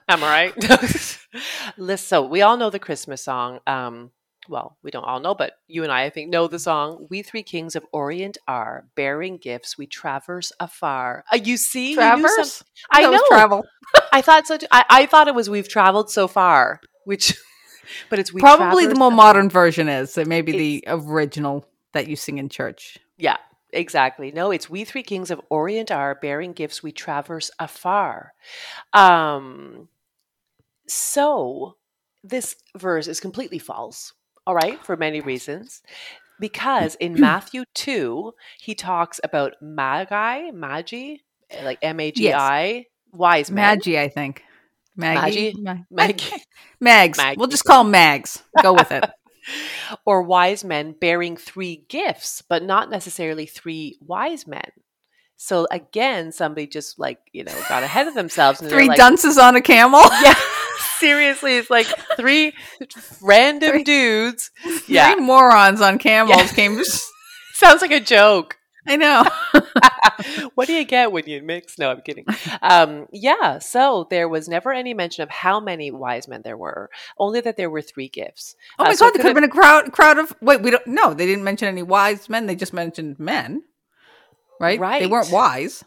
Am 0.10 0.24
I 0.24 0.52
right? 0.56 0.70
Listen, 1.78 1.98
so 2.08 2.24
we 2.26 2.42
all 2.42 2.58
know 2.58 2.72
the 2.72 2.80
Christmas 2.80 3.24
song. 3.24 3.60
Um, 3.68 4.10
well, 4.50 4.78
we 4.82 4.90
don't 4.90 5.04
all 5.06 5.20
know, 5.20 5.36
but 5.36 5.54
you 5.68 5.84
and 5.84 5.92
I, 5.92 6.06
I 6.06 6.10
think, 6.10 6.32
know 6.32 6.48
the 6.48 6.58
song. 6.58 7.06
We 7.12 7.22
three 7.22 7.44
kings 7.44 7.76
of 7.76 7.86
Orient 7.94 8.40
are 8.48 8.88
bearing 8.96 9.38
gifts. 9.38 9.78
We 9.78 9.86
traverse 9.86 10.52
afar. 10.60 11.26
Uh, 11.32 11.36
you 11.38 11.58
see, 11.58 11.92
You 11.92 11.96
Traverse. 11.98 12.64
I 12.92 13.04
That 13.04 13.12
know. 13.12 13.24
travel. 13.28 13.64
I 14.14 14.22
thought 14.22 14.48
so. 14.48 14.58
Too. 14.58 14.68
I, 14.72 14.86
I 14.90 15.06
thought 15.08 15.28
it 15.28 15.36
was 15.36 15.50
we've 15.50 15.68
traveled 15.68 16.12
so 16.12 16.28
far, 16.28 16.80
which, 17.06 17.36
but 18.10 18.20
it's 18.20 18.32
we 18.32 18.40
Probably 18.40 18.86
the 18.86 18.96
more 18.96 19.12
modern 19.12 19.50
version 19.50 19.90
is 19.90 20.18
it 20.18 20.28
may 20.28 20.42
maybe 20.42 20.52
the 20.52 20.84
original 20.88 21.66
that 21.94 22.08
you 22.08 22.16
sing 22.16 22.38
in 22.38 22.48
church. 22.48 23.00
Yeah, 23.18 23.38
exactly. 23.72 24.32
No, 24.32 24.52
it's 24.52 24.70
we 24.70 24.84
three 24.86 25.04
kings 25.04 25.32
of 25.32 25.42
Orient 25.50 25.92
are 25.92 26.16
bearing 26.16 26.54
gifts 26.54 26.84
we 26.84 26.92
traverse 26.92 27.50
afar. 27.60 28.34
Um 28.94 29.90
so 30.88 31.78
this 32.24 32.56
verse 32.78 33.08
is 33.08 33.20
completely 33.20 33.60
false, 33.60 34.14
all 34.46 34.56
right, 34.56 34.84
for 34.86 34.96
many 34.96 35.22
reasons. 35.22 35.82
Because 36.40 36.96
in 36.96 37.14
Matthew 37.20 37.66
2, 37.74 38.34
he 38.60 38.76
talks 38.76 39.20
about 39.24 39.54
magi, 39.62 40.52
magi, 40.52 41.16
like 41.64 41.80
M 41.82 42.00
A 42.00 42.12
G 42.12 42.34
I, 42.34 42.88
wise 43.14 43.50
men. 43.50 43.56
Maggie, 43.78 44.00
I 44.00 44.10
think. 44.10 44.44
Maggie. 44.96 45.54
Ma- 45.58 45.76
Maggie. 45.92 46.32
Mags. 46.80 47.18
Maggie. 47.18 47.38
We'll 47.38 47.48
just 47.48 47.64
call 47.66 47.82
'em 47.86 47.92
Mags. 47.92 48.44
Go 48.62 48.74
with 48.74 48.92
it. 48.92 49.10
or 50.06 50.22
wise 50.24 50.64
men 50.64 50.96
bearing 51.00 51.36
three 51.38 51.86
gifts, 51.90 52.42
but 52.48 52.64
not 52.64 52.90
necessarily 52.90 53.46
three 53.46 53.98
wise 54.02 54.46
men. 54.48 54.70
So 55.36 55.68
again, 55.72 56.32
somebody 56.32 56.68
just 56.68 56.98
like, 57.00 57.20
you 57.34 57.44
know, 57.44 57.54
got 57.68 57.84
ahead 57.84 58.08
of 58.08 58.14
themselves 58.14 58.62
and 58.62 58.70
Three 58.70 58.88
like, 58.88 58.98
dunces 58.98 59.38
on 59.38 59.56
a 59.56 59.62
camel. 59.62 60.02
Yeah, 60.22 60.36
seriously, 61.00 61.58
it's 61.58 61.70
like 61.70 61.88
three 62.16 62.54
random 63.22 63.72
Three- 63.72 63.84
dudes. 63.84 64.52
Yeah, 64.88 65.14
Three 65.14 65.22
morons 65.22 65.82
on 65.82 65.98
camels 66.00 66.52
came. 66.54 66.82
sounds 67.54 67.82
like 67.82 67.92
a 67.92 68.00
joke. 68.00 68.58
I 68.88 68.96
know. 68.98 69.24
what 70.56 70.68
do 70.68 70.74
you 70.74 70.84
get 70.84 71.12
when 71.12 71.26
you 71.28 71.42
mix? 71.42 71.78
No, 71.80 71.90
I'm 71.92 72.02
kidding. 72.02 72.26
Um, 72.62 73.08
yeah, 73.12 73.60
so 73.60 74.08
there 74.10 74.28
was 74.28 74.48
never 74.50 74.72
any 74.74 74.94
mention 74.94 75.24
of 75.24 75.30
how 75.30 75.60
many 75.60 75.92
wise 75.92 76.28
men 76.28 76.42
there 76.44 76.58
were, 76.58 76.90
only 77.18 77.42
that 77.42 77.58
there 77.58 77.70
were 77.70 77.82
three 77.82 78.10
gifts. 78.10 78.56
Oh 78.78 78.84
Uh, 78.84 78.88
my 78.90 78.94
so 78.96 79.06
god, 79.06 79.14
there 79.14 79.22
could 79.22 79.28
have 79.28 79.36
been 79.36 79.44
a 79.44 79.48
crowd 79.50 79.92
crowd 79.92 80.18
of 80.18 80.34
wait, 80.42 80.62
we 80.62 80.72
don't 80.72 80.86
no, 80.88 81.14
they 81.14 81.26
didn't 81.26 81.44
mention 81.44 81.68
any 81.68 81.84
wise 81.84 82.30
men, 82.30 82.46
they 82.46 82.56
just 82.56 82.74
mentioned 82.74 83.20
men. 83.20 83.64
Right? 84.60 84.80
Right. 84.80 85.00
They 85.02 85.08
weren't 85.08 85.32
wise. 85.32 85.84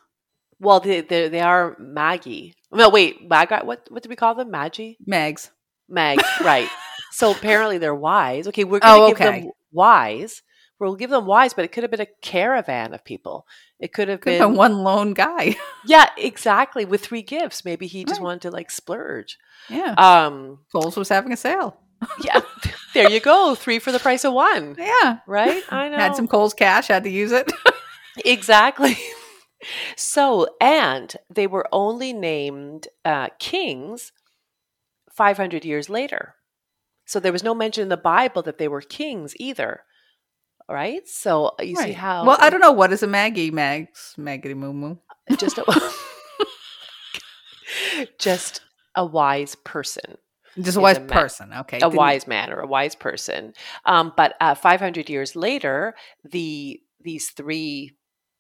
Well, 0.59 0.81
they, 0.81 1.03
they, 1.03 1.29
they 1.29 1.41
are 1.41 1.77
Maggie. 1.79 2.55
No, 2.73 2.89
wait, 2.89 3.29
Magi. 3.29 3.63
What 3.63 3.87
what 3.91 4.03
do 4.03 4.09
we 4.09 4.17
call 4.17 4.35
them? 4.35 4.51
Magi. 4.51 4.95
Mags. 5.07 5.51
Mag, 5.89 6.19
right. 6.43 6.69
So 7.13 7.31
apparently 7.31 7.79
they're 7.79 7.95
wise. 7.95 8.49
Okay, 8.49 8.65
we're 8.65 8.81
going 8.81 8.95
to 9.01 9.05
Oh, 9.05 9.09
give 9.09 9.21
okay. 9.21 9.41
them 9.43 9.51
wise, 9.73 10.43
We'll 10.79 10.95
give 10.97 11.11
them 11.11 11.25
wise, 11.27 11.55
but 11.55 11.65
it 11.65 11.73
could 11.73 11.85
have 11.85 11.91
been 11.91 12.01
a 12.03 12.07
caravan 12.21 12.93
of 12.93 13.05
people. 13.05 13.47
It 13.81 13.93
could 13.95 14.09
have 14.09 14.21
Could 14.21 14.33
been 14.33 14.41
have 14.41 14.49
been 14.51 14.57
one 14.57 14.79
lone 14.85 15.15
guy. 15.15 15.57
yeah, 15.87 16.11
exactly. 16.19 16.85
With 16.85 17.03
three 17.05 17.23
gifts, 17.23 17.65
maybe 17.65 17.87
he 17.87 18.05
just 18.05 18.21
Right. 18.21 18.25
wanted 18.25 18.43
to 18.43 18.51
like 18.51 18.71
splurge. 18.71 19.39
yeah. 19.71 19.95
Um, 19.97 20.59
Kohl's 20.73 20.97
was 20.97 21.09
having 21.09 21.33
a 21.33 21.37
sale. 21.37 21.79
yeah, 22.23 22.41
there 22.93 23.11
you 23.11 23.21
go, 23.21 23.55
three 23.55 23.79
for 23.79 23.91
the 23.91 23.99
price 23.99 24.25
of 24.25 24.35
one. 24.35 24.77
Yeah. 24.79 25.21
Right? 25.27 25.63
I 25.71 25.89
know. 25.89 25.97
Had 25.97 26.15
some 26.15 26.29
Kohl's 26.29 26.53
cash, 26.53 26.89
had 26.89 27.05
to 27.05 27.11
use 27.11 27.33
it. 27.33 27.51
Exactly. 28.25 28.97
So, 29.97 30.47
and 30.61 31.15
they 31.31 31.47
were 31.47 31.67
only 31.73 32.13
named 32.13 32.89
uh, 33.05 33.29
kings 33.39 34.13
500 35.13 35.65
years 35.65 35.89
later. 35.89 36.35
So 37.07 37.19
there 37.21 37.33
was 37.33 37.43
no 37.43 37.55
mention 37.55 37.83
in 37.83 37.89
the 37.89 37.97
Bible 37.97 38.43
that 38.43 38.59
they 38.59 38.69
were 38.69 38.81
kings 38.83 39.35
either. 39.41 39.81
Right? 40.69 41.07
So 41.09 41.53
you 41.61 41.77
see 41.77 41.93
how. 41.93 42.27
Well, 42.27 42.39
I 42.41 42.51
don't 42.51 42.61
know. 42.61 42.73
What 42.73 42.93
is 42.93 43.03
a 43.03 43.07
Maggie 43.07 43.51
Mags? 43.51 44.15
Maggie 44.17 44.55
Moo 44.55 44.73
Moo. 44.73 44.97
Just 45.37 45.59
a, 45.59 45.65
just 48.19 48.61
a 48.95 49.05
wise 49.05 49.55
person. 49.55 50.17
Just 50.61 50.77
a 50.77 50.81
wise 50.81 50.97
a 50.97 51.01
person. 51.01 51.53
Okay. 51.53 51.77
a 51.79 51.81
Didn't- 51.81 51.97
wise 51.97 52.27
man 52.27 52.51
or 52.53 52.61
a 52.61 52.67
wise 52.67 52.95
person. 52.95 53.53
Um, 53.85 54.13
but 54.17 54.35
uh, 54.41 54.55
500 54.55 55.09
years 55.11 55.37
later, 55.37 55.95
the 56.25 56.81
these 57.03 57.31
three 57.31 57.96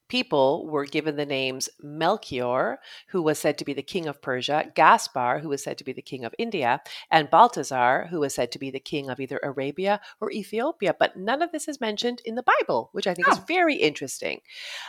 people 0.08 0.66
were 0.66 0.84
given 0.84 1.16
the 1.16 1.26
names 1.26 1.68
Melchior, 1.82 2.78
who 3.08 3.22
was 3.22 3.38
said 3.38 3.58
to 3.58 3.64
be 3.64 3.72
the 3.72 3.82
king 3.82 4.06
of 4.06 4.22
Persia, 4.22 4.70
Gaspar, 4.74 5.40
who 5.40 5.48
was 5.48 5.62
said 5.62 5.78
to 5.78 5.84
be 5.84 5.92
the 5.92 6.02
king 6.02 6.24
of 6.24 6.34
India, 6.38 6.80
and 7.10 7.30
Balthazar, 7.30 8.06
who 8.10 8.20
was 8.20 8.34
said 8.34 8.52
to 8.52 8.58
be 8.58 8.70
the 8.70 8.80
king 8.80 9.10
of 9.10 9.20
either 9.20 9.40
Arabia 9.42 10.00
or 10.20 10.30
Ethiopia. 10.30 10.94
But 10.98 11.16
none 11.16 11.42
of 11.42 11.52
this 11.52 11.68
is 11.68 11.80
mentioned 11.80 12.22
in 12.24 12.34
the 12.34 12.42
Bible, 12.44 12.90
which 12.92 13.06
I 13.06 13.14
think 13.14 13.28
is 13.28 13.38
Oh. 13.38 13.44
very 13.46 13.76
interesting. 13.76 14.40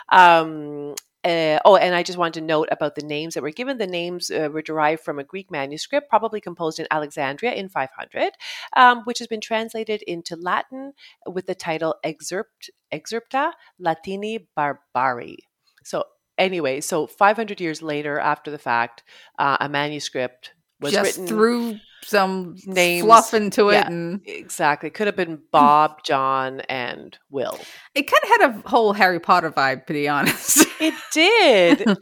Um, 0.10 0.96
uh, 1.28 1.60
oh, 1.66 1.76
and 1.76 1.94
I 1.94 2.04
just 2.04 2.18
wanted 2.18 2.40
to 2.40 2.46
note 2.46 2.70
about 2.72 2.96
the 2.96 3.02
names 3.02 3.34
that 3.34 3.44
were 3.44 3.52
given. 3.52 3.78
The 3.78 3.86
names 3.86 4.32
uh, 4.32 4.50
were 4.52 4.62
derived 4.62 5.04
from 5.04 5.20
a 5.20 5.24
Greek 5.24 5.52
manuscript, 5.52 6.10
probably 6.10 6.40
composed 6.40 6.80
in 6.80 6.88
Alexandria 6.90 7.52
in 7.52 7.68
500, 7.68 8.32
um, 8.78 9.02
which 9.04 9.20
has 9.20 9.28
been 9.28 9.42
translated 9.42 10.02
into 10.04 10.38
Latin 10.38 10.94
with 11.26 11.46
the 11.46 11.56
title 11.56 11.96
Excerpt, 12.04 12.70
Excerpta 12.94 13.52
Latina 13.78 14.40
Barbari. 14.58 15.38
So, 15.84 16.06
anyway, 16.38 16.80
so 16.80 17.08
500 17.08 17.60
years 17.60 17.82
later, 17.82 18.20
after 18.20 18.50
the 18.50 18.58
fact, 18.58 19.04
uh, 19.38 19.58
a 19.60 19.68
manuscript 19.68 20.54
was 20.80 20.94
just 20.94 21.18
written. 21.18 21.28
threw 21.28 21.80
some 22.04 22.56
names. 22.66 23.04
fluff 23.04 23.34
into 23.34 23.70
it, 23.70 23.74
Yeah. 23.74 23.88
and 23.88 24.22
Exactly. 24.26 24.90
Could 24.90 25.08
have 25.08 25.16
been 25.16 25.42
Bob, 25.52 26.04
John, 26.04 26.62
and 26.62 27.18
Will. 27.30 27.60
it 27.96 28.04
kind 28.04 28.24
of 28.24 28.30
had 28.30 28.50
a 28.66 28.70
whole 28.70 28.94
Harry 28.94 29.20
Potter 29.20 29.52
vibe, 29.52 29.86
to 29.88 29.94
be 29.94 30.08
honest. 30.08 30.66
It 30.80 30.94
did. 31.12 31.98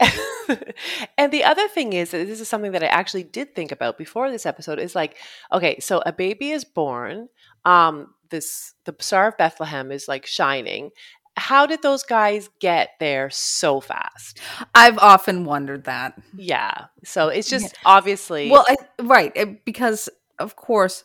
and 1.18 1.32
the 1.32 1.44
other 1.44 1.66
thing 1.68 1.92
is 1.92 2.10
that 2.10 2.26
this 2.26 2.40
is 2.40 2.48
something 2.48 2.72
that 2.72 2.82
I 2.82 2.86
actually 2.86 3.24
did 3.24 3.54
think 3.54 3.72
about 3.72 3.98
before 3.98 4.30
this 4.30 4.46
episode 4.46 4.78
is 4.78 4.94
like, 4.94 5.16
okay, 5.50 5.80
so 5.80 6.02
a 6.06 6.12
baby 6.12 6.50
is 6.50 6.64
born. 6.64 7.28
Um, 7.64 8.14
this 8.30 8.74
the 8.84 8.94
Star 9.00 9.28
of 9.28 9.36
Bethlehem 9.38 9.90
is 9.90 10.08
like 10.08 10.26
shining. 10.26 10.90
How 11.36 11.66
did 11.66 11.82
those 11.82 12.02
guys 12.02 12.48
get 12.60 12.90
there 12.98 13.28
so 13.30 13.80
fast? 13.80 14.40
I've 14.74 14.98
often 14.98 15.44
wondered 15.44 15.84
that. 15.84 16.18
Yeah. 16.36 16.86
So 17.04 17.28
it's 17.28 17.48
just 17.48 17.74
obviously 17.84 18.50
Well, 18.50 18.64
I, 18.66 18.76
right, 19.02 19.64
because 19.64 20.08
of 20.38 20.56
course, 20.56 21.04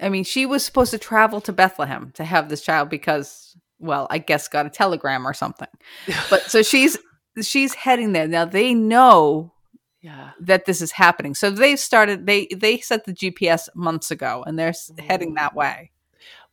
I 0.00 0.08
mean, 0.08 0.24
she 0.24 0.46
was 0.46 0.64
supposed 0.64 0.90
to 0.90 0.98
travel 0.98 1.40
to 1.42 1.52
Bethlehem 1.52 2.12
to 2.14 2.24
have 2.24 2.48
this 2.48 2.62
child 2.62 2.88
because, 2.88 3.56
well, 3.78 4.06
I 4.10 4.18
guess 4.18 4.48
got 4.48 4.66
a 4.66 4.70
telegram 4.70 5.26
or 5.26 5.34
something. 5.34 5.68
But 6.30 6.50
so 6.50 6.62
she's 6.62 6.98
she's 7.40 7.74
heading 7.74 8.12
there 8.12 8.26
now. 8.26 8.44
They 8.44 8.74
know 8.74 9.52
yeah. 10.00 10.30
that 10.40 10.64
this 10.64 10.80
is 10.80 10.92
happening, 10.92 11.34
so 11.34 11.50
they 11.50 11.76
started. 11.76 12.26
They 12.26 12.48
they 12.54 12.78
set 12.78 13.04
the 13.04 13.12
GPS 13.12 13.68
months 13.74 14.10
ago, 14.10 14.42
and 14.46 14.58
they're 14.58 14.70
s 14.70 14.90
heading 14.98 15.34
that 15.34 15.54
way. 15.54 15.90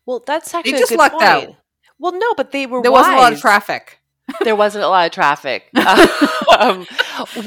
Well, 0.05 0.23
that's 0.25 0.53
actually 0.53 0.73
a 0.73 0.79
just 0.79 0.89
good 0.89 0.99
lucked 0.99 1.21
out. 1.21 1.55
Well, 1.99 2.13
no, 2.13 2.33
but 2.35 2.51
they 2.51 2.65
were 2.65 2.81
There 2.81 2.91
wasn't 2.91 3.15
a 3.17 3.19
lot 3.19 3.33
of 3.33 3.41
traffic. 3.41 3.99
there 4.43 4.55
wasn't 4.55 4.83
a 4.83 4.87
lot 4.87 5.05
of 5.05 5.11
traffic. 5.11 5.69
um, 6.59 6.87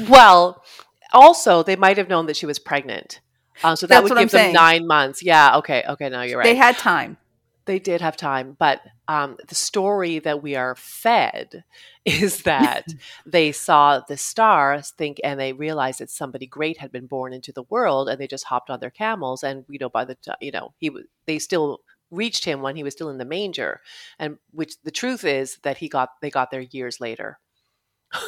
well, 0.07 0.63
also 1.11 1.63
they 1.63 1.75
might 1.75 1.97
have 1.97 2.09
known 2.09 2.25
that 2.27 2.35
she 2.35 2.45
was 2.45 2.59
pregnant, 2.59 3.19
um, 3.63 3.75
so 3.75 3.87
that 3.87 4.01
That's 4.01 4.09
would 4.09 4.17
I'm 4.17 4.25
give 4.25 4.31
them 4.31 4.39
saying. 4.39 4.53
nine 4.53 4.87
months. 4.87 5.23
Yeah. 5.23 5.57
Okay. 5.57 5.83
Okay. 5.87 6.09
No, 6.09 6.21
you're 6.21 6.37
right. 6.37 6.43
They 6.43 6.55
had 6.55 6.77
time. 6.77 7.17
they 7.65 7.79
did 7.79 8.01
have 8.01 8.17
time, 8.17 8.55
but 8.59 8.81
um, 9.07 9.37
the 9.47 9.55
story 9.55 10.19
that 10.19 10.43
we 10.43 10.55
are 10.55 10.75
fed 10.75 11.63
is 12.05 12.43
that 12.43 12.85
they 13.25 13.51
saw 13.53 14.01
the 14.01 14.17
stars, 14.17 14.91
think, 14.91 15.19
and 15.23 15.39
they 15.39 15.53
realized 15.53 15.99
that 15.99 16.09
somebody 16.09 16.45
great 16.45 16.77
had 16.79 16.91
been 16.91 17.05
born 17.07 17.31
into 17.33 17.53
the 17.53 17.63
world, 17.63 18.09
and 18.09 18.19
they 18.19 18.27
just 18.27 18.45
hopped 18.45 18.69
on 18.69 18.79
their 18.81 18.89
camels, 18.91 19.43
and 19.43 19.63
you 19.69 19.79
know, 19.79 19.89
by 19.89 20.03
the 20.03 20.15
time 20.15 20.35
you 20.41 20.51
know, 20.51 20.73
he 20.77 20.89
was, 20.89 21.03
they 21.25 21.39
still 21.39 21.79
reached 22.13 22.45
him 22.45 22.61
when 22.61 22.75
he 22.75 22.83
was 22.83 22.93
still 22.93 23.09
in 23.09 23.17
the 23.17 23.25
manger, 23.25 23.81
and 24.19 24.37
which 24.51 24.75
the 24.83 24.91
truth 24.91 25.23
is 25.25 25.57
that 25.63 25.77
he 25.77 25.89
got 25.89 26.09
they 26.21 26.29
got 26.29 26.51
there 26.51 26.61
years 26.61 26.99
later. 27.01 27.39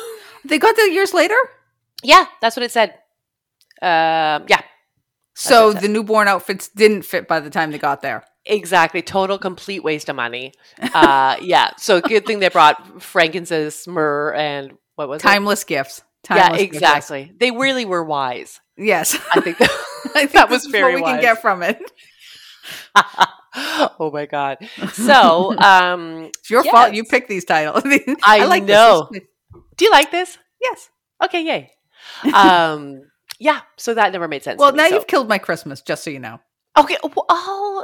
They 0.48 0.60
got 0.60 0.76
there 0.76 0.88
years 0.88 1.12
later. 1.14 1.36
Yeah, 2.04 2.26
that's 2.40 2.56
what 2.56 2.62
it 2.64 2.72
said. 2.72 2.90
Um, 3.82 4.46
yeah, 4.48 4.62
So 5.34 5.72
it 5.72 5.82
the 5.82 5.88
newborn 5.88 6.28
outfits 6.28 6.68
didn't 6.70 7.02
fit 7.02 7.28
by 7.28 7.40
the 7.40 7.50
time 7.50 7.72
they 7.72 7.80
got 7.80 8.04
there. 8.04 8.24
exactly. 8.46 9.02
Total 9.02 9.40
complete 9.40 9.84
waste 9.84 10.08
of 10.08 10.16
money. 10.16 10.54
Uh, 10.80 11.38
yeah. 11.42 11.72
So 11.80 12.00
good 12.00 12.28
thing 12.28 12.40
they 12.42 12.50
brought 12.50 13.02
frankincense, 13.02 13.88
myrrh, 13.88 14.34
and 14.36 14.74
what 14.98 15.10
was 15.10 15.20
it? 15.22 15.24
Timeless 15.24 15.64
gifts. 15.64 16.04
Yeah, 16.30 16.36
Timeless 16.50 16.62
gifts. 16.62 16.76
exactly. 16.76 17.32
They 17.40 17.50
really 17.50 17.86
were 17.86 18.04
wise. 18.04 18.60
Yes. 18.78 19.18
I 19.34 19.42
think 19.42 19.58
that, 19.60 19.72
I 20.14 20.20
think 20.20 20.32
that 20.34 20.50
was 20.52 20.68
very 20.68 20.94
what 20.94 20.96
we 20.96 21.02
wise. 21.02 21.14
can 21.16 21.22
get 21.22 21.42
from 21.42 21.64
it. 21.64 21.80
oh 24.00 24.12
my 24.14 24.26
god. 24.26 24.58
So, 24.94 25.58
um, 25.60 26.26
It's 26.40 26.50
your 26.50 26.64
fault. 26.64 26.94
You 26.94 27.04
picked 27.04 27.30
these 27.30 27.46
titles. 27.46 27.84
I 28.24 28.46
like 28.46 28.64
know. 28.64 29.10
This. 29.12 29.22
Do 29.78 29.86
you 29.86 29.92
like 29.92 30.12
this? 30.12 30.38
Yes. 30.62 30.90
Okay, 31.24 31.44
yay. 31.44 31.72
Um, 32.34 33.02
yeah. 33.40 33.62
So 33.78 33.94
that 33.94 34.12
never 34.12 34.28
made 34.28 34.44
sense. 34.44 34.60
Well, 34.60 34.72
me, 34.72 34.78
now 34.78 34.90
so- 34.90 34.96
you've 34.96 35.08
killed 35.08 35.28
my 35.30 35.38
Christmas, 35.38 35.82
just 35.82 36.04
so 36.04 36.10
you 36.10 36.20
know. 36.20 36.40
okay. 36.78 36.98
well, 37.04 37.26
Oh, 37.30 37.84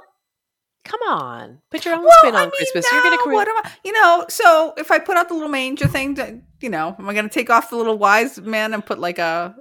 come 0.83 0.99
on. 1.07 1.59
Put 1.69 1.85
your 1.85 1.95
own 1.95 2.03
Well, 2.03 2.11
spin 2.19 2.35
I 2.35 2.39
on 2.39 2.43
mean, 2.45 2.51
Christmas. 2.51 2.85
You're 2.91 3.03
gonna 3.03 3.17
create. 3.19 3.35
what 3.35 3.47
am 3.47 3.57
I? 3.57 3.71
You 3.85 3.91
know, 3.93 4.25
so 4.29 4.73
if 4.77 4.91
I 4.91 4.99
put 4.99 5.17
out 5.17 5.27
the 5.29 5.33
little 5.35 5.49
manger 5.49 5.87
thing, 5.87 6.15
to, 6.15 6.41
you 6.61 6.69
know, 6.69 6.95
am 6.99 7.07
I 7.09 7.13
going 7.13 7.27
to 7.27 7.33
take 7.33 7.49
off 7.49 7.69
the 7.69 7.75
little 7.77 7.97
wise 7.97 8.39
man 8.39 8.73
and 8.73 8.85
put 8.85 8.99
like 8.99 9.19
a, 9.19 9.55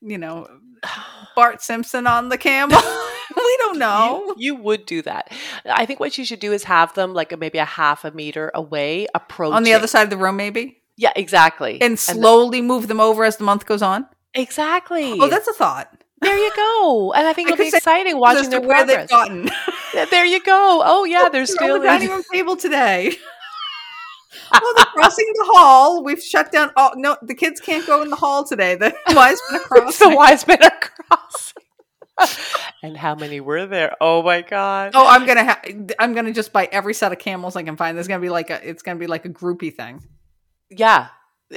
you 0.00 0.18
know, 0.18 0.46
Bart 1.36 1.62
Simpson 1.62 2.06
on 2.06 2.28
the 2.28 2.38
camel? 2.38 2.80
we 3.36 3.56
don't 3.58 3.78
know. 3.78 4.34
You, 4.36 4.54
you 4.54 4.62
would 4.62 4.86
do 4.86 5.02
that. 5.02 5.30
I 5.66 5.86
think 5.86 6.00
what 6.00 6.16
you 6.18 6.24
should 6.24 6.40
do 6.40 6.52
is 6.52 6.64
have 6.64 6.94
them 6.94 7.14
like 7.14 7.32
a, 7.32 7.36
maybe 7.36 7.58
a 7.58 7.64
half 7.64 8.04
a 8.04 8.10
meter 8.10 8.50
away, 8.54 9.06
approaching 9.14 9.54
on 9.54 9.62
the 9.64 9.74
other 9.74 9.86
side 9.86 10.04
of 10.04 10.10
the 10.10 10.16
room, 10.16 10.36
maybe, 10.36 10.82
Yeah, 10.96 11.12
exactly. 11.16 11.80
and 11.80 11.98
slowly 11.98 12.62
move 12.62 12.88
them 12.88 13.00
over 13.00 13.24
as 13.24 13.36
the 13.36 13.44
month 13.44 13.66
goes 13.66 13.82
on. 13.82 14.06
exactly. 14.34 15.18
Oh, 15.20 15.28
that's 15.28 15.48
a 15.48 15.52
thought. 15.52 15.90
there 16.20 16.36
you 16.36 16.52
go. 16.56 17.12
And 17.12 17.26
I 17.26 17.32
think 17.34 17.48
it'll 17.50 17.62
be 17.62 17.68
exciting 17.68 18.18
watching 18.18 18.50
their 18.50 18.60
where 18.60 18.84
progress. 18.84 19.08
they've 19.08 19.08
gotten. 19.08 19.50
There 20.10 20.24
you 20.24 20.42
go. 20.42 20.82
Oh 20.84 21.04
yeah, 21.04 21.28
they're 21.28 21.46
still 21.46 21.74
on 21.74 21.80
the 21.80 21.86
dining 21.86 22.08
room 22.10 22.22
table 22.32 22.56
today. 22.56 23.16
oh, 24.52 24.74
they're 24.76 24.84
crossing 24.86 25.26
the 25.34 25.44
hall. 25.52 26.02
We've 26.04 26.22
shut 26.22 26.52
down. 26.52 26.70
Oh 26.76 26.92
no, 26.96 27.16
the 27.22 27.34
kids 27.34 27.60
can't 27.60 27.86
go 27.86 28.02
in 28.02 28.10
the 28.10 28.16
hall 28.16 28.44
today. 28.44 28.74
The 28.74 28.94
wise 29.08 29.38
men 29.50 29.60
are 29.60 29.64
across. 29.64 29.98
the 29.98 30.10
wise 30.10 30.46
men 30.46 30.62
are 30.62 30.78
crossing. 30.80 31.62
and 32.82 32.96
how 32.96 33.14
many 33.14 33.40
were 33.40 33.66
there? 33.66 33.94
Oh 34.00 34.22
my 34.22 34.42
god. 34.42 34.92
Oh, 34.94 35.06
I'm 35.06 35.26
gonna. 35.26 35.44
Ha- 35.44 35.62
I'm 35.98 36.14
gonna 36.14 36.32
just 36.32 36.52
buy 36.52 36.68
every 36.70 36.94
set 36.94 37.12
of 37.12 37.18
camels 37.18 37.56
I 37.56 37.62
can 37.62 37.76
find. 37.76 37.96
There's 37.96 38.08
gonna 38.08 38.20
be 38.20 38.28
like 38.30 38.50
a. 38.50 38.68
It's 38.68 38.82
gonna 38.82 38.98
be 38.98 39.06
like 39.06 39.24
a 39.24 39.30
groupie 39.30 39.74
thing. 39.74 40.02
Yeah. 40.70 41.08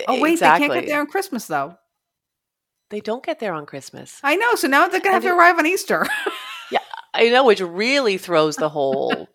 Oh 0.07 0.21
wait, 0.21 0.33
exactly. 0.33 0.67
they 0.67 0.73
can't 0.73 0.85
get 0.85 0.91
there 0.91 0.99
on 1.01 1.07
Christmas 1.07 1.45
though. 1.47 1.75
They 2.89 2.99
don't 2.99 3.23
get 3.23 3.39
there 3.39 3.53
on 3.53 3.65
Christmas. 3.65 4.19
I 4.23 4.35
know. 4.35 4.55
So 4.55 4.67
now 4.67 4.87
they're 4.87 4.99
gonna 5.01 5.13
have 5.15 5.23
And 5.23 5.31
to 5.31 5.35
it- 5.35 5.37
arrive 5.37 5.57
on 5.57 5.65
Easter. 5.65 6.05
Yeah, 6.71 6.79
I 7.13 7.27
know, 7.27 7.43
which 7.43 7.59
really 7.59 8.17
throws 8.17 8.55
the 8.55 8.69
whole. 8.69 9.27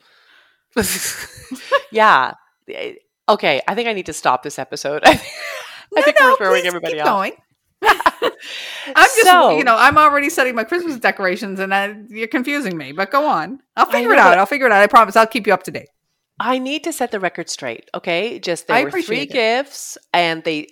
yeah. 1.93 2.33
Eh, 2.67 2.95
okay, 3.29 3.61
I 3.69 3.75
think 3.75 3.89
I 3.89 3.93
need 3.93 4.07
to 4.07 4.15
stop 4.15 4.43
this 4.43 4.59
episode. 4.59 5.03
I 5.05 5.21
no, 5.95 6.01
think 6.03 6.17
no, 6.19 6.31
we're 6.31 6.37
throwing 6.39 6.67
everybody 6.67 6.95
keep 6.95 7.03
off. 7.05 7.09
going. 7.09 7.33
I'm 8.95 9.05
just, 9.05 9.25
So- 9.25 9.57
you 9.57 9.65
know, 9.65 9.77
I'm 9.77 9.99
already 9.99 10.31
setting 10.31 10.55
my 10.55 10.65
Christmas 10.65 10.97
decorations, 10.99 11.61
and 11.61 11.75
I, 11.75 11.97
you're 12.09 12.29
confusing 12.29 12.77
me. 12.77 12.93
But 12.93 13.11
go 13.11 13.27
on. 13.27 13.61
I'll 13.77 13.87
figure 13.87 14.13
it 14.13 14.19
out. 14.19 14.39
I'll 14.39 14.47
figure 14.47 14.67
it 14.67 14.73
out. 14.73 14.83
I 14.83 14.87
promise. 14.87 15.17
I'll 15.17 15.27
keep 15.27 15.47
you 15.47 15.55
up 15.55 15.63
to 15.65 15.71
date. 15.71 15.89
I 16.39 16.59
need 16.59 16.85
to 16.85 16.93
set 16.93 17.11
the 17.13 17.21
record 17.21 17.49
straight. 17.49 17.89
Okay, 17.95 18.39
just 18.39 18.67
there 18.67 18.77
I 18.77 18.85
were 18.85 19.03
three 19.03 19.23
it. 19.23 19.31
gifts, 19.31 19.97
and 20.13 20.45
they 20.45 20.69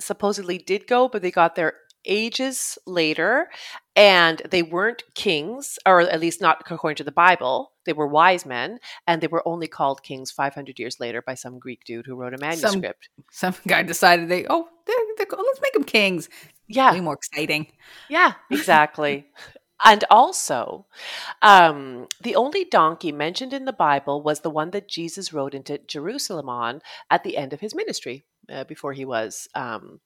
supposedly 0.00 0.58
did 0.58 0.86
go, 0.86 1.08
but 1.08 1.22
they 1.22 1.30
got 1.30 1.54
there 1.54 1.74
ages 2.04 2.78
later, 2.86 3.48
and 3.94 4.40
they 4.50 4.62
weren't 4.62 5.02
kings, 5.14 5.78
or 5.86 6.00
at 6.00 6.20
least 6.20 6.40
not 6.40 6.62
according 6.70 6.96
to 6.96 7.04
the 7.04 7.12
Bible. 7.12 7.72
They 7.84 7.92
were 7.92 8.06
wise 8.06 8.46
men, 8.46 8.78
and 9.06 9.20
they 9.20 9.26
were 9.26 9.46
only 9.46 9.68
called 9.68 10.02
kings 10.02 10.30
500 10.30 10.78
years 10.78 10.98
later 10.98 11.22
by 11.22 11.34
some 11.34 11.58
Greek 11.58 11.84
dude 11.84 12.06
who 12.06 12.16
wrote 12.16 12.34
a 12.34 12.38
manuscript. 12.38 13.08
Some 13.30 13.54
guy 13.66 13.82
decided 13.82 14.28
they 14.28 14.46
oh 14.48 14.66
they're, 14.86 14.96
they're, 15.18 15.26
let's 15.30 15.60
make 15.60 15.72
them 15.72 15.84
kings. 15.84 16.28
Yeah, 16.68 16.92
Way 16.92 17.00
more 17.00 17.14
exciting. 17.14 17.68
Yeah, 18.08 18.32
exactly. 18.50 19.26
and 19.84 20.04
also, 20.10 20.86
um, 21.42 22.08
the 22.20 22.36
only 22.36 22.64
donkey 22.64 23.12
mentioned 23.12 23.52
in 23.52 23.64
the 23.64 23.72
Bible 23.72 24.22
was 24.22 24.40
the 24.40 24.50
one 24.50 24.70
that 24.70 24.88
Jesus 24.88 25.32
rode 25.32 25.54
into 25.54 25.78
Jerusalem 25.78 26.48
on 26.48 26.82
at 27.10 27.24
the 27.24 27.36
end 27.36 27.52
of 27.52 27.60
his 27.60 27.74
ministry 27.74 28.24
uh, 28.50 28.64
before 28.64 28.92
he 28.92 29.04
was 29.04 29.48
um, 29.54 30.00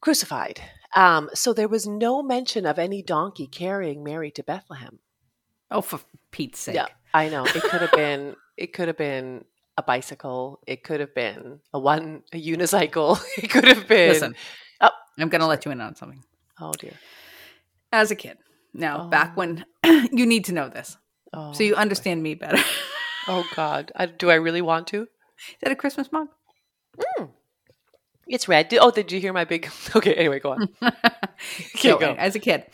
crucified. 0.00 0.60
Um, 0.94 1.28
so 1.34 1.52
there 1.52 1.68
was 1.68 1.86
no 1.86 2.22
mention 2.22 2.66
of 2.66 2.78
any 2.78 3.02
donkey 3.02 3.46
carrying 3.46 4.04
Mary 4.04 4.30
to 4.32 4.42
Bethlehem. 4.42 5.00
Oh, 5.70 5.80
for 5.80 5.98
Pete's 6.30 6.60
sake! 6.60 6.76
Yeah, 6.76 6.86
I 7.12 7.28
know. 7.28 7.44
It 7.44 7.62
could 7.62 7.80
have 7.80 7.92
been. 7.92 8.36
It 8.56 8.72
could 8.72 8.86
have 8.86 8.96
been 8.96 9.44
a 9.76 9.82
bicycle. 9.82 10.60
It 10.64 10.84
could 10.84 11.00
have 11.00 11.12
been 11.12 11.58
a 11.72 11.78
one 11.80 12.22
a 12.32 12.40
unicycle. 12.40 13.18
It 13.42 13.50
could 13.50 13.64
have 13.64 13.88
been. 13.88 14.10
Listen. 14.10 14.36
I'm 15.18 15.28
going 15.28 15.40
to 15.40 15.46
let 15.46 15.64
you 15.64 15.70
in 15.72 15.80
on 15.80 15.94
something. 15.96 16.22
Oh 16.60 16.72
dear. 16.72 16.94
As 17.92 18.10
a 18.10 18.16
kid, 18.16 18.38
now 18.72 19.02
Oh. 19.06 19.08
back 19.08 19.36
when 19.36 19.64
you 19.84 20.26
need 20.26 20.44
to 20.46 20.52
know 20.52 20.68
this, 20.68 20.96
Oh, 21.32 21.52
so 21.52 21.62
you 21.62 21.74
boy. 21.74 21.80
understand 21.80 22.22
me 22.22 22.34
better. 22.34 22.62
Oh 23.26 23.42
God. 23.56 23.90
I, 23.96 24.04
do 24.04 24.30
I 24.30 24.34
really 24.34 24.60
want 24.60 24.86
to? 24.88 25.02
Is 25.02 25.56
that 25.62 25.72
a 25.72 25.76
Christmas 25.76 26.12
mug? 26.12 26.28
Mm. 27.18 27.30
It's 28.28 28.48
red. 28.48 28.68
Did, 28.68 28.80
oh, 28.82 28.90
did 28.90 29.10
you 29.12 29.18
hear 29.18 29.32
my 29.32 29.44
big? 29.46 29.70
Okay. 29.96 30.12
Anyway, 30.14 30.40
go 30.40 30.50
on. 30.52 30.68
so, 31.76 31.98
go. 31.98 32.14
as 32.18 32.34
a 32.34 32.38
kid, 32.38 32.64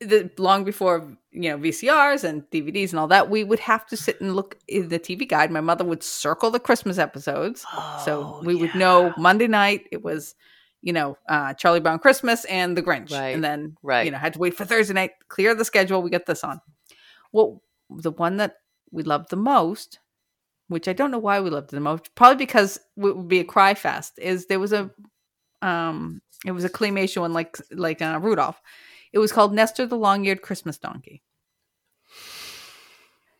the 0.00 0.30
long 0.36 0.64
before 0.64 1.16
you 1.30 1.48
know 1.50 1.56
VCRs 1.56 2.22
and 2.22 2.42
DVDs 2.50 2.90
and 2.90 2.98
all 2.98 3.08
that, 3.08 3.30
we 3.30 3.44
would 3.44 3.60
have 3.60 3.86
to 3.86 3.96
sit 3.96 4.20
and 4.20 4.36
look 4.36 4.58
in 4.68 4.88
the 4.88 4.98
TV 4.98 5.26
guide. 5.26 5.50
My 5.50 5.62
mother 5.62 5.84
would 5.84 6.02
circle 6.02 6.50
the 6.50 6.60
Christmas 6.60 6.98
episodes, 6.98 7.64
so 8.04 8.40
Oh, 8.40 8.42
we 8.44 8.54
would 8.54 8.74
know 8.74 9.14
Monday 9.16 9.46
night 9.46 9.86
it 9.90 10.02
was, 10.02 10.34
you 10.82 10.92
know, 10.92 11.16
uh, 11.28 11.54
Charlie 11.54 11.80
Brown 11.80 12.00
Christmas 12.00 12.44
and 12.46 12.76
The 12.76 12.82
Grinch, 12.82 13.12
Right, 13.12 13.34
and 13.34 13.42
then 13.42 13.76
right. 13.82 14.04
you 14.04 14.10
know 14.10 14.18
had 14.18 14.34
to 14.34 14.38
wait 14.38 14.54
for 14.54 14.64
Thursday 14.64 14.94
night, 14.94 15.12
clear 15.28 15.54
the 15.54 15.64
schedule. 15.64 16.02
We 16.02 16.10
get 16.10 16.26
this 16.26 16.44
on. 16.44 16.60
Well, 17.32 17.62
the 17.88 18.10
one 18.10 18.36
that 18.38 18.56
we 18.90 19.02
loved 19.02 19.30
the 19.30 19.36
most, 19.36 20.00
which 20.68 20.88
I 20.88 20.92
don't 20.92 21.10
know 21.10 21.18
why 21.18 21.40
we 21.40 21.50
loved 21.50 21.68
it 21.68 21.76
the 21.76 21.80
most, 21.80 22.14
probably 22.14 22.36
because 22.36 22.76
it 22.76 22.82
would 23.16 23.28
be 23.28 23.40
a 23.40 23.44
cry 23.44 23.74
fest. 23.74 24.18
Is 24.18 24.46
there 24.46 24.60
was 24.60 24.72
a, 24.72 24.90
um, 25.62 26.20
it 26.44 26.52
was 26.52 26.64
a 26.64 26.70
claymation 26.70 27.20
one 27.20 27.32
like 27.32 27.56
like 27.70 28.02
uh, 28.02 28.18
Rudolph. 28.20 28.60
It 29.12 29.18
was 29.18 29.32
called 29.32 29.54
Nestor 29.54 29.86
the 29.86 29.96
Long-Eared 29.96 30.40
Christmas 30.40 30.78
Donkey. 30.78 31.22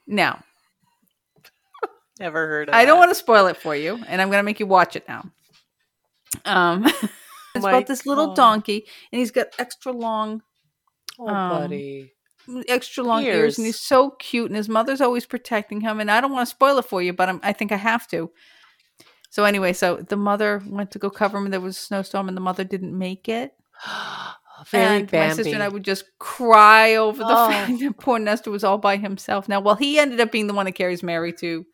Now, 0.06 0.44
Never 2.20 2.46
heard 2.46 2.68
of 2.68 2.74
I 2.74 2.84
don't 2.84 2.98
want 2.98 3.10
to 3.10 3.14
spoil 3.14 3.46
it 3.46 3.56
for 3.56 3.74
you, 3.74 3.98
and 4.06 4.20
I'm 4.20 4.28
going 4.28 4.38
to 4.38 4.44
make 4.44 4.60
you 4.60 4.66
watch 4.66 4.96
it 4.96 5.08
now. 5.08 5.24
Um, 6.44 6.86
it's 7.54 7.64
about 7.64 7.86
this 7.86 8.06
little 8.06 8.28
God. 8.28 8.36
donkey, 8.36 8.86
and 9.12 9.18
he's 9.20 9.30
got 9.30 9.48
extra 9.58 9.92
long, 9.92 10.42
Oh, 11.18 11.28
um, 11.28 11.48
buddy. 11.50 12.12
extra 12.68 13.04
long 13.04 13.22
ears, 13.24 13.58
and 13.58 13.66
he's 13.66 13.80
so 13.80 14.10
cute, 14.10 14.46
and 14.50 14.56
his 14.56 14.68
mother's 14.68 15.00
always 15.00 15.26
protecting 15.26 15.80
him. 15.82 16.00
And 16.00 16.10
I 16.10 16.20
don't 16.20 16.32
want 16.32 16.48
to 16.48 16.54
spoil 16.54 16.78
it 16.78 16.84
for 16.86 17.02
you, 17.02 17.12
but 17.12 17.28
I'm, 17.28 17.40
I 17.42 17.52
think 17.52 17.72
I 17.72 17.76
have 17.76 18.06
to. 18.08 18.30
So 19.30 19.44
anyway, 19.44 19.72
so 19.72 19.96
the 19.96 20.16
mother 20.16 20.62
went 20.66 20.90
to 20.92 20.98
go 20.98 21.08
cover 21.10 21.38
him, 21.38 21.44
and 21.44 21.52
there 21.52 21.60
was 21.60 21.76
a 21.76 21.80
snowstorm, 21.80 22.28
and 22.28 22.36
the 22.36 22.40
mother 22.42 22.64
didn't 22.64 22.96
make 22.96 23.28
it. 23.28 23.52
Very 24.70 24.98
and 24.98 25.10
Bambi. 25.10 25.28
my 25.28 25.34
sister 25.34 25.54
and 25.54 25.62
I 25.62 25.68
would 25.68 25.82
just 25.82 26.04
cry 26.20 26.94
over 26.94 27.18
the 27.18 27.26
Oh. 27.36 27.48
fact 27.48 27.72
that 27.80 27.98
poor 27.98 28.18
Nestor 28.20 28.50
was 28.50 28.62
all 28.62 28.78
by 28.78 28.96
himself. 28.96 29.48
Now, 29.48 29.60
well, 29.60 29.74
he 29.74 29.98
ended 29.98 30.20
up 30.20 30.30
being 30.30 30.46
the 30.46 30.54
one 30.54 30.66
that 30.66 30.72
carries 30.72 31.02
Mary 31.02 31.32
to 31.34 31.66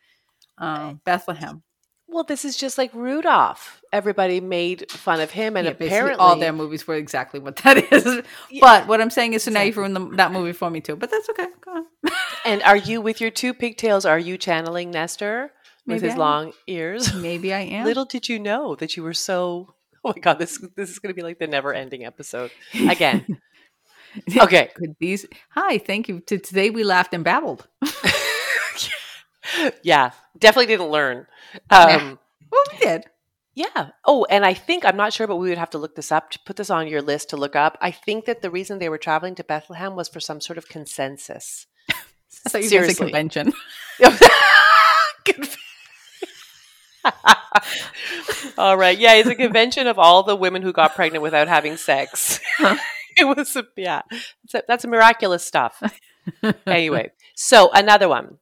um, 0.57 1.01
Bethlehem. 1.05 1.63
Well, 2.09 2.25
this 2.25 2.45
is 2.45 2.57
just 2.57 2.79
like 2.79 2.93
Rudolph. 2.95 3.83
Everybody 3.93 4.41
made 4.41 4.91
fun 4.91 5.21
of 5.21 5.31
him, 5.31 5.57
and 5.57 5.67
yeah, 5.67 5.73
apparently 5.73 6.19
all 6.19 6.37
their 6.37 6.53
movies 6.53 6.87
were 6.87 6.95
exactly 6.95 7.39
what 7.41 7.57
that 7.57 7.93
is. 7.93 8.05
Yeah, 8.51 8.61
But 8.61 8.87
what 8.87 9.01
I'm 9.01 9.11
saying 9.11 9.35
is, 9.35 9.43
so 9.43 9.51
now 9.51 9.63
you've 9.63 9.77
ruined 9.77 9.95
the, 9.95 10.17
that 10.17 10.33
movie 10.33 10.53
for 10.53 10.71
me 10.71 10.81
too. 10.81 10.97
But 10.97 11.11
that's 11.11 11.29
okay. 11.31 11.47
Go 11.61 11.71
on. 11.73 11.85
And 12.45 12.63
are 12.63 12.77
you 12.77 13.01
with 13.03 13.21
your 13.21 13.31
two 13.31 13.53
pigtails? 13.53 14.07
Are 14.07 14.19
you 14.19 14.39
channeling 14.39 14.91
Nestor 14.91 15.53
with 15.87 16.01
his 16.03 16.13
I 16.13 16.15
am. 16.15 16.19
long 16.19 16.53
ears? 16.67 17.15
Maybe 17.29 17.53
I 17.53 17.61
am. 17.61 17.85
Little 17.85 18.07
did 18.07 18.29
you 18.29 18.39
know 18.39 18.75
that 18.77 18.97
you 18.97 19.03
were 19.03 19.15
so. 19.15 19.75
Oh 20.05 20.13
my 20.15 20.21
god, 20.21 20.39
this 20.39 20.59
this 20.77 20.89
is 20.91 20.99
going 20.99 21.13
to 21.13 21.17
be 21.17 21.23
like 21.23 21.39
the 21.39 21.47
never-ending 21.47 22.05
episode 22.07 22.51
again. 22.75 23.27
Okay, 24.41 24.71
Could 24.75 24.97
these? 24.99 25.27
Hi, 25.51 25.77
thank 25.77 26.09
you. 26.09 26.21
To 26.21 26.39
today 26.39 26.71
we 26.71 26.83
laughed 26.85 27.13
and 27.13 27.23
babbled. 27.23 27.69
yeah, 29.83 30.13
definitely 30.39 30.67
didn't 30.67 30.91
learn. 30.91 31.27
Um, 31.71 32.19
Well, 32.51 32.63
we 32.73 32.79
did. 32.79 33.05
Yeah. 33.55 33.91
Oh, 34.07 34.25
and 34.31 34.43
I 34.47 34.55
think 34.55 34.87
I'm 34.87 34.97
not 34.97 35.13
sure, 35.13 35.27
but 35.27 35.37
we 35.37 35.51
would 35.51 35.59
have 35.59 35.69
to 35.71 35.79
look 35.79 35.97
this 35.97 36.11
up 36.11 36.31
to 36.31 36.39
put 36.47 36.57
this 36.57 36.71
on 36.71 36.89
your 36.89 37.03
list 37.03 37.29
to 37.31 37.37
look 37.37 37.55
up. 37.55 37.77
I 37.83 37.91
think 37.91 38.25
that 38.25 38.41
the 38.41 38.51
reason 38.51 38.79
they 38.79 38.89
were 38.89 38.97
traveling 38.97 39.35
to 39.35 39.45
Bethlehem 39.45 39.97
was 39.97 40.09
for 40.09 40.19
some 40.19 40.41
sort 40.41 40.57
of 40.57 40.67
consensus. 40.69 41.67
Thought 42.31 42.63
you 42.63 42.71
were 42.71 42.87
going 42.87 42.89
to 42.89 42.95
say 42.95 42.95
Seriously. 42.95 43.07
convention. 43.07 43.53
All 48.57 48.77
right. 48.77 48.99
Yeah, 48.99 49.15
it's 49.15 49.29
a 49.29 49.35
convention 49.35 49.87
of 49.87 49.99
all 49.99 50.23
the 50.23 50.37
women 50.37 50.63
who 50.63 50.73
got 50.73 50.95
pregnant 50.95 51.23
without 51.23 51.49
having 51.49 51.77
sex. 51.77 52.41
it 53.17 53.25
was, 53.25 53.57
a, 53.57 53.65
yeah, 53.77 54.03
a, 54.55 54.63
that's 54.67 54.87
miraculous 54.87 55.45
stuff. 55.45 55.83
Anyway, 56.67 57.11
so 57.35 57.71
another 57.73 58.09
one 58.09 58.39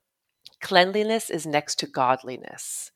cleanliness 0.60 1.30
is 1.30 1.46
next 1.46 1.78
to 1.80 1.86
godliness. 1.86 2.90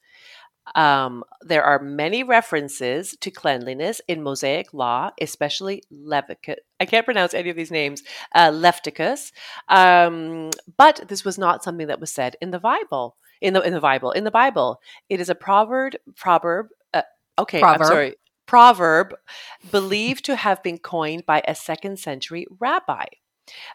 Um, 0.74 1.24
there 1.40 1.64
are 1.64 1.80
many 1.80 2.22
references 2.22 3.16
to 3.20 3.30
cleanliness 3.30 4.00
in 4.06 4.22
Mosaic 4.22 4.72
law, 4.72 5.10
especially 5.20 5.82
Leviticus. 5.90 6.60
I 6.78 6.84
can't 6.84 7.04
pronounce 7.04 7.34
any 7.34 7.50
of 7.50 7.56
these 7.56 7.70
names. 7.70 8.02
Uh, 8.34 8.50
Leviticus, 8.54 9.32
um, 9.68 10.50
but 10.76 11.02
this 11.08 11.24
was 11.24 11.38
not 11.38 11.64
something 11.64 11.88
that 11.88 12.00
was 12.00 12.12
said 12.12 12.36
in 12.40 12.50
the 12.50 12.60
Bible. 12.60 13.16
In 13.40 13.54
the 13.54 13.62
in 13.62 13.72
the 13.72 13.80
Bible, 13.80 14.12
in 14.12 14.24
the 14.24 14.30
Bible, 14.30 14.80
it 15.08 15.18
is 15.18 15.30
a 15.30 15.34
proverb. 15.34 15.94
Proverb. 16.14 16.68
Uh, 16.92 17.02
okay, 17.38 17.62
I'm 17.62 17.82
sorry. 17.82 18.16
Proverb 18.46 19.14
believed 19.70 20.26
to 20.26 20.36
have 20.36 20.62
been 20.62 20.76
coined 20.76 21.24
by 21.24 21.42
a 21.48 21.54
second 21.54 21.98
century 21.98 22.46
rabbi. 22.58 23.06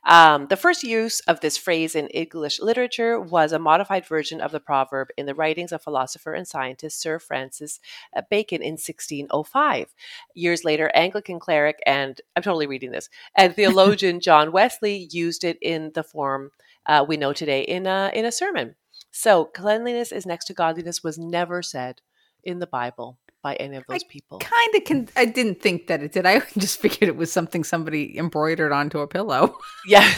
Um, 0.03 0.47
the 0.47 0.57
first 0.57 0.84
use 0.84 1.19
of 1.21 1.39
this 1.39 1.57
phrase 1.57 1.95
in 1.95 2.07
English 2.07 2.59
literature 2.59 3.19
was 3.19 3.51
a 3.51 3.59
modified 3.59 4.05
version 4.05 4.41
of 4.41 4.51
the 4.51 4.59
proverb 4.59 5.09
in 5.17 5.26
the 5.26 5.36
writings 5.36 5.71
of 5.71 5.82
philosopher 5.82 6.34
and 6.34 6.47
scientist 6.47 7.01
Sir 7.01 7.19
Francis 7.19 7.80
uh, 8.15 8.21
Bacon 8.30 8.61
in 8.61 8.73
1605. 8.73 9.93
Years 10.34 10.63
later, 10.63 10.91
Anglican 10.93 11.39
cleric 11.39 11.80
and 11.86 12.19
I'm 12.36 12.43
totally 12.43 12.67
reading 12.67 12.91
this, 12.91 13.09
and 13.36 13.55
theologian 13.55 14.19
John 14.19 14.51
Wesley 14.51 15.07
used 15.11 15.43
it 15.43 15.57
in 15.61 15.91
the 15.93 16.03
form 16.03 16.51
uh, 16.86 17.05
we 17.07 17.17
know 17.17 17.34
today 17.34 17.61
in 17.61 17.88
a, 17.88 18.11
in 18.13 18.26
a 18.26 18.32
sermon. 18.32 18.76
So, 19.11 19.45
cleanliness 19.45 20.11
is 20.11 20.26
next 20.26 20.45
to 20.45 20.53
godliness 20.53 21.03
was 21.03 21.17
never 21.17 21.61
said 21.61 22.01
in 22.43 22.59
the 22.59 22.67
Bible 22.67 23.17
by 23.45 23.53
any 23.57 23.77
of 23.77 23.83
those 23.87 24.03
people. 24.03 24.39
Kind 24.39 24.75
of 24.75 24.83
can. 24.85 25.07
I 25.15 25.25
didn't 25.25 25.61
think 25.61 25.85
that 25.85 26.01
it 26.01 26.13
did. 26.13 26.25
I 26.25 26.39
just 26.57 26.79
figured 26.79 27.07
it 27.07 27.15
was 27.15 27.31
something 27.31 27.63
somebody 27.63 28.17
embroidered 28.17 28.71
onto 28.71 28.99
a 28.99 29.07
pillow. 29.07 29.59
Yeah. 29.87 30.11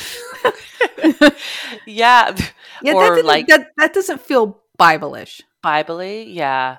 yeah. 1.85 2.37
Yeah, 2.81 2.93
or 2.93 3.17
that, 3.17 3.25
like 3.25 3.47
that 3.47 3.71
that 3.77 3.93
doesn't 3.93 4.21
feel 4.21 4.61
Bible-ish. 4.77 5.41
Bible 5.61 6.01
yeah. 6.01 6.77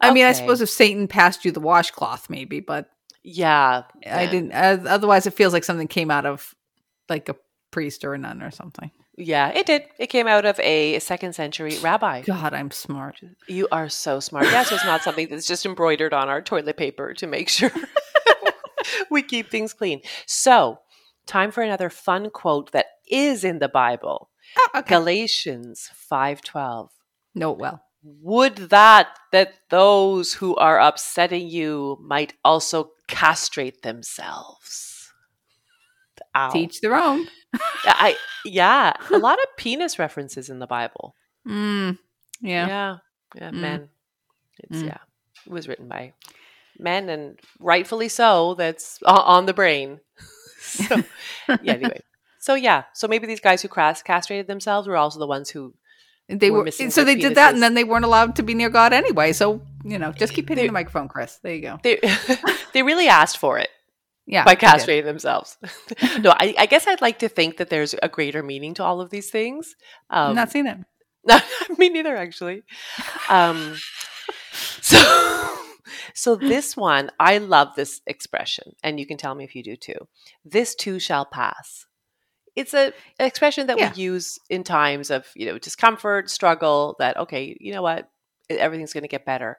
I 0.00 0.12
mean, 0.12 0.24
I 0.24 0.32
suppose 0.32 0.60
if 0.60 0.68
Satan 0.68 1.06
passed 1.06 1.44
you 1.44 1.52
the 1.52 1.60
washcloth, 1.60 2.28
maybe, 2.28 2.58
but 2.58 2.90
Yeah. 3.22 3.84
I 4.04 4.26
didn't. 4.26 4.52
Uh, 4.52 4.78
otherwise, 4.88 5.26
it 5.26 5.34
feels 5.34 5.52
like 5.52 5.62
something 5.62 5.86
came 5.86 6.10
out 6.10 6.26
of 6.26 6.52
like 7.08 7.28
a 7.28 7.36
priest 7.70 8.04
or 8.04 8.14
a 8.14 8.18
nun 8.18 8.42
or 8.42 8.50
something. 8.50 8.90
Yeah, 9.16 9.48
it 9.48 9.66
did. 9.66 9.84
It 9.98 10.08
came 10.08 10.26
out 10.26 10.44
of 10.44 10.60
a 10.60 10.98
second 10.98 11.34
century 11.34 11.78
rabbi. 11.80 12.20
God, 12.22 12.52
I'm 12.52 12.70
smart. 12.70 13.18
You 13.48 13.66
are 13.72 13.88
so 13.88 14.20
smart. 14.20 14.44
Yes, 14.46 14.70
it's 14.70 14.84
not 14.84 15.02
something 15.02 15.28
that's 15.28 15.46
just 15.46 15.64
embroidered 15.64 16.12
on 16.12 16.28
our 16.28 16.42
toilet 16.42 16.76
paper 16.76 17.14
to 17.14 17.26
make 17.26 17.48
sure 17.48 17.70
we 19.10 19.22
keep 19.22 19.50
things 19.50 19.72
clean. 19.72 20.02
So, 20.26 20.80
time 21.26 21.50
for 21.50 21.62
another 21.62 21.88
fun 21.88 22.28
quote 22.30 22.72
that 22.72 22.86
is 23.10 23.42
in 23.42 23.58
the 23.58 23.68
Bible. 23.68 24.28
Oh, 24.58 24.68
okay. 24.76 24.94
Galatians 24.94 25.90
5:12. 26.10 26.90
No, 27.34 27.52
well, 27.52 27.82
Would 28.02 28.56
that 28.70 29.08
that 29.32 29.54
those 29.70 30.34
who 30.34 30.54
are 30.56 30.78
upsetting 30.78 31.48
you 31.48 31.98
might 32.02 32.34
also 32.44 32.90
castrate 33.08 33.82
themselves. 33.82 34.95
Ow. 36.36 36.50
teach 36.50 36.80
their 36.80 36.94
own. 36.94 37.26
I 37.84 38.16
yeah, 38.44 38.92
a 39.10 39.18
lot 39.18 39.38
of 39.42 39.46
penis 39.56 39.98
references 39.98 40.48
in 40.50 40.58
the 40.58 40.66
Bible. 40.66 41.14
Mm, 41.46 41.98
yeah. 42.40 42.66
Yeah. 42.68 42.96
Yeah, 43.34 43.50
Mm. 43.50 43.54
men. 43.60 43.88
It's 44.58 44.78
Mm. 44.82 44.86
yeah. 44.86 44.98
It 45.46 45.52
was 45.52 45.68
written 45.68 45.88
by 45.88 46.12
men, 46.78 47.08
and 47.08 47.38
rightfully 47.60 48.08
so. 48.08 48.54
That's 48.54 48.98
on 49.04 49.46
the 49.46 49.54
brain. 49.54 50.00
so, 50.60 50.96
yeah. 51.48 51.56
Anyway, 51.74 52.00
so 52.38 52.54
yeah, 52.54 52.84
so 52.92 53.08
maybe 53.08 53.26
these 53.26 53.40
guys 53.40 53.62
who 53.62 53.68
castrated 53.68 54.46
themselves 54.46 54.86
were 54.88 54.96
also 54.96 55.18
the 55.18 55.26
ones 55.26 55.50
who 55.50 55.74
They 56.28 56.50
We're 56.50 56.64
were 56.64 56.70
so 56.72 57.04
they 57.04 57.14
did 57.14 57.36
that, 57.36 57.54
and 57.54 57.62
then 57.62 57.74
they 57.74 57.84
weren't 57.84 58.04
allowed 58.04 58.34
to 58.36 58.42
be 58.42 58.52
near 58.54 58.68
God 58.70 58.92
anyway. 58.92 59.32
So 59.32 59.60
you 59.84 59.98
know, 59.98 60.10
just 60.12 60.32
keep 60.34 60.48
hitting 60.48 60.64
They- 60.64 60.68
the 60.68 60.72
microphone, 60.72 61.08
Kris. 61.08 61.38
There 61.42 61.54
you 61.54 61.62
go. 61.62 61.78
they 61.82 62.00
they 62.72 62.82
really 62.82 63.06
asked 63.08 63.38
for 63.38 63.58
it 63.58 63.70
Yeah, 64.26 64.44
by 64.44 64.56
castrating 64.56 65.04
themselves. 65.04 65.56
no, 66.20 66.30
I, 66.30 66.54
I 66.58 66.66
guess 66.66 66.86
I'd 66.86 67.00
like 67.00 67.20
to 67.20 67.28
think 67.28 67.58
that 67.58 67.70
there's 67.70 67.94
a 68.02 68.08
greater 68.08 68.42
meaning 68.42 68.74
to 68.74 68.84
all 68.84 69.00
of 69.00 69.10
these 69.10 69.30
things. 69.30 69.76
Um, 70.10 70.34
not 70.34 70.50
seen 70.50 70.66
it. 70.66 70.78
No, 71.28 71.40
me 71.76 71.88
neither, 71.88 72.14
actually. 72.16 72.62
Um, 73.28 73.74
so, 74.80 75.56
so 76.14 76.36
this 76.36 76.76
one, 76.76 77.10
I 77.18 77.38
love 77.38 77.74
this 77.74 78.00
expression, 78.06 78.74
and 78.84 79.00
you 79.00 79.06
can 79.06 79.16
tell 79.16 79.34
me 79.34 79.42
if 79.42 79.56
you 79.56 79.64
do 79.64 79.74
too. 79.74 80.06
This 80.44 80.76
too 80.76 81.00
shall 81.00 81.24
pass. 81.24 81.86
It's 82.54 82.74
a 82.74 82.92
an 83.18 83.26
expression 83.26 83.66
that 83.66 83.76
Yeah. 83.78 83.92
we 83.92 84.02
use 84.02 84.38
in 84.48 84.62
times 84.62 85.10
of 85.10 85.26
you 85.34 85.46
know 85.46 85.58
discomfort, 85.58 86.30
struggle. 86.30 86.94
That 87.00 87.16
okay, 87.16 87.56
you 87.60 87.72
know 87.72 87.82
what, 87.82 88.08
everything's 88.48 88.92
going 88.92 89.02
to 89.02 89.08
get 89.08 89.26
better. 89.26 89.58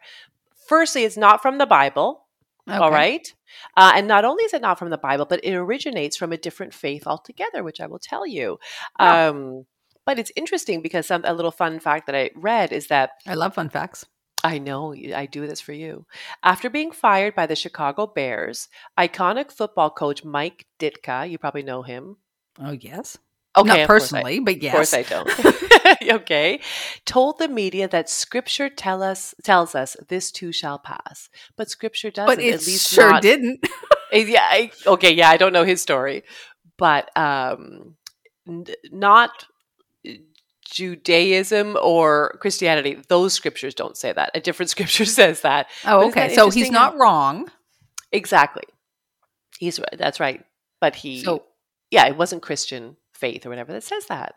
Firstly, 0.68 1.04
it's 1.04 1.18
not 1.18 1.42
from 1.42 1.58
the 1.58 1.66
Bible. 1.66 2.27
All 2.68 2.86
Okay. 2.88 2.96
right. 2.96 3.34
Uh, 3.76 3.94
and 3.96 4.08
not 4.08 4.26
only 4.26 4.44
is 4.44 4.54
it 4.54 4.62
not 4.62 4.78
from 4.80 4.90
the 4.90 4.98
Bible, 4.98 5.26
but 5.26 5.44
it 5.44 5.56
originates 5.56 6.18
from 6.18 6.32
a 6.34 6.38
different 6.38 6.74
faith 6.74 7.08
altogether, 7.08 7.64
which 7.64 7.80
I 7.82 7.88
will 7.88 8.00
tell 8.00 8.26
you. 8.28 8.60
Oh. 9.00 9.30
Um, 9.30 9.66
but 10.06 10.20
it's 10.20 10.32
interesting 10.36 10.82
because 10.82 11.06
some, 11.08 11.24
a 11.26 11.34
little 11.34 11.52
fun 11.52 11.80
fact 11.80 12.06
that 12.08 12.16
I 12.16 12.30
read 12.36 12.72
is 12.72 12.88
that 12.88 13.12
I 13.26 13.34
love 13.34 13.54
fun 13.56 13.70
facts. 13.70 14.06
I 14.44 14.58
know 14.60 14.94
I 14.94 15.26
do 15.26 15.48
this 15.48 15.60
for 15.60 15.74
you. 15.74 16.06
After 16.44 16.70
being 16.70 16.92
fired 16.92 17.36
by 17.36 17.46
the 17.48 17.56
Chicago 17.56 18.06
Bears, 18.08 18.70
iconic 18.98 19.52
football 19.52 19.90
coach 19.90 20.24
Mike 20.24 20.66
Ditka, 20.80 21.30
you 21.30 21.38
probably 21.38 21.64
know 21.64 21.82
him. 21.82 22.18
Oh 22.60 22.72
yes, 22.72 23.18
Okay, 23.58 23.68
not 23.68 23.80
I- 23.80 23.86
personally, 23.88 24.40
but 24.40 24.62
yes. 24.62 24.74
Of 24.74 24.78
course 24.78 24.94
I 24.94 25.04
don't. 25.04 25.28
okay. 26.12 26.62
Told 27.06 27.40
the 27.40 27.48
media 27.48 27.88
that 27.88 28.10
scripture 28.10 28.70
tell 28.70 29.04
us 29.04 29.34
tells 29.44 29.76
us 29.76 29.96
this 30.08 30.32
too 30.32 30.52
shall 30.52 30.80
pass. 30.80 31.30
But 31.56 31.70
scripture 31.70 32.12
doesn't 32.12 32.36
but 32.36 32.44
it 32.44 32.54
at 32.54 32.66
least 32.68 32.90
sure 32.90 33.10
not 33.10 33.22
didn't. 33.22 33.60
Uh, 33.64 33.68
Yeah. 34.14 34.40
I, 34.42 34.72
okay. 34.86 35.14
Yeah. 35.14 35.30
I 35.30 35.38
don't 35.38 35.54
know 35.54 35.66
his 35.66 35.82
story, 35.82 36.24
but 36.78 37.10
um, 37.18 37.96
n- 38.48 38.66
not 38.92 39.46
uh, 40.08 40.12
Judaism 40.70 41.78
or 41.82 42.38
Christianity. 42.42 43.02
Those 43.10 43.34
scriptures 43.34 43.74
don't 43.74 43.98
say 43.98 44.14
that. 44.14 44.32
A 44.34 44.40
different 44.40 44.70
scripture 44.76 45.06
says 45.06 45.42
that. 45.42 45.68
Oh, 45.86 46.08
okay. 46.08 46.30
that 46.30 46.36
So 46.36 46.50
he's 46.50 46.72
not 46.72 46.98
wrong. 46.98 47.52
Exactly. 48.12 48.64
He's 49.60 49.80
right. 49.80 49.98
That's 49.98 50.20
right. 50.20 50.44
But 50.80 50.96
he, 50.96 51.24
So 51.24 51.44
yeah, 51.92 52.06
it 52.08 52.18
wasn't 52.18 52.42
Christian 52.42 52.96
faith 53.14 53.46
or 53.46 53.50
whatever 53.50 53.74
that 53.74 53.84
says 53.84 54.06
that. 54.08 54.36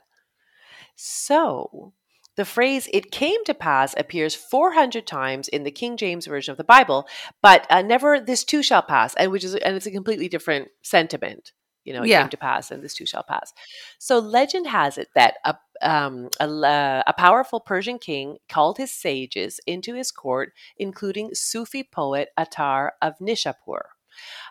So 1.02 1.94
the 2.36 2.44
phrase 2.44 2.86
"it 2.92 3.10
came 3.10 3.42
to 3.46 3.54
pass" 3.54 3.94
appears 3.96 4.34
400 4.34 5.06
times 5.06 5.48
in 5.48 5.64
the 5.64 5.70
King 5.70 5.96
James 5.96 6.26
version 6.26 6.52
of 6.52 6.58
the 6.58 6.64
Bible, 6.64 7.08
but 7.40 7.66
uh, 7.70 7.80
never 7.80 8.20
"this 8.20 8.44
too 8.44 8.62
shall 8.62 8.82
pass," 8.82 9.14
and 9.14 9.32
which 9.32 9.42
is 9.42 9.54
and 9.54 9.76
it's 9.76 9.86
a 9.86 9.90
completely 9.90 10.28
different 10.28 10.68
sentiment. 10.82 11.52
You 11.84 11.94
know, 11.94 12.02
it 12.02 12.08
Yeah. 12.08 12.20
came 12.20 12.28
to 12.28 12.36
pass, 12.36 12.70
and 12.70 12.82
this 12.84 12.92
too 12.92 13.06
shall 13.06 13.22
pass. 13.22 13.54
So 13.98 14.18
legend 14.18 14.66
has 14.66 14.98
it 14.98 15.08
that 15.14 15.36
a 15.46 15.56
um, 15.80 16.28
a, 16.38 17.02
a 17.06 17.14
powerful 17.16 17.60
Persian 17.60 17.98
king 17.98 18.36
called 18.50 18.76
his 18.76 18.92
sages 18.92 19.58
into 19.66 19.94
his 19.94 20.10
court, 20.10 20.52
including 20.76 21.30
Sufi 21.34 21.82
poet 21.82 22.28
Attar 22.36 22.92
of 23.00 23.18
Nishapur. 23.18 23.84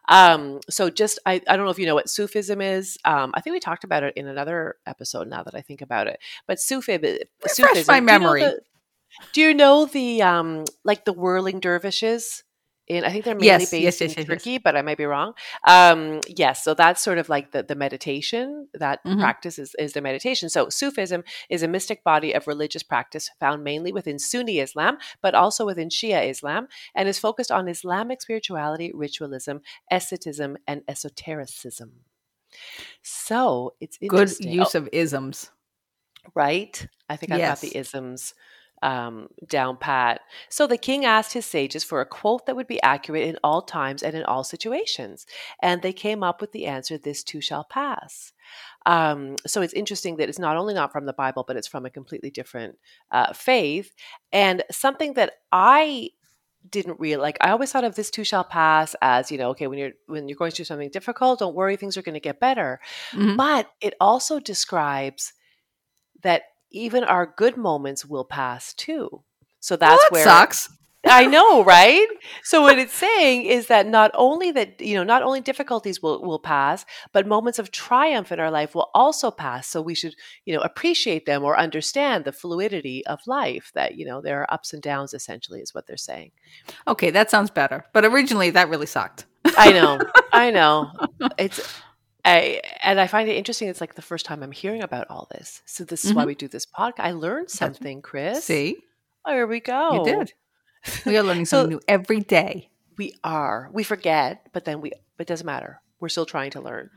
Um, 0.07 0.60
so 0.70 0.89
just 0.89 1.20
I, 1.26 1.41
I 1.47 1.55
don't 1.55 1.66
know 1.66 1.72
if 1.72 1.80
you 1.80 1.86
know 1.86 1.95
what 1.95 2.10
Sufism 2.10 2.62
is. 2.62 2.97
Um, 3.05 3.32
I 3.34 3.41
think 3.41 3.53
we 3.53 3.60
talked 3.60 3.84
about 3.84 4.03
it 4.03 4.14
in 4.16 4.28
another 4.28 4.76
episode. 4.86 5.28
Now 5.28 5.43
that 5.43 5.55
I 5.55 5.62
think 5.62 5.82
about 5.82 6.07
it, 6.07 6.20
but 6.47 6.60
Sufi, 6.60 6.97
Sufism. 7.47 7.86
my 7.88 7.99
do 7.99 8.05
you 8.05 8.20
know 8.20 8.20
memory. 8.20 8.41
the- 8.41 8.62
Do 9.34 9.41
you 9.41 9.53
know 9.53 9.86
the 9.86 10.22
um, 10.22 10.66
like 10.84 11.05
the 11.05 11.14
whirling 11.14 11.60
dervishes? 11.60 12.43
In 12.89 13.05
I 13.05 13.11
think 13.11 13.23
they're 13.23 13.35
mainly 13.35 13.45
Yes, 13.45 13.71
based 13.71 14.01
yes, 14.01 14.01
in 14.01 14.07
yes, 14.09 14.17
yes, 14.17 14.25
yes. 14.27 14.43
Turkey, 14.43 14.57
but 14.57 14.75
I 14.75 14.81
might 14.81 14.97
be 14.97 15.05
wrong. 15.05 15.33
Um, 15.65 16.21
yes, 16.27 16.63
so 16.63 16.73
that's 16.73 17.01
sort 17.03 17.19
of 17.19 17.29
like 17.29 17.51
the 17.51 17.61
the 17.61 17.75
meditation 17.75 18.67
that 18.73 18.99
Mhm. 19.05 19.19
practice 19.19 19.59
is, 19.59 19.75
is 19.77 19.93
the 19.93 20.01
meditation. 20.01 20.49
So 20.49 20.69
Sufism 20.69 21.23
is 21.49 21.61
a 21.61 21.67
mystic 21.67 22.03
body 22.03 22.33
of 22.33 22.47
religious 22.47 22.81
practice 22.83 23.29
found 23.39 23.63
mainly 23.63 23.91
within 23.93 24.17
Sunni 24.17 24.59
Islam, 24.59 24.97
but 25.21 25.35
also 25.35 25.65
within 25.67 25.89
Shia 25.89 26.27
Islam, 26.29 26.67
and 26.95 27.07
is 27.07 27.19
focused 27.19 27.51
on 27.51 27.67
Islamic 27.67 28.21
spirituality, 28.23 28.91
ritualism, 28.93 29.57
asceticism, 29.91 30.57
and 30.67 30.81
esotericism. 30.87 31.91
So 33.03 33.75
it's 33.79 33.97
good 33.99 34.31
use 34.39 34.73
Oh, 34.75 34.79
of 34.79 34.89
isms. 34.91 35.51
right? 36.35 36.87
I 37.07 37.15
think 37.15 37.31
I've 37.31 37.41
got 37.41 37.61
the 37.61 37.75
isms 37.77 38.33
um, 38.82 39.27
down 39.47 39.77
pat. 39.77 40.21
So 40.49 40.67
the 40.67 40.77
king 40.77 41.05
asked 41.05 41.34
his 41.34 41.45
sages 41.45 41.84
for 41.84 42.01
a 42.01 42.05
quote 42.05 42.45
that 42.45 42.55
would 42.55 42.67
be 42.67 42.82
accurate 42.82 43.27
in 43.27 43.38
all 43.43 43.61
times 43.61 44.03
and 44.03 44.15
in 44.15 44.23
all 44.23 44.43
situations, 44.43 45.25
and 45.61 45.82
they 45.82 45.93
came 45.93 46.23
up 46.23 46.41
with 46.41 46.51
the 46.51 46.65
answer: 46.65 46.97
"This 46.97 47.23
too 47.23 47.41
shall 47.41 47.63
pass." 47.63 48.34
Um, 48.86 49.36
so 49.45 49.61
it's 49.61 49.73
interesting 49.73 50.17
that 50.17 50.30
it's 50.30 50.39
not 50.39 50.57
only 50.57 50.73
not 50.73 50.91
from 50.91 51.05
the 51.05 51.13
Bible, 51.13 51.43
but 51.47 51.57
it's 51.57 51.67
from 51.67 51.86
a 51.86 51.89
completely 51.89 52.32
different 52.32 52.77
uh, 53.11 53.34
faith, 53.34 53.91
and 54.32 54.63
something 54.71 55.13
that 55.13 55.34
I 55.51 56.11
didn't 56.69 56.99
real 56.99 57.21
like 57.21 57.38
I 57.41 57.51
always 57.51 57.71
thought 57.71 57.86
of 57.86 57.95
this 57.95 58.11
too 58.11 58.25
shall 58.25 58.43
pass 58.43 58.93
as 59.01 59.32
you 59.32 59.38
know 59.38 59.51
okay 59.51 59.67
when 59.67 59.80
you're 59.80 59.91
when 60.07 60.27
you're 60.27 60.36
going 60.38 60.51
through 60.51 60.65
something 60.65 60.89
difficult 60.89 61.39
don't 61.39 61.55
worry 61.55 61.77
things 61.77 61.95
are 61.95 62.01
going 62.01 62.15
to 62.15 62.19
get 62.19 62.41
better 62.41 62.82
Mhm. 63.13 63.38
but 63.38 63.71
it 63.80 63.93
also 64.01 64.39
describes 64.41 65.32
that 66.21 66.43
even 66.72 67.03
our 67.03 67.26
good 67.26 67.57
moments 67.57 68.05
will 68.05 68.26
pass 68.26 68.74
too. 68.74 69.24
So 69.59 69.74
Well, 69.74 69.89
that's 69.89 70.03
that 70.03 70.11
where 70.11 70.24
sucks. 70.24 70.70
I 71.05 71.26
know, 71.28 71.63
right? 71.63 72.07
So 72.43 72.61
what 72.61 72.78
it's 72.78 72.93
saying 72.93 73.45
is 73.45 73.67
that 73.67 73.88
not 73.88 74.11
only 74.13 74.51
that 74.51 74.82
you 74.82 74.95
know 74.95 75.03
not 75.03 75.24
only 75.24 75.41
difficulties 75.41 76.01
will 76.01 76.22
will 76.22 76.39
pass, 76.39 76.86
but 77.13 77.28
moments 77.28 77.59
of 77.59 77.72
triumph 77.72 78.32
in 78.32 78.39
our 78.39 78.51
life 78.51 78.76
will 78.76 78.89
also 78.93 79.32
pass. 79.32 79.67
So 79.67 79.82
we 79.82 79.95
should 79.95 80.15
you 80.45 80.53
know 80.53 80.61
appreciate 80.61 81.26
them 81.26 81.43
or 81.43 81.57
understand 81.57 82.26
the 82.26 82.32
fluidity 82.34 83.05
of 83.05 83.20
life. 83.28 83.72
That 83.76 83.95
you 83.95 84.05
know 84.05 84.22
there 84.22 84.41
are 84.41 84.53
ups 84.53 84.74
and 84.74 84.82
downs. 84.82 85.13
Essentially, 85.13 85.61
is 85.61 85.74
what 85.74 85.88
they're 85.88 85.97
saying. 85.97 86.32
Okay, 86.88 87.11
that 87.11 87.32
sounds 87.32 87.49
better. 87.49 87.86
But 87.93 88.05
originally, 88.05 88.49
that 88.51 88.70
really 88.70 88.86
sucked. 88.86 89.26
I 89.57 89.72
know, 89.72 89.99
I 90.34 90.51
know. 90.51 90.91
It's 91.38 91.82
I 92.30 92.61
and 92.84 92.99
I 92.99 93.07
find 93.07 93.27
it 93.30 93.36
interesting. 93.36 93.67
It's 93.69 93.82
like 93.82 93.95
the 93.95 94.01
first 94.01 94.25
time 94.25 94.43
I'm 94.43 94.51
hearing 94.51 94.82
about 94.84 95.07
all 95.09 95.27
this. 95.32 95.61
So 95.65 95.84
this 95.84 96.05
is 96.05 96.13
why 96.13 96.25
we 96.25 96.36
do 96.36 96.47
this 96.47 96.65
podcast. 96.65 96.99
I 96.99 97.11
learned 97.11 97.49
something, 97.49 98.01
Kris. 98.01 98.43
See, 98.43 98.77
Oh, 99.25 99.34
here 99.34 99.47
we 99.47 99.59
go. 99.59 99.93
you 99.95 100.03
did. 100.05 100.34
We 101.05 101.17
are 101.17 101.23
learning 101.23 101.45
So- 101.51 101.61
something 101.63 101.77
new 101.77 101.82
every 101.88 102.19
day. 102.21 102.69
We 102.97 103.13
are. 103.23 103.69
We 103.73 103.84
forget, 103.84 104.47
but 104.53 104.65
then 104.65 104.82
we. 104.82 104.91
It 105.17 105.27
doesn't 105.27 105.45
matter. 105.45 105.82
We're 105.99 106.09
still 106.09 106.25
trying 106.25 106.51
to 106.51 106.61
learn. 106.61 106.89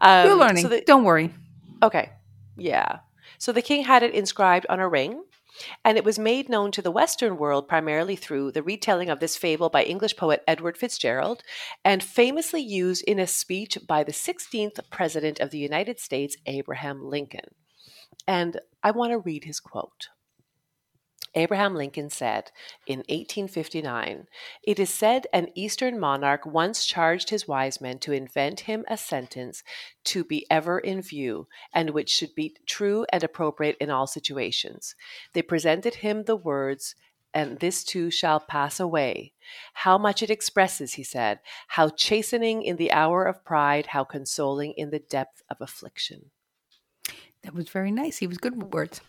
Um, 0.00 0.26
You're 0.26 0.36
learning. 0.36 0.62
So 0.62 0.68
the, 0.68 0.80
Don't 0.82 1.04
worry. 1.04 1.32
okay. 1.82 2.10
Yeah. 2.56 2.98
So 3.38 3.52
the 3.52 3.62
king 3.62 3.84
had 3.84 4.02
it 4.02 4.14
inscribed 4.14 4.66
on 4.68 4.80
a 4.80 4.88
ring, 4.88 5.22
and 5.84 5.96
it 5.96 6.04
was 6.04 6.18
made 6.18 6.48
known 6.48 6.70
to 6.72 6.82
the 6.82 6.90
Western 6.90 7.36
world 7.36 7.68
primarily 7.68 8.16
through 8.16 8.52
the 8.52 8.62
retelling 8.62 9.10
of 9.10 9.20
this 9.20 9.36
fable 9.36 9.68
by 9.68 9.84
English 9.84 10.16
poet 10.16 10.42
Edward 10.46 10.76
Fitzgerald, 10.76 11.42
and 11.84 12.02
famously 12.02 12.60
used 12.60 13.04
in 13.04 13.18
a 13.18 13.26
speech 13.26 13.78
by 13.86 14.02
the 14.02 14.12
16th 14.12 14.80
President 14.90 15.40
of 15.40 15.50
the 15.50 15.58
United 15.58 16.00
States, 16.00 16.36
Abraham 16.46 17.04
Lincoln. 17.04 17.54
And 18.26 18.60
I 18.82 18.90
want 18.90 19.12
to 19.12 19.18
read 19.18 19.44
his 19.44 19.60
quote. 19.60 20.08
Abraham 21.36 21.74
Lincoln 21.74 22.08
said 22.08 22.50
in 22.86 23.00
1859 23.00 24.26
It 24.62 24.78
is 24.80 24.88
said 24.88 25.26
an 25.34 25.48
Eastern 25.54 26.00
monarch 26.00 26.46
once 26.46 26.86
charged 26.86 27.28
his 27.28 27.46
wise 27.46 27.78
men 27.78 27.98
to 28.00 28.12
invent 28.12 28.60
him 28.60 28.86
a 28.88 28.96
sentence 28.96 29.62
to 30.04 30.24
be 30.24 30.46
ever 30.50 30.78
in 30.78 31.02
view, 31.02 31.46
and 31.74 31.90
which 31.90 32.08
should 32.08 32.34
be 32.34 32.56
true 32.64 33.04
and 33.12 33.22
appropriate 33.22 33.76
in 33.78 33.90
all 33.90 34.06
situations. 34.06 34.94
They 35.34 35.42
presented 35.42 35.96
him 35.96 36.24
the 36.24 36.36
words, 36.36 36.94
and 37.34 37.58
this 37.58 37.84
too 37.84 38.10
shall 38.10 38.40
pass 38.40 38.80
away. 38.80 39.34
How 39.74 39.98
much 39.98 40.22
it 40.22 40.30
expresses, 40.30 40.94
he 40.94 41.02
said, 41.02 41.40
how 41.68 41.90
chastening 41.90 42.62
in 42.62 42.76
the 42.76 42.92
hour 42.92 43.26
of 43.26 43.44
pride, 43.44 43.88
how 43.88 44.04
consoling 44.04 44.72
in 44.78 44.88
the 44.88 45.00
depth 45.00 45.42
of 45.50 45.58
affliction. 45.60 46.30
That 47.42 47.54
was 47.54 47.68
very 47.68 47.92
nice. 47.92 48.16
He 48.16 48.26
was 48.26 48.38
good 48.38 48.56
with 48.56 48.72
words. 48.72 49.02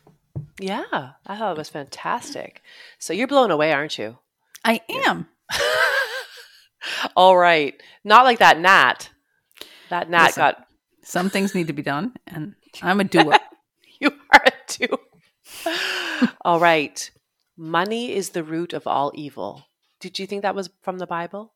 Yeah, 0.60 1.12
I 1.26 1.38
thought 1.38 1.51
it 1.51 1.58
was 1.58 1.70
fantastic. 1.70 2.62
So 2.97 3.14
you're 3.14 3.28
blown 3.28 3.51
away, 3.51 3.72
aren't 3.74 3.97
you? 3.97 4.18
I 4.66 4.82
am. 4.89 5.28
All 7.16 7.38
right. 7.38 7.80
Not 8.03 8.26
like 8.26 8.39
that 8.39 8.60
gnat. 8.60 9.10
That 9.89 10.10
gnat 10.10 10.30
Listen. 10.30 10.41
got 10.41 10.68
Some 11.03 11.30
things 11.30 11.53
need 11.53 11.68
to 11.68 11.74
be 11.74 11.84
done, 11.84 12.14
and 12.26 12.55
I'm 12.82 12.99
a 12.99 13.03
doer. 13.03 13.38
you 13.99 14.12
are 14.34 14.41
a 14.45 14.51
doer. 14.68 14.99
All 16.43 16.60
right. 16.60 17.10
Money 17.55 18.14
is 18.14 18.30
the 18.30 18.43
root 18.43 18.74
of 18.74 18.88
all 18.88 19.12
evil. 19.16 19.66
Did 19.99 20.20
you 20.20 20.28
think 20.28 20.41
that 20.41 20.55
was 20.55 20.70
from 20.82 20.97
the 20.97 21.08
Bible? 21.08 21.53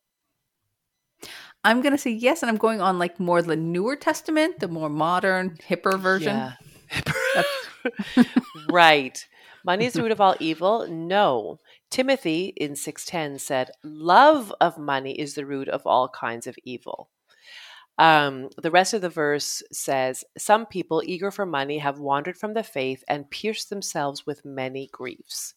I'm 1.63 1.81
gonna 1.81 1.97
say 1.97 2.11
yes, 2.11 2.41
and 2.41 2.49
I'm 2.49 2.57
going 2.57 2.81
on 2.81 2.97
like 2.97 3.19
more 3.19 3.41
the 3.41 3.55
newer 3.55 3.95
testament, 3.95 4.59
the 4.59 4.67
more 4.67 4.89
modern, 4.89 5.57
hipper 5.67 5.99
version. 5.99 6.35
Yeah. 6.35 6.53
Right. 8.69 9.25
Money 9.63 9.85
is 9.85 9.93
the 9.93 10.01
root 10.01 10.11
of 10.11 10.21
all 10.21 10.35
evil? 10.39 10.87
No. 10.89 11.59
Timothy 11.89 12.53
in 12.57 12.75
610 12.75 13.39
said, 13.39 13.71
Love 13.83 14.53
of 14.59 14.77
money 14.77 15.19
is 15.19 15.35
the 15.35 15.45
root 15.45 15.67
of 15.69 15.85
all 15.85 16.09
kinds 16.09 16.47
of 16.47 16.55
evil. 16.63 17.09
Um, 17.97 18.49
the 18.59 18.71
rest 18.71 18.93
of 18.93 19.01
the 19.01 19.09
verse 19.09 19.61
says, 19.71 20.23
Some 20.37 20.65
people 20.65 21.03
eager 21.05 21.29
for 21.29 21.45
money 21.45 21.77
have 21.77 21.99
wandered 21.99 22.37
from 22.37 22.53
the 22.53 22.63
faith 22.63 23.03
and 23.07 23.29
pierced 23.29 23.69
themselves 23.69 24.25
with 24.25 24.43
many 24.45 24.89
griefs. 24.91 25.53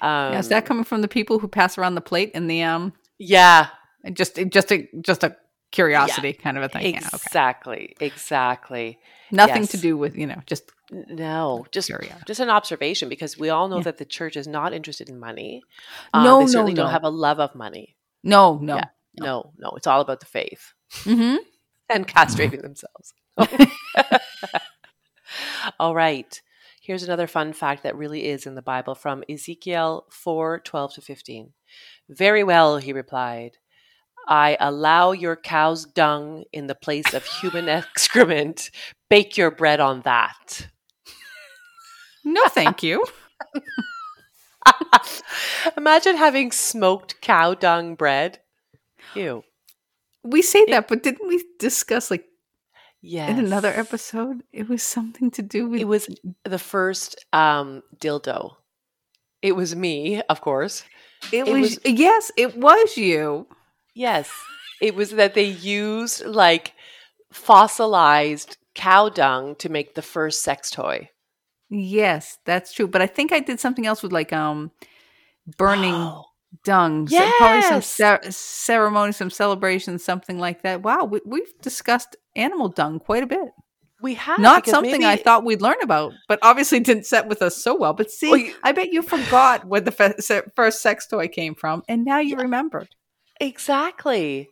Um, 0.00 0.32
Yeah, 0.32 0.38
is 0.38 0.48
that 0.48 0.64
coming 0.66 0.84
from 0.84 1.02
the 1.02 1.08
people 1.08 1.38
who 1.38 1.48
pass 1.48 1.76
around 1.76 1.94
the 1.94 2.00
plate 2.00 2.30
in 2.34 2.46
the 2.46 2.62
um 2.62 2.92
yeah, 3.18 3.68
just 4.12 4.36
just 4.48 4.70
a 4.72 4.88
just 5.00 5.24
a 5.24 5.36
curiosity 5.70 6.32
kind 6.32 6.56
of 6.56 6.62
a 6.62 6.68
thing? 6.68 6.94
Yeah, 6.94 6.98
okay. 6.98 7.16
exactly. 7.16 7.96
Exactly. 8.00 8.98
Nothing 9.32 9.62
Yes. 9.62 9.70
to 9.72 9.76
do 9.78 9.96
with, 9.96 10.16
you 10.16 10.26
know, 10.26 10.40
just 10.46 10.70
No, 10.90 11.66
just 11.72 11.88
Curiosity. 11.88 12.22
just 12.26 12.40
an 12.40 12.48
observation 12.50 13.08
because 13.08 13.36
we 13.36 13.48
all 13.50 13.68
know 13.68 13.78
Yeah. 13.78 13.82
that 13.84 13.98
the 13.98 14.04
church 14.04 14.36
is 14.36 14.46
not 14.46 14.72
interested 14.72 15.08
in 15.08 15.18
money. 15.18 15.62
Uh, 16.14 16.22
No, 16.22 16.38
they 16.38 16.44
no, 16.44 16.50
certainly 16.50 16.74
no. 16.74 16.82
don't 16.84 16.92
have 16.92 17.04
a 17.04 17.10
love 17.10 17.40
of 17.40 17.54
money. 17.54 17.96
no, 18.22 18.58
no. 18.62 18.76
Yeah. 18.76 18.84
No, 19.18 19.52
no, 19.58 19.70
it's 19.76 19.86
all 19.86 20.00
about 20.02 20.20
the 20.20 20.26
faith 20.26 20.74
hmm 21.04 21.36
and 21.90 22.06
castrating 22.06 22.60
themselves. 22.62 23.14
all 25.80 25.94
right. 25.94 26.40
Here's 26.80 27.02
another 27.02 27.26
fun 27.26 27.52
fact 27.52 27.82
that 27.82 27.96
really 27.96 28.26
is 28.26 28.46
in 28.46 28.54
the 28.54 28.62
Bible 28.62 28.94
from 28.94 29.24
Ezekiel 29.28 30.06
4 30.10 30.60
12 30.60 30.94
to 30.94 31.00
15. 31.00 31.52
Very 32.08 32.44
well, 32.44 32.76
he 32.78 32.92
replied. 32.92 33.52
I 34.28 34.56
allow 34.60 35.12
your 35.12 35.36
cow's 35.36 35.84
dung 35.84 36.44
in 36.52 36.66
the 36.66 36.74
place 36.74 37.12
of 37.14 37.24
human 37.24 37.68
excrement. 37.70 38.70
Bake 39.08 39.36
your 39.36 39.50
bread 39.50 39.80
on 39.80 40.02
that. 40.02 40.68
No, 42.26 42.42
thank 42.48 42.82
you. 42.82 43.02
Imagine 45.76 46.16
having 46.16 46.50
smoked 46.52 47.20
cow 47.20 47.54
dung 47.54 47.94
bread. 47.94 48.40
Ew. 49.14 49.44
We 50.24 50.42
say 50.42 50.64
that, 50.66 50.88
but 50.88 51.02
didn't 51.04 51.28
we 51.28 51.44
discuss 51.58 52.10
like 52.10 52.24
Yes. 53.00 53.30
in 53.30 53.38
another 53.38 53.72
episode? 53.72 54.42
It 54.52 54.68
was 54.68 54.82
something 54.82 55.30
to 55.32 55.42
do 55.42 55.68
with 55.68 55.80
It 55.80 55.84
was 55.84 56.08
the 56.42 56.58
first 56.58 57.24
um, 57.32 57.84
dildo. 58.00 58.56
It 59.42 59.52
was 59.52 59.76
me, 59.76 60.20
of 60.28 60.40
course. 60.40 60.82
It, 61.30 61.46
it 61.46 61.52
was, 61.52 61.78
yes, 61.84 62.32
it 62.36 62.56
was 62.56 62.96
you. 62.96 63.46
Yes. 63.94 64.28
It 64.80 64.96
was 64.96 65.10
that 65.10 65.34
they 65.34 65.44
used 65.44 66.24
like 66.26 66.72
fossilized 67.32 68.56
cow 68.74 69.10
dung 69.10 69.54
to 69.56 69.68
make 69.68 69.94
the 69.94 70.02
first 70.02 70.42
sex 70.42 70.72
toy. 70.72 71.10
Yes, 71.70 72.38
that's 72.44 72.72
true. 72.72 72.86
But 72.88 73.02
I 73.02 73.06
think 73.06 73.32
I 73.32 73.40
did 73.40 73.60
something 73.60 73.86
else 73.86 74.02
with 74.02 74.12
like 74.12 74.32
um 74.32 74.70
burning 75.56 75.94
Oh, 75.94 76.24
dung. 76.64 77.08
So 77.08 77.28
probably 77.38 77.62
some 77.62 77.82
cer- 77.82 78.20
ceremony, 78.30 79.12
some 79.12 79.30
celebration, 79.30 79.98
something 79.98 80.38
like 80.38 80.62
that. 80.62 80.82
Wow, 80.82 81.04
we, 81.04 81.20
we've 81.26 81.52
discussed 81.62 82.16
animal 82.34 82.68
dung 82.68 82.98
quite 83.00 83.22
a 83.22 83.26
bit. 83.26 83.48
we 84.02 84.14
have 84.14 84.38
Not 84.38 84.66
something 84.66 85.04
I 85.04 85.16
thought 85.16 85.44
we'd 85.44 85.62
learn 85.62 85.80
about, 85.82 86.12
but 86.28 86.38
obviously 86.42 86.80
didn't 86.80 87.06
set 87.06 87.26
with 87.28 87.42
us 87.42 87.56
so 87.56 87.74
well. 87.74 87.94
But 87.94 88.10
see, 88.10 88.30
Well, 88.30 88.38
you- 88.38 88.54
I 88.62 88.72
bet 88.72 88.92
you 88.92 89.02
forgot 89.02 89.64
where 89.64 89.80
the 89.80 89.90
fe- 89.92 90.14
se- 90.18 90.42
first 90.54 90.82
sex 90.82 91.06
toy 91.06 91.28
came 91.28 91.54
from, 91.54 91.82
and 91.88 92.04
now 92.04 92.18
you 92.18 92.36
remembered. 92.36 92.88
exactly. 93.40 94.50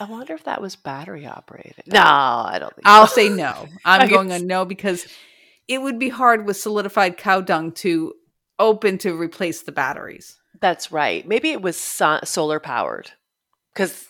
I 0.00 0.04
wonder 0.04 0.34
if 0.34 0.44
that 0.44 0.62
was 0.62 0.76
battery 0.76 1.26
operated. 1.26 1.82
No, 1.88 2.00
I 2.00 2.58
don't 2.60 2.72
think. 2.74 2.86
I'll 2.86 3.08
so. 3.08 3.14
say 3.16 3.28
no. 3.28 3.66
I'm 3.84 4.08
going 4.08 4.30
on 4.30 4.46
no 4.46 4.64
because 4.64 5.06
it 5.68 5.82
would 5.82 5.98
be 5.98 6.08
hard 6.08 6.46
with 6.46 6.56
solidified 6.56 7.16
cow 7.16 7.40
dung 7.40 7.72
to 7.72 8.14
open 8.58 8.98
to 8.98 9.14
replace 9.16 9.62
the 9.62 9.72
batteries. 9.72 10.38
That's 10.60 10.90
right. 10.90 11.26
Maybe 11.28 11.50
it 11.50 11.62
was 11.62 11.76
sun- 11.76 12.24
solar 12.26 12.58
powered 12.58 13.12
because 13.72 14.06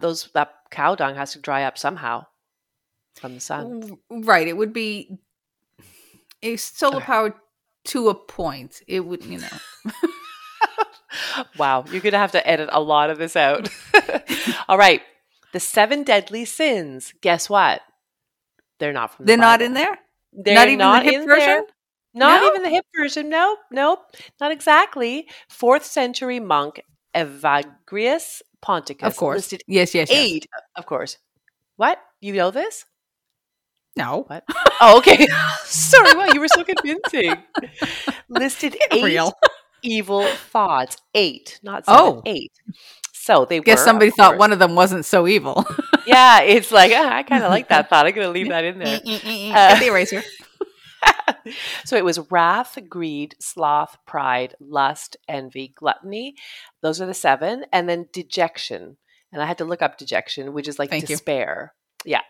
those 0.00 0.28
that 0.34 0.52
cow 0.70 0.94
dung 0.94 1.14
has 1.14 1.32
to 1.32 1.38
dry 1.38 1.62
up 1.64 1.78
somehow 1.78 2.26
from 3.16 3.34
the 3.34 3.40
sun. 3.40 3.96
Right. 4.10 4.46
It 4.48 4.56
would 4.56 4.72
be 4.72 5.18
a 6.42 6.56
solar 6.56 6.96
Okay. 6.96 7.06
powered 7.06 7.34
to 7.84 8.08
a 8.10 8.14
point. 8.14 8.82
It 8.86 9.00
would, 9.00 9.24
you 9.24 9.38
know. 9.38 9.92
wow, 11.58 11.84
you're 11.90 12.00
gonna 12.00 12.18
have 12.18 12.32
to 12.32 12.46
edit 12.46 12.68
a 12.72 12.80
lot 12.80 13.10
of 13.10 13.18
this 13.18 13.36
out. 13.36 13.68
All 14.68 14.78
right, 14.78 15.02
the 15.52 15.60
seven 15.60 16.02
deadly 16.02 16.44
sins. 16.44 17.12
Guess 17.20 17.48
what? 17.50 17.80
They're 18.78 18.92
not 18.92 19.14
from. 19.14 19.24
The 19.24 19.30
They're 19.30 19.36
not 19.38 19.62
in 19.62 19.74
there? 19.74 19.98
They're 20.32 20.54
not 20.54 20.68
even 20.68 20.78
not 20.78 21.04
the 21.04 21.10
hip 21.10 21.20
in 21.22 21.26
version? 21.26 21.46
there. 21.46 21.62
Not 22.14 22.42
No? 22.42 22.48
even 22.48 22.62
the 22.62 22.68
hip 22.70 22.84
version. 22.96 23.28
Nope, 23.28 23.58
nope, 23.70 24.00
not 24.40 24.52
exactly. 24.52 25.28
Fourth 25.48 25.84
century 25.84 26.40
monk 26.40 26.82
Evagrius 27.14 28.42
Ponticus. 28.60 29.02
Of 29.06 29.16
course. 29.16 29.36
listed 29.38 29.62
Yes, 29.66 29.94
yes, 29.94 30.10
yes. 30.10 30.18
eight. 30.18 30.46
Of 30.76 30.86
course. 30.86 31.18
What? 31.76 31.98
You 32.20 32.34
know 32.34 32.50
this? 32.50 32.84
No. 33.96 34.24
What? 34.28 34.44
Oh, 34.80 34.98
okay. 34.98 35.26
Sorry, 35.64 36.30
you 36.34 36.40
were 36.40 36.48
so 36.48 36.64
convincing. 36.64 37.34
Listed 38.28 38.76
eight 38.90 39.04
Real. 39.04 39.32
evil 39.82 40.26
thoughts. 40.50 40.96
Eight, 41.14 41.60
not 41.62 41.84
seven. 41.86 42.00
Oh. 42.00 42.22
Eight. 42.24 42.52
So 43.22 43.44
they 43.44 43.60
Guess 43.60 43.78
were, 43.78 43.84
somebody 43.84 44.10
thought 44.10 44.30
course- 44.32 44.40
one 44.40 44.52
of 44.52 44.58
them 44.58 44.74
wasn't 44.74 45.04
so 45.04 45.28
evil. 45.28 45.64
Yeah, 46.04 46.40
it's 46.40 46.72
like 46.72 46.90
ah, 46.92 47.18
I 47.18 47.22
kind 47.32 47.44
of 47.44 47.50
like 47.50 47.68
that 47.68 47.88
thought. 47.88 48.06
I'm 48.06 48.12
going 48.12 48.26
to 48.26 48.32
leave 48.32 48.48
that 48.48 48.64
in 48.64 48.80
there. 48.80 48.98
Get 48.98 49.22
the 49.22 49.86
eraser. 49.86 50.20
so 51.84 51.96
it 51.96 52.04
was 52.04 52.18
wrath, 52.28 52.76
greed, 52.88 53.36
sloth, 53.38 53.96
pride, 54.04 54.56
lust, 54.58 55.16
envy, 55.28 55.72
gluttony. 55.76 56.34
Those 56.82 57.00
are 57.00 57.06
the 57.06 57.14
seven, 57.14 57.66
and 57.72 57.88
then 57.88 58.08
dejection. 58.12 58.96
And 59.32 59.40
I 59.40 59.46
had 59.46 59.58
to 59.58 59.64
look 59.64 59.80
up 59.80 59.96
dejection, 59.96 60.52
which 60.54 60.66
is 60.66 60.80
like 60.80 60.90
Thank 60.90 61.02
you. 61.02 61.14
despair. 61.14 61.72
Yeah. 62.04 62.22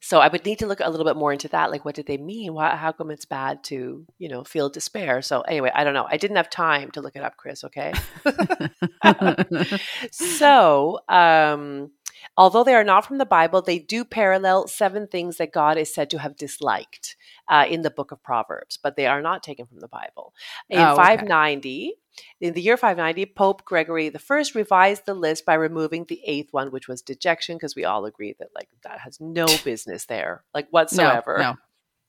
So 0.00 0.20
I 0.20 0.28
would 0.28 0.44
need 0.44 0.58
to 0.60 0.66
look 0.66 0.80
a 0.80 0.90
little 0.90 1.06
bit 1.06 1.16
more 1.16 1.32
into 1.32 1.48
that. 1.48 1.70
Like, 1.70 1.84
what 1.84 1.94
did 1.94 2.06
they 2.06 2.16
mean? 2.16 2.54
Why, 2.54 2.76
how 2.76 2.92
come 2.92 3.10
it's 3.10 3.24
bad 3.24 3.64
to, 3.64 4.06
you 4.18 4.28
know, 4.28 4.44
feel 4.44 4.68
despair? 4.68 5.22
So 5.22 5.40
anyway, 5.42 5.70
I 5.74 5.84
don't 5.84 5.94
know. 5.94 6.06
I 6.10 6.16
didn't 6.16 6.36
have 6.36 6.50
time 6.50 6.90
to 6.92 7.00
look 7.00 7.16
it 7.16 7.22
up, 7.22 7.36
Kris. 7.36 7.64
Okay. 7.64 7.92
so, 10.10 11.00
um, 11.08 11.90
although 12.36 12.64
they 12.64 12.74
are 12.74 12.84
not 12.84 13.06
from 13.06 13.18
the 13.18 13.26
Bible, 13.26 13.62
they 13.62 13.78
do 13.78 14.04
parallel 14.04 14.68
seven 14.68 15.06
things 15.06 15.36
that 15.38 15.52
God 15.52 15.78
is 15.78 15.92
said 15.94 16.10
to 16.10 16.18
have 16.18 16.36
disliked 16.36 17.16
uh, 17.48 17.66
in 17.68 17.82
the 17.82 17.90
book 17.90 18.12
of 18.12 18.22
Proverbs, 18.22 18.78
but 18.82 18.96
they 18.96 19.06
are 19.06 19.22
not 19.22 19.42
taken 19.42 19.66
from 19.66 19.80
the 19.80 19.88
Bible. 19.88 20.34
In 20.68 20.78
Oh, 20.78 20.92
okay. 20.92 21.02
590, 21.02 21.94
in 22.40 22.54
the 22.54 22.60
year 22.60 22.76
590, 22.76 23.26
Pope 23.34 23.64
Gregory 23.64 24.12
I 24.14 24.44
revised 24.54 25.06
the 25.06 25.14
list 25.14 25.44
by 25.44 25.54
removing 25.54 26.04
the 26.04 26.20
eighth 26.24 26.52
one, 26.52 26.70
which 26.70 26.88
was 26.88 27.02
dejection, 27.02 27.56
because 27.56 27.74
we 27.74 27.84
all 27.84 28.04
agree 28.04 28.34
that 28.38 28.48
like 28.54 28.68
that 28.82 29.00
has 29.00 29.20
no 29.20 29.46
business 29.64 30.06
there, 30.06 30.44
like 30.54 30.68
whatsoever. 30.70 31.38
No, 31.38 31.56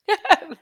no, 0.08 0.16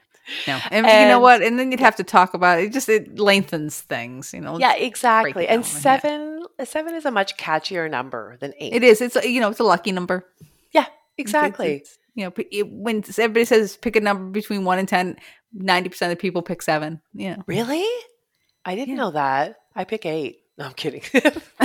no. 0.46 0.60
And, 0.70 0.86
you 0.86 1.08
know 1.08 1.20
what? 1.20 1.42
And 1.42 1.58
then 1.58 1.70
you'd 1.70 1.80
have 1.80 1.96
to 1.96 2.04
talk 2.04 2.34
about 2.34 2.60
it. 2.60 2.72
Just 2.72 2.88
it 2.88 3.18
lengthens 3.18 3.80
things, 3.80 4.32
you 4.32 4.40
know. 4.40 4.58
yeah, 4.58 4.74
exactly. 4.74 5.46
And 5.46 5.62
down, 5.62 5.72
yeah. 5.72 5.78
seven, 5.78 6.42
seven 6.64 6.94
is 6.94 7.04
a 7.04 7.10
much 7.10 7.36
catchier 7.36 7.90
number 7.90 8.36
than 8.40 8.54
eight. 8.58 8.72
It 8.72 8.82
is. 8.82 9.00
It's 9.00 9.16
a, 9.16 9.28
you 9.28 9.40
know, 9.40 9.50
it's 9.50 9.60
a 9.60 9.64
lucky 9.64 9.92
number. 9.92 10.26
Yeah, 10.72 10.86
exactly. 11.18 11.76
it's- 11.76 11.98
you 12.14 12.24
know, 12.24 12.32
it, 12.36 12.70
when 12.70 13.02
everybody 13.18 13.44
says 13.44 13.76
pick 13.76 13.96
a 13.96 14.00
number 14.00 14.30
between 14.30 14.64
one 14.64 14.78
and 14.78 14.88
10, 14.88 15.16
90% 15.58 16.02
of 16.02 16.08
the 16.10 16.16
people 16.16 16.42
pick 16.42 16.62
seven. 16.62 17.00
Yeah. 17.12 17.38
Really? 17.46 17.84
I 18.64 18.74
didn't 18.74 18.96
Yeah. 18.96 19.02
know 19.02 19.10
that. 19.12 19.56
I 19.76 19.84
pick 19.84 20.06
eight. 20.06 20.38
No, 20.56 20.66
I'm 20.66 20.72
kidding. 20.74 21.02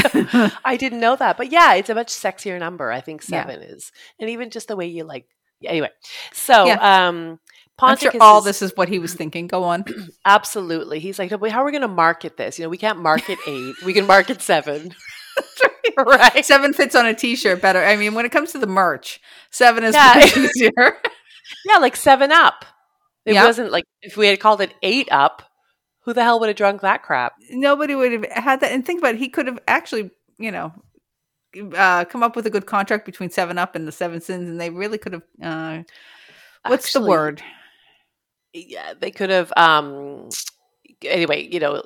I 0.66 0.78
didn't 0.80 1.00
know 1.00 1.16
that. 1.16 1.38
But 1.38 1.52
yeah, 1.52 1.76
it's 1.76 1.90
a 1.90 1.96
much 1.96 2.08
sexier 2.10 2.60
number. 2.60 2.92
I 2.92 3.02
think 3.02 3.22
Yeah. 3.28 3.44
seven 3.44 3.62
is. 3.62 3.92
And 4.20 4.30
even 4.30 4.50
just 4.50 4.68
the 4.68 4.76
way 4.76 4.88
you 4.88 5.04
like 5.04 5.26
yeah, 5.62 5.72
anyway. 5.72 5.90
So 6.34 6.70
um 6.72 7.40
I'm 7.82 7.98
sure 7.98 8.12
all 8.20 8.40
is- 8.40 8.46
this 8.46 8.62
is 8.62 8.74
what 8.76 8.90
he 8.90 9.00
was 9.00 9.14
thinking. 9.14 9.48
Go 9.48 9.64
on. 9.64 9.86
absolutely. 10.26 11.00
He's 11.00 11.20
like, 11.20 11.30
how 11.32 11.38
are 11.62 11.66
we 11.66 11.72
gonna 11.72 11.88
market 11.88 12.36
this? 12.38 12.58
You 12.60 12.64
know, 12.66 12.70
we 12.70 12.78
can't 12.78 13.00
market 13.00 13.38
eight. 13.48 13.76
We 13.86 13.94
can 13.94 14.06
market 14.08 14.42
seven. 14.42 14.94
right. 15.98 16.46
seven 16.46 16.74
fits 16.74 16.96
on 16.96 17.06
a 17.06 17.14
t-shirt 17.14 17.62
better. 17.62 17.84
I 17.84 17.96
mean, 17.96 18.14
when 18.14 18.26
it 18.26 18.32
comes 18.32 18.52
to 18.54 18.58
the 18.58 18.68
merch, 18.68 19.22
seven 19.52 19.84
is 19.84 19.96
Yeah. 19.96 20.26
easier. 20.26 20.98
Yeah, 21.66 21.78
like 21.78 21.96
seven 21.96 22.32
up. 22.32 22.66
It 23.26 23.34
Yeah. 23.34 23.46
wasn't 23.46 23.72
like 23.72 23.86
if 24.02 24.18
we 24.18 24.28
had 24.28 24.40
called 24.40 24.62
it 24.62 24.74
eight 24.82 25.08
up, 25.12 25.44
who 26.02 26.14
the 26.14 26.24
hell 26.24 26.40
would 26.40 26.50
have 26.50 26.56
drunk 26.56 26.82
that 26.82 27.04
crap? 27.04 27.34
Nobody 27.50 27.96
would 27.96 28.12
have 28.12 28.32
had 28.32 28.62
that. 28.62 28.72
And 28.72 28.86
think 28.86 29.00
about 29.00 29.16
it, 29.16 29.20
he 29.20 29.30
could 29.30 29.48
have 29.48 29.60
actually, 29.68 30.12
you 30.38 30.52
know, 30.52 30.74
uh, 31.76 32.06
come 32.06 32.24
up 32.24 32.36
with 32.36 32.46
a 32.46 32.50
good 32.50 32.66
contract 32.66 33.06
between 33.06 33.30
Seven 33.30 33.58
Up 33.58 33.76
and 33.76 33.88
the 33.88 33.92
Seven 33.92 34.22
Sins, 34.22 34.50
and 34.50 34.60
they 34.60 34.70
really 34.70 34.98
could 34.98 35.14
have. 35.14 35.24
Uh, 35.42 35.84
what's 36.66 36.88
Actually, 36.88 37.04
the 37.04 37.10
word? 37.10 37.44
yeah, 38.54 38.94
they 39.00 39.12
could 39.12 39.30
have 39.30 39.54
um 39.56 40.30
anyway, 41.04 41.48
you 41.52 41.60
know, 41.60 41.82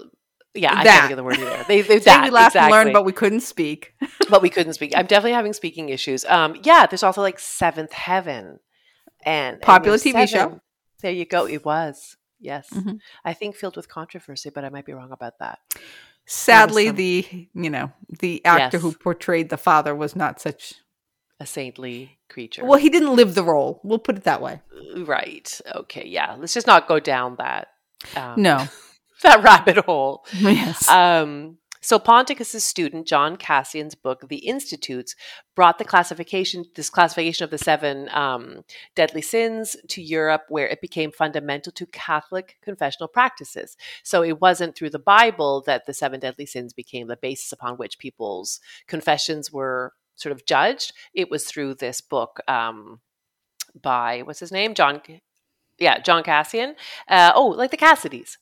yeah, 0.54 0.78
I 0.78 0.84
can't 0.84 1.08
think 1.08 1.18
the 1.18 1.24
word 1.24 1.40
either. 1.40 1.66
They, 1.68 1.82
they 1.82 2.00
that 2.00 2.24
we 2.24 2.30
laughed 2.30 2.56
exactly. 2.56 2.78
and 2.78 2.86
learned, 2.86 2.94
but 2.94 3.06
we 3.06 3.12
couldn't 3.12 3.42
speak. 3.42 3.94
but 4.30 4.42
we 4.42 4.50
couldn't 4.50 4.74
speak. 4.74 4.94
I'm 4.96 5.06
definitely 5.06 5.34
having 5.34 5.54
speaking 5.54 5.90
issues. 5.90 6.26
Um, 6.26 6.56
yeah, 6.64 6.86
there's 6.86 7.04
also 7.04 7.22
like 7.22 7.40
Seventh 7.40 7.94
Heaven, 7.94 8.60
and 9.26 9.54
and 9.54 9.62
Popular 9.62 9.98
there's 9.98 10.16
TV 10.16 10.28
show. 10.28 10.62
There 11.02 11.12
you 11.12 11.26
go. 11.26 11.48
It 11.48 11.66
was 11.66 12.18
yes, 12.44 12.70
Mhm. 12.70 13.00
I 13.26 13.34
think 13.34 13.56
filled 13.56 13.76
with 13.76 13.88
controversy, 13.90 14.50
but 14.54 14.64
I 14.64 14.70
might 14.70 14.86
be 14.86 14.94
wrong 14.94 15.12
about 15.12 15.40
that. 15.40 15.60
Sadly, 16.26 16.88
some- 16.88 16.96
the 16.96 17.50
you 17.54 17.70
know 17.70 17.92
the 18.08 18.44
actor 18.46 18.78
Yes. 18.78 18.82
who 18.84 18.94
portrayed 18.94 19.50
the 19.50 19.58
father 19.58 19.94
was 19.96 20.16
not 20.16 20.40
such. 20.40 20.76
A 21.40 21.46
saintly 21.46 22.20
creature. 22.30 22.64
Well, 22.64 22.80
he 22.80 22.90
didn't 22.90 23.16
live 23.16 23.34
the 23.36 23.44
role. 23.44 23.82
We'll 23.84 24.00
put 24.00 24.16
it 24.18 24.24
that 24.24 24.42
way. 24.42 24.62
right. 24.98 25.60
Okay. 25.76 26.06
Yeah. 26.08 26.36
Let's 26.40 26.54
just 26.54 26.68
not 26.68 26.88
go 26.88 27.00
down 27.00 27.36
that 27.38 27.70
um, 28.16 28.42
No. 28.42 28.68
that 29.24 29.42
rabbit 29.44 29.78
hole. 29.86 30.26
yes. 30.34 30.88
Um, 30.90 31.58
so 31.84 32.00
Ponticus's 32.00 32.64
student 32.64 33.06
John 33.06 33.36
Cassian's 33.36 33.94
book, 33.94 34.30
The 34.30 34.48
Institutes, 34.48 35.16
brought 35.54 35.78
the 35.78 35.86
classification, 35.86 36.64
this 36.76 36.90
classification 36.90 37.44
of 37.44 37.52
the 37.52 37.58
seven 37.58 38.08
um, 38.12 38.64
deadly 38.96 39.22
sins 39.22 39.76
to 39.90 40.02
Europe, 40.02 40.44
where 40.48 40.68
it 40.68 40.80
became 40.80 41.12
fundamental 41.12 41.74
to 41.74 41.86
Catholic 41.88 42.58
confessional 42.62 43.10
practices. 43.10 43.76
So 44.02 44.24
it 44.24 44.40
wasn't 44.40 44.76
through 44.76 44.92
the 44.92 44.98
Bible 44.98 45.62
that 45.68 45.86
the 45.86 45.94
seven 45.94 46.22
deadly 46.22 46.46
sins 46.46 46.72
became 46.72 47.08
the 47.08 47.18
basis 47.18 47.52
upon 47.52 47.76
which 47.76 48.00
people's 48.00 48.62
confessions 48.88 49.52
were 49.52 49.92
sort 50.16 50.32
of 50.32 50.46
judged. 50.46 50.94
It 51.14 51.30
was 51.30 51.44
through 51.44 51.76
this 51.76 52.00
book 52.00 52.40
um, 52.48 53.02
by 53.80 54.22
what's 54.22 54.40
his 54.40 54.54
name, 54.54 54.74
John. 54.74 55.02
Yeah, 55.80 56.00
John 56.00 56.24
Cassian. 56.24 56.76
Uh, 57.10 57.34
oh, 57.36 57.48
like 57.48 57.72
the 57.72 57.78
Cassidys. 57.78 58.38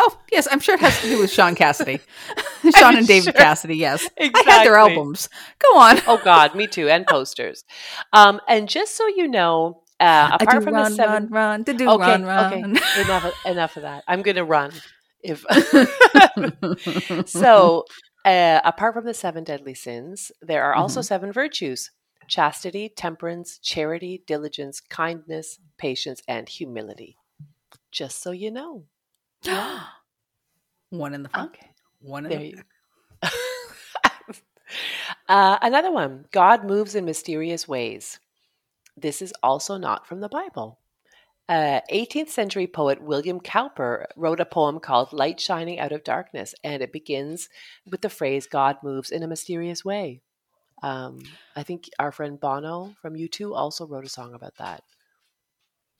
Oh, 0.00 0.16
yes. 0.30 0.46
I'm 0.50 0.60
sure 0.60 0.76
it 0.76 0.80
has 0.80 1.00
to 1.02 1.08
do 1.08 1.18
with 1.18 1.30
Shaun 1.30 1.54
Cassidy. 1.54 2.00
Shaun 2.76 2.96
and 2.96 3.06
David 3.06 3.24
sure. 3.24 3.32
Cassidy. 3.32 3.76
Yes. 3.76 4.08
I 4.18 4.30
had 4.46 4.64
their 4.64 4.76
albums. 4.76 5.28
Go 5.58 5.78
on. 5.78 5.98
Oh 6.06 6.20
God, 6.22 6.54
me 6.54 6.66
too, 6.66 6.88
and 6.88 7.06
posters. 7.06 7.64
Um, 8.12 8.40
and 8.48 8.68
just 8.68 8.96
so 8.96 9.06
you 9.08 9.28
know, 9.28 9.82
uh, 10.00 10.30
apart 10.40 10.62
from 10.64 10.74
run, 10.74 10.90
the 10.92 10.96
seven, 10.96 11.24
run, 11.24 11.30
run. 11.30 11.64
To 11.64 11.74
do 11.74 11.88
okay, 11.90 12.00
run, 12.00 12.24
run. 12.24 12.52
okay, 12.52 12.60
enough, 13.00 13.24
of, 13.24 13.32
enough 13.44 13.76
of 13.76 13.82
that. 13.82 14.04
I'm 14.06 14.22
gonna 14.22 14.44
run. 14.44 14.72
If 15.22 15.44
so, 17.28 17.84
uh, 18.24 18.60
apart 18.64 18.94
from 18.94 19.04
the 19.04 19.14
seven 19.14 19.44
deadly 19.44 19.74
sins, 19.74 20.30
there 20.40 20.62
are 20.64 20.74
also 20.74 21.00
Mhm. 21.00 21.04
seven 21.04 21.32
virtues: 21.32 21.90
chastity, 22.28 22.88
temperance, 22.88 23.58
charity, 23.58 24.22
diligence, 24.26 24.80
kindness, 24.80 25.58
patience, 25.76 26.22
and 26.28 26.48
humility. 26.48 27.16
Just 27.90 28.22
so 28.22 28.30
you 28.30 28.50
know. 28.50 28.84
One 30.90 31.14
in 31.14 31.22
the 31.22 31.28
front. 31.28 31.50
Okay. 31.54 31.70
One 32.00 32.24
in 32.26 32.30
There 32.30 32.38
the 32.40 32.46
you 32.46 32.62
uh, 35.28 35.58
another 35.62 35.90
one 35.90 36.26
God 36.30 36.64
moves 36.64 36.94
in 36.94 37.04
mysterious 37.04 37.66
ways. 37.66 38.20
This 38.96 39.20
is 39.22 39.32
also 39.42 39.76
not 39.76 40.06
from 40.06 40.20
the 40.20 40.28
Bible. 40.28 40.78
Uh, 41.48 41.80
18th 41.90 42.28
century 42.28 42.66
poet 42.66 43.00
William 43.02 43.40
Cowper 43.40 44.06
wrote 44.16 44.38
a 44.40 44.44
poem 44.44 44.80
called 44.80 45.12
Light 45.14 45.40
Shining 45.40 45.78
Out 45.78 45.92
of 45.92 46.04
Darkness, 46.04 46.54
and 46.62 46.82
it 46.82 46.92
begins 46.92 47.48
with 47.90 48.02
the 48.02 48.10
phrase 48.10 48.46
God 48.46 48.76
moves 48.82 49.10
in 49.10 49.22
a 49.22 49.26
mysterious 49.28 49.82
way. 49.84 50.20
Um, 50.82 51.20
I 51.56 51.62
think 51.62 51.88
our 51.98 52.12
friend 52.12 52.38
Bono 52.38 52.94
from 53.00 53.14
U2 53.14 53.56
also 53.56 53.86
wrote 53.86 54.04
a 54.04 54.08
song 54.10 54.34
about 54.34 54.56
that. 54.58 54.82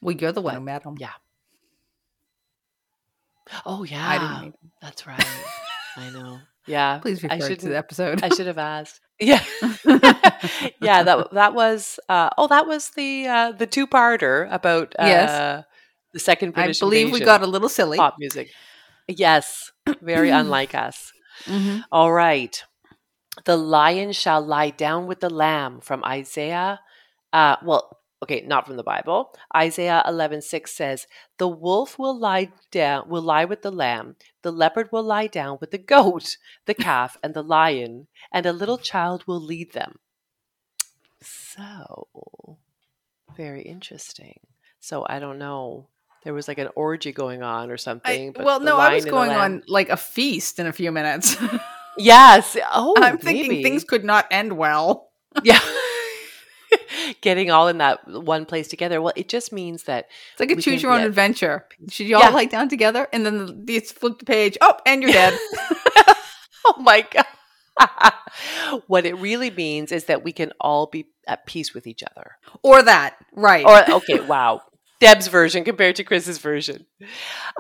Well, 0.03 0.14
you're 0.16 0.32
the 0.32 0.43
one 0.43 0.55
But- 0.55 0.59
who 0.61 0.64
met 0.64 0.82
him. 0.84 0.97
yeah. 0.99 1.14
Oh, 3.67 3.85
yeah. 3.85 4.09
I 4.09 4.19
didn't. 4.43 4.57
That's 4.83 5.07
right. 5.07 5.25
I 5.97 6.11
know. 6.11 6.39
Yeah. 6.67 6.99
Please 7.01 7.25
I 7.25 7.35
refer 7.37 7.55
to 7.57 7.69
the 7.69 7.77
episode. 7.79 8.23
I 8.23 8.29
should 8.29 8.47
have 8.47 8.59
asked. 8.59 9.01
Yeah, 9.21 9.43
yeah. 10.81 11.03
That 11.03 11.29
that 11.33 11.53
was. 11.53 11.99
Uh, 12.09 12.31
oh, 12.39 12.47
that 12.47 12.69
was 12.69 12.91
the 12.91 13.27
uh, 13.27 13.51
the 13.51 13.67
two 13.67 13.89
parter 13.89 14.47
about 14.53 14.95
uh, 14.97 15.07
Yes. 15.07 15.65
the 16.13 16.21
second 16.21 16.55
British 16.55 16.81
I 16.81 16.87
believe 16.87 17.11
we 17.11 17.19
got 17.19 17.43
a 17.43 17.47
little 17.49 17.69
silly. 17.69 17.99
pop 17.99 18.15
music. 18.21 18.51
Yes, 19.09 19.73
very 20.03 20.31
unlike 20.41 20.73
us. 20.77 21.13
Mhm. 21.47 21.83
All 21.91 22.13
right, 22.13 22.63
the 23.45 23.57
lion 23.57 24.13
shall 24.13 24.41
lie 24.41 24.71
down 24.71 25.09
with 25.09 25.19
the 25.19 25.31
lamb 25.31 25.81
from 25.81 26.05
Isaiah. 26.05 26.79
Uh, 27.33 27.57
well, 27.65 27.98
okay, 28.23 28.43
not 28.47 28.66
from 28.66 28.77
the 28.77 28.83
Bible. 28.83 29.35
Isaiah 29.55 30.03
eleven 30.07 30.43
six 30.43 30.73
says, 30.75 31.07
"The 31.39 31.49
wolf 31.49 31.99
will 31.99 32.19
lie 32.19 32.53
down, 32.71 33.09
will 33.09 33.23
lie 33.23 33.45
with 33.45 33.62
the 33.62 33.73
lamb. 33.73 34.16
The 34.43 34.53
leopard 34.53 34.91
will 34.93 35.03
lie 35.03 35.27
down 35.27 35.59
with 35.61 35.71
the 35.71 35.79
goat, 35.79 36.37
the 36.66 36.75
calf, 36.75 37.16
and 37.23 37.35
the 37.35 37.43
lion, 37.43 38.09
and 38.33 38.47
a 38.47 38.53
little 38.53 38.79
child 38.79 39.27
will 39.27 39.41
lead 39.41 39.73
them." 39.73 39.99
So, 41.21 42.59
very 43.37 43.62
interesting. 43.62 44.41
So 44.81 45.05
I 45.09 45.19
don't 45.19 45.39
know. 45.39 45.89
There 46.25 46.35
was 46.35 46.49
like 46.49 46.59
an 46.59 46.69
orgy 46.75 47.12
going 47.12 47.43
on 47.43 47.71
or 47.71 47.75
I, 47.75 47.77
something. 47.77 48.33
but 48.33 48.45
well, 48.45 48.61
no, 48.61 48.77
I 48.77 48.95
was 48.95 49.05
going 49.05 49.31
on 49.31 49.62
like 49.69 49.89
a 49.89 49.97
feast 49.97 50.59
in 50.59 50.66
a 50.66 50.73
few 50.73 50.93
minutes. 50.93 51.37
Yes. 51.99 52.57
Oh, 52.73 52.95
I'm 52.97 53.19
thinking 53.19 53.62
things 53.62 53.85
could 53.85 54.05
not 54.05 54.27
end 54.31 54.53
well. 54.53 55.11
Yeah. 55.43 55.61
Getting 57.21 57.51
all 57.51 57.69
in 57.69 57.79
that 57.79 58.07
one 58.07 58.45
place 58.47 58.69
together. 58.69 59.01
Well, 59.03 59.12
it 59.16 59.29
just 59.29 59.53
means 59.53 59.85
that 59.85 60.07
It's 60.33 60.41
like 60.41 60.51
a 60.51 60.57
choose 60.57 60.83
your 60.83 60.93
own 60.93 61.01
adventure. 61.03 61.66
Should 61.91 62.07
you 62.07 62.16
all 62.16 62.23
Yeah. 62.23 62.29
lie 62.31 62.45
down 62.45 62.69
together 62.69 63.09
and 63.12 63.27
then 63.27 63.64
the, 63.66 63.73
you 63.73 63.81
flip 63.81 64.19
the 64.19 64.25
page? 64.25 64.57
Oh, 64.61 64.75
and 64.87 65.03
you're 65.03 65.12
dead. 65.12 65.39
oh 66.66 66.75
my 66.79 67.07
god. 67.12 67.25
what 68.87 69.07
it 69.07 69.14
really 69.14 69.51
means 69.51 69.93
is 69.93 70.05
that 70.05 70.25
we 70.25 70.33
can 70.33 70.53
all 70.61 70.87
be 70.87 71.07
at 71.27 71.47
peace 71.47 71.75
with 71.75 71.87
each 71.87 72.03
other. 72.03 72.37
or 72.62 72.83
that, 72.83 73.16
right? 73.33 73.64
Or 73.64 73.97
okay, 73.97 74.21
wow. 74.21 74.62
Deb's 75.01 75.29
version 75.29 75.63
compared 75.63 75.95
to 75.97 76.05
Kris's 76.05 76.39
version. 76.39 76.85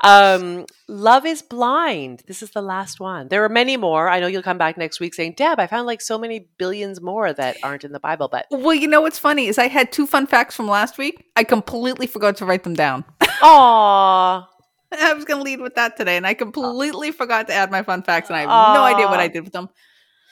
Um, 0.02 0.66
Love 0.88 1.24
is 1.24 1.40
blind. 1.40 2.22
This 2.26 2.42
is 2.42 2.50
the 2.50 2.62
last 2.62 2.98
one. 2.98 3.28
There 3.28 3.44
are 3.44 3.48
many 3.48 3.76
more. 3.76 4.08
I 4.08 4.18
know 4.18 4.26
you'll 4.26 4.42
come 4.42 4.58
back 4.58 4.76
next 4.76 4.98
week 4.98 5.14
saying, 5.14 5.34
Deb, 5.36 5.60
I 5.60 5.68
found 5.68 5.86
like 5.86 6.00
so 6.00 6.18
many 6.18 6.48
billions 6.58 7.00
more 7.00 7.32
that 7.32 7.56
aren't 7.62 7.84
in 7.84 7.92
the 7.92 8.00
Bible, 8.00 8.28
but 8.28 8.46
well, 8.50 8.74
you 8.74 8.88
know 8.88 9.00
what's 9.02 9.18
funny 9.20 9.46
is 9.46 9.56
I 9.56 9.68
had 9.68 9.92
two 9.92 10.06
fun 10.06 10.26
facts 10.26 10.56
from 10.56 10.66
last 10.66 10.98
week. 10.98 11.26
I 11.36 11.44
completely 11.44 12.08
forgot 12.08 12.36
to 12.38 12.44
write 12.44 12.64
them 12.64 12.74
down. 12.74 13.04
aw. 13.42 14.48
I 14.90 15.12
was 15.12 15.24
going 15.24 15.38
to 15.38 15.44
lead 15.44 15.60
with 15.60 15.74
that 15.74 15.96
today, 15.96 16.16
and 16.16 16.26
I 16.26 16.34
completely 16.34 17.12
forgot 17.12 17.46
to 17.48 17.52
add 17.54 17.70
my 17.70 17.82
fun 17.82 18.02
facts, 18.02 18.30
and 18.30 18.36
I 18.36 18.40
have 18.40 18.74
no 18.74 18.82
idea 18.82 19.06
what 19.06 19.20
I 19.20 19.28
did 19.28 19.44
with 19.44 19.52
them. 19.52 19.68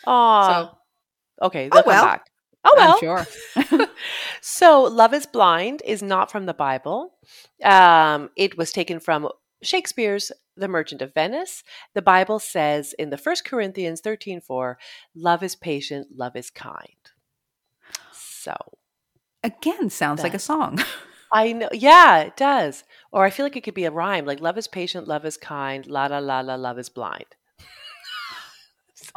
Aw. 0.07 0.49
So 0.49 1.47
okay, 1.47 1.69
Oh, 1.71 1.75
they'll 1.77 1.85
well. 1.87 2.03
come 2.03 2.13
back. 2.15 2.27
Oh 2.67 2.75
well. 2.77 2.99
I'm 3.03 3.27
sure. 3.77 3.89
So, 4.41 4.83
Love 4.83 5.12
is 5.14 5.27
Blind 5.27 5.83
is 5.85 6.03
not 6.03 6.31
from 6.31 6.47
the 6.47 6.55
Bible. 6.55 7.14
Um, 7.64 8.31
it 8.37 8.57
was 8.57 8.73
taken 8.73 9.01
from 9.01 9.29
Shakespeare's 9.62 10.31
The 10.57 10.69
Merchant 10.69 11.03
of 11.03 11.14
Venice. 11.14 11.64
The 11.95 12.03
Bible 12.03 12.39
says 12.39 12.93
in 12.99 13.11
the 13.11 13.17
1 13.17 13.37
Corinthians 13.45 14.01
13 14.01 14.41
4, 14.41 14.79
love 15.14 15.43
is 15.43 15.57
patient, 15.57 16.09
love 16.17 16.37
is 16.37 16.51
kind. 16.51 16.91
So, 18.12 18.55
Again, 19.47 19.91
sounds 19.91 20.25
like 20.25 20.35
a 20.35 20.41
song. 20.41 20.83
I 21.33 21.53
know, 21.53 21.69
yeah, 21.73 22.19
it 22.19 22.37
does. 22.37 22.83
Or 23.12 23.25
I 23.25 23.31
feel 23.31 23.47
like 23.47 23.57
it 23.57 23.62
could 23.62 23.75
be 23.75 23.85
a 23.85 23.91
rhyme 23.93 24.25
like 24.25 24.41
love 24.41 24.59
is 24.59 24.67
patient, 24.67 25.07
love 25.07 25.25
is 25.25 25.37
kind, 25.37 25.87
la 25.87 26.07
la 26.07 26.19
la 26.19 26.41
la, 26.41 26.57
love 26.57 26.79
is 26.79 26.89
blind. 26.89 27.27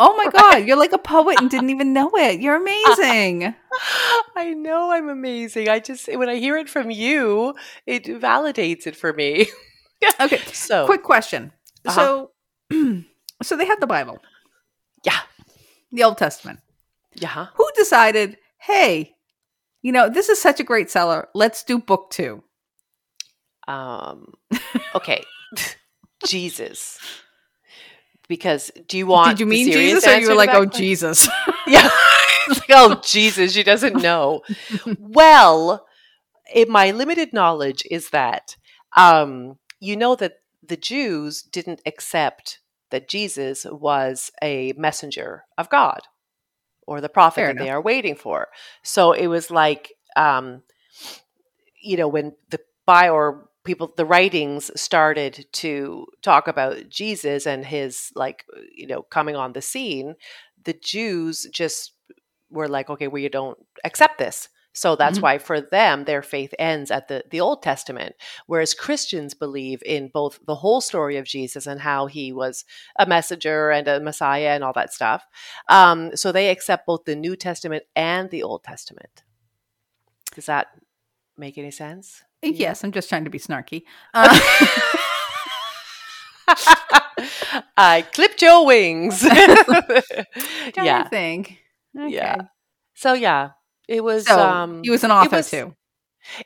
Oh 0.01 0.15
my 0.15 0.29
God, 0.31 0.65
you're 0.65 0.77
like 0.77 0.93
a 0.93 0.97
poet 0.97 1.39
and 1.41 1.49
didn't 1.49 1.71
even 1.71 1.91
know 1.91 2.09
it. 2.13 2.39
You're 2.39 2.55
amazing. 2.55 3.53
I 4.35 4.53
know 4.55 4.91
I'm 4.91 5.09
amazing. 5.09 5.67
I 5.67 5.79
just, 5.79 6.07
when 6.07 6.29
I 6.29 6.35
hear 6.35 6.55
it 6.57 6.69
from 6.69 6.89
you, 6.89 7.53
it 7.85 8.05
validates 8.05 8.87
it 8.87 8.95
for 8.95 9.13
me. 9.13 9.47
Okay, 10.21 10.37
So, 10.53 10.85
quick 10.85 11.03
question. 11.03 11.51
Uh-huh. 11.85 12.29
So, 12.71 13.03
so 13.43 13.57
they 13.57 13.65
had 13.65 13.81
the 13.81 13.87
Bible, 13.87 14.19
yeah, 15.03 15.19
the 15.91 16.03
Old 16.05 16.17
Testament. 16.17 16.61
yeah. 17.15 17.47
Who 17.55 17.67
decided, 17.75 18.37
hey, 18.59 19.17
you 19.81 19.91
know, 19.91 20.07
this 20.07 20.29
is 20.29 20.39
such 20.41 20.61
a 20.61 20.63
great 20.63 20.89
seller. 20.89 21.27
Let's 21.35 21.63
do 21.65 21.79
book 21.79 22.11
two. 22.11 22.43
Um, 23.67 24.35
okay, 24.95 25.21
Jesus. 26.25 26.97
Because 28.29 28.71
do 28.87 28.97
you 28.97 29.07
want? 29.07 29.31
Did 29.31 29.39
you 29.41 29.45
mean 29.47 29.65
serious 29.65 30.03
Jesus, 30.03 30.07
or 30.07 30.19
you 30.21 30.29
were 30.29 30.35
like, 30.35 30.51
oh 30.51 30.65
question? 30.65 30.81
Jesus? 30.81 31.27
Yeah. 31.67 31.89
Like, 32.47 32.63
oh 32.69 32.99
Jesus, 33.05 33.53
she 33.53 33.61
doesn't 33.61 34.01
know. 34.01 34.41
well, 34.97 35.85
in 36.51 36.71
my 36.71 36.89
limited 36.89 37.31
knowledge 37.31 37.83
is 37.91 38.09
that 38.09 38.55
um, 38.97 39.59
you 39.79 39.95
know 39.95 40.15
that 40.15 40.37
the 40.63 40.77
Jews 40.77 41.43
didn't 41.43 41.81
accept 41.85 42.59
that 42.89 43.07
Jesus 43.07 43.65
was 43.69 44.31
a 44.41 44.73
messenger 44.77 45.43
of 45.59 45.69
God 45.69 45.99
or 46.87 47.01
the 47.01 47.09
prophet 47.09 47.41
Fair 47.41 47.53
that 47.53 47.59
they 47.59 47.69
are 47.69 47.81
waiting 47.81 48.15
for. 48.15 48.47
So 48.81 49.11
it 49.11 49.27
was 49.27 49.51
like, 49.51 49.93
um, 50.15 50.63
you 51.83 51.97
know, 51.97 52.07
when 52.07 52.33
the 52.49 52.59
by 52.87 53.09
or 53.09 53.48
people 53.69 53.93
the 53.97 54.05
writings 54.13 54.71
started 54.87 55.33
to 55.63 56.05
talk 56.29 56.47
about 56.47 56.75
Jesus 56.89 57.45
and 57.45 57.65
his 57.65 58.11
like 58.23 58.39
you 58.81 58.87
know 58.91 59.01
coming 59.17 59.35
on 59.35 59.53
the 59.53 59.61
scene, 59.61 60.15
the 60.67 60.73
Jews 60.93 61.47
just 61.61 61.93
were 62.49 62.67
like, 62.67 62.89
okay, 62.89 63.07
we 63.07 63.29
don't 63.29 63.59
accept 63.83 64.17
this. 64.17 64.49
So 64.73 64.95
that's 64.95 65.19
Mhm. 65.19 65.23
why 65.23 65.35
for 65.39 65.59
them 65.61 66.05
their 66.05 66.21
faith 66.21 66.53
ends 66.59 66.89
at 66.91 67.07
the 67.09 67.23
the 67.31 67.41
Old 67.47 67.61
Testament, 67.63 68.13
whereas 68.47 68.73
Christians 68.85 69.33
believe 69.45 69.81
in 69.95 70.09
both 70.19 70.39
the 70.45 70.59
whole 70.63 70.81
story 70.81 71.17
of 71.17 71.25
Jesus 71.35 71.67
and 71.67 71.81
how 71.81 72.07
he 72.07 72.25
was 72.33 72.65
a 72.97 73.05
messenger 73.05 73.71
and 73.75 73.87
a 73.87 73.99
Messiah 73.99 74.51
and 74.55 74.63
all 74.63 74.73
that 74.73 74.93
stuff. 74.93 75.21
Um, 75.77 76.15
so 76.21 76.31
they 76.31 76.49
accept 76.49 76.85
both 76.87 77.03
the 77.05 77.15
New 77.15 77.35
Testament 77.35 77.83
and 77.95 78.29
the 78.29 78.43
Old 78.43 78.63
Testament. 78.63 79.23
Does 80.35 80.45
that 80.45 80.67
make 81.37 81.57
any 81.57 81.71
sense? 81.71 82.23
Yes, 82.41 82.83
I'm 82.83 82.91
just 82.91 83.09
trying 83.09 83.25
to 83.25 83.29
be 83.29 83.39
snarky. 83.39 83.83
Uh, 84.13 84.29
I 87.77 88.05
clipped 88.13 88.41
your 88.41 88.65
wings. 88.65 89.23
yeah, 90.75 91.07
think. 91.07 91.57
Okay. 91.97 92.13
yeah. 92.13 92.37
So 92.95 93.13
yeah, 93.13 93.51
it 93.87 94.03
was. 94.03 94.25
So 94.27 94.39
um, 94.39 94.81
he 94.83 94.89
was 94.89 95.03
an 95.03 95.11
author 95.11 95.37
was- 95.37 95.49
too. 95.51 95.75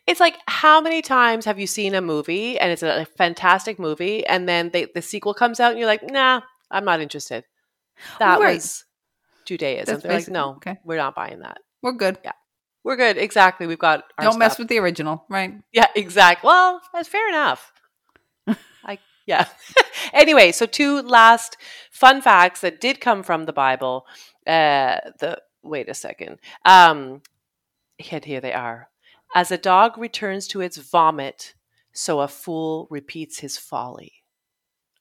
It's 0.08 0.20
like 0.20 0.38
how 0.48 0.80
many 0.82 1.02
times 1.02 1.46
have 1.46 1.60
you 1.60 1.68
seen 1.68 1.94
a 1.96 2.02
movie 2.02 2.58
and 2.60 2.72
it's 2.72 2.84
a 2.84 3.06
fantastic 3.18 3.80
movie, 3.80 4.26
and 4.26 4.48
then 4.48 4.70
they, 4.70 4.86
the 4.94 5.02
sequel 5.02 5.34
comes 5.34 5.60
out 5.60 5.72
and 5.72 5.80
you're 5.80 5.88
like, 5.88 6.10
nah, 6.10 6.42
I'm 6.72 6.86
not 6.86 7.02
interested. 7.02 7.44
That 8.20 8.40
Right. 8.40 8.56
was 8.56 8.86
Judaism. 9.46 10.00
They're 10.00 10.14
like, 10.14 10.28
no, 10.30 10.52
okay. 10.56 10.78
we're 10.86 10.98
not 10.98 11.16
buying 11.16 11.40
that. 11.40 11.58
We're 11.82 11.94
good. 11.94 12.18
We're 12.84 12.96
good. 12.98 13.18
Exactly. 13.18 13.66
We've 13.68 13.80
got. 13.80 14.04
Our 14.18 14.26
Don't 14.26 14.40
mess 14.40 14.60
with 14.60 14.68
the 14.68 14.78
original, 14.80 15.24
right? 15.30 15.54
Yeah, 15.72 15.88
exactly. 15.96 16.48
Well, 16.48 16.82
that's 16.94 17.08
fair 17.08 17.28
enough. 17.30 17.72
I 18.86 19.00
yeah. 19.26 19.48
anyway, 20.14 20.52
so 20.52 20.66
two 20.66 21.02
last 21.02 21.56
fun 21.92 22.22
facts 22.22 22.62
that 22.62 22.82
did 22.82 23.00
come 23.00 23.24
from 23.24 23.46
the 23.46 23.54
Bible. 23.54 24.06
Uh 24.46 24.98
the 25.20 25.42
wait 25.64 25.88
a 25.90 25.94
second. 25.94 26.40
Um 26.66 27.22
here, 27.98 28.20
here 28.24 28.42
they 28.42 28.54
are. 28.54 28.90
As 29.36 29.50
a 29.52 29.58
dog 29.58 29.98
returns 29.98 30.48
to 30.50 30.60
its 30.62 30.78
vomit, 30.78 31.54
so 31.94 32.20
a 32.20 32.28
fool 32.28 32.88
repeats 32.92 33.40
his 33.40 33.58
folly. 33.58 34.24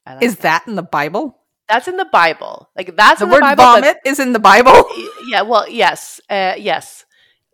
Like 0.07 0.23
Is 0.23 0.37
that 0.39 0.67
in 0.69 0.77
the 0.77 0.83
Bible? 0.83 1.39
that's 1.69 1.89
in 1.89 1.97
the 1.97 2.05
Bible. 2.13 2.69
Like 2.77 2.95
that's 2.97 3.19
The 3.21 3.25
in 3.25 3.31
the 3.31 3.35
word 3.37 3.41
Bible. 3.41 3.65
vomit 3.65 3.97
is 4.05 4.21
in 4.21 4.33
the 4.33 4.39
Bible. 4.39 4.85
Yeah 5.29 5.43
well 5.43 5.69
yes 5.69 6.21
uh, 6.31 6.55
yes 6.59 7.05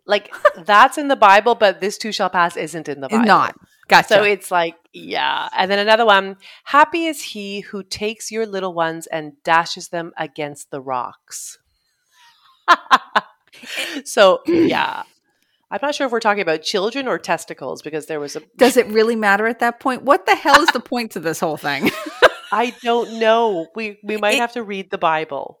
like 0.09 0.33
that's 0.65 0.97
in 0.97 1.07
the 1.07 1.15
bible 1.15 1.55
but 1.55 1.79
this 1.79 1.97
too 1.97 2.11
shall 2.11 2.29
pass 2.29 2.57
isn't 2.57 2.89
in 2.89 2.99
the 2.99 3.07
bible 3.07 3.25
not. 3.25 3.55
Gotcha. 3.87 4.07
so 4.09 4.23
it's 4.23 4.51
like 4.51 4.75
yeah 4.93 5.47
and 5.57 5.69
then 5.71 5.79
another 5.79 6.05
one 6.05 6.37
happy 6.65 7.05
is 7.05 7.21
he 7.21 7.61
who 7.61 7.83
takes 7.83 8.31
your 8.31 8.45
little 8.45 8.73
ones 8.73 9.07
and 9.07 9.33
dashes 9.43 9.87
them 9.89 10.11
against 10.17 10.69
the 10.71 10.81
rocks 10.81 11.57
so 14.05 14.39
yeah 14.45 15.03
i'm 15.71 15.79
not 15.81 15.95
sure 15.95 16.05
if 16.07 16.11
we're 16.11 16.19
talking 16.19 16.41
about 16.41 16.61
children 16.61 17.07
or 17.07 17.17
testicles 17.17 17.81
because 17.81 18.05
there 18.07 18.19
was 18.19 18.35
a 18.35 18.41
Does 18.57 18.77
it 18.77 18.87
really 18.87 19.15
matter 19.15 19.47
at 19.47 19.59
that 19.59 19.79
point? 19.79 20.03
What 20.03 20.25
the 20.25 20.35
hell 20.35 20.61
is 20.61 20.69
the 20.69 20.79
point 20.79 21.11
to 21.11 21.19
this 21.19 21.39
whole 21.39 21.57
thing? 21.57 21.89
i 22.51 22.73
don't 22.81 23.19
know 23.19 23.67
we 23.75 23.99
we 24.03 24.17
might 24.17 24.35
It- 24.35 24.39
have 24.39 24.53
to 24.53 24.63
read 24.63 24.89
the 24.91 24.97
bible 24.97 25.59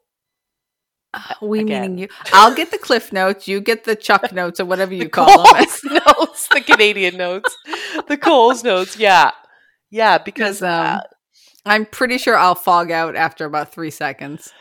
we 1.41 1.61
Again. 1.61 1.81
meaning 1.81 1.97
you. 1.97 2.07
I'll 2.33 2.53
get 2.53 2.71
the 2.71 2.77
cliff 2.77 3.11
notes. 3.11 3.47
You 3.47 3.61
get 3.61 3.83
the 3.83 3.95
chuck 3.95 4.31
notes 4.31 4.59
or 4.59 4.65
whatever 4.65 4.93
you 4.95 5.05
the 5.05 5.09
call 5.09 5.43
them. 5.53 5.65
Notes, 5.83 6.47
the 6.49 6.61
Canadian 6.61 7.17
notes, 7.17 7.55
the 8.07 8.17
Coles 8.17 8.63
notes. 8.63 8.97
Yeah, 8.97 9.31
yeah, 9.89 10.17
because 10.19 10.61
um, 10.61 10.69
uh, 10.69 10.99
I'm 11.65 11.85
pretty 11.85 12.17
sure 12.17 12.35
I'll 12.37 12.55
fog 12.55 12.91
out 12.91 13.15
after 13.15 13.45
about 13.45 13.71
three 13.73 13.91
seconds. 13.91 14.51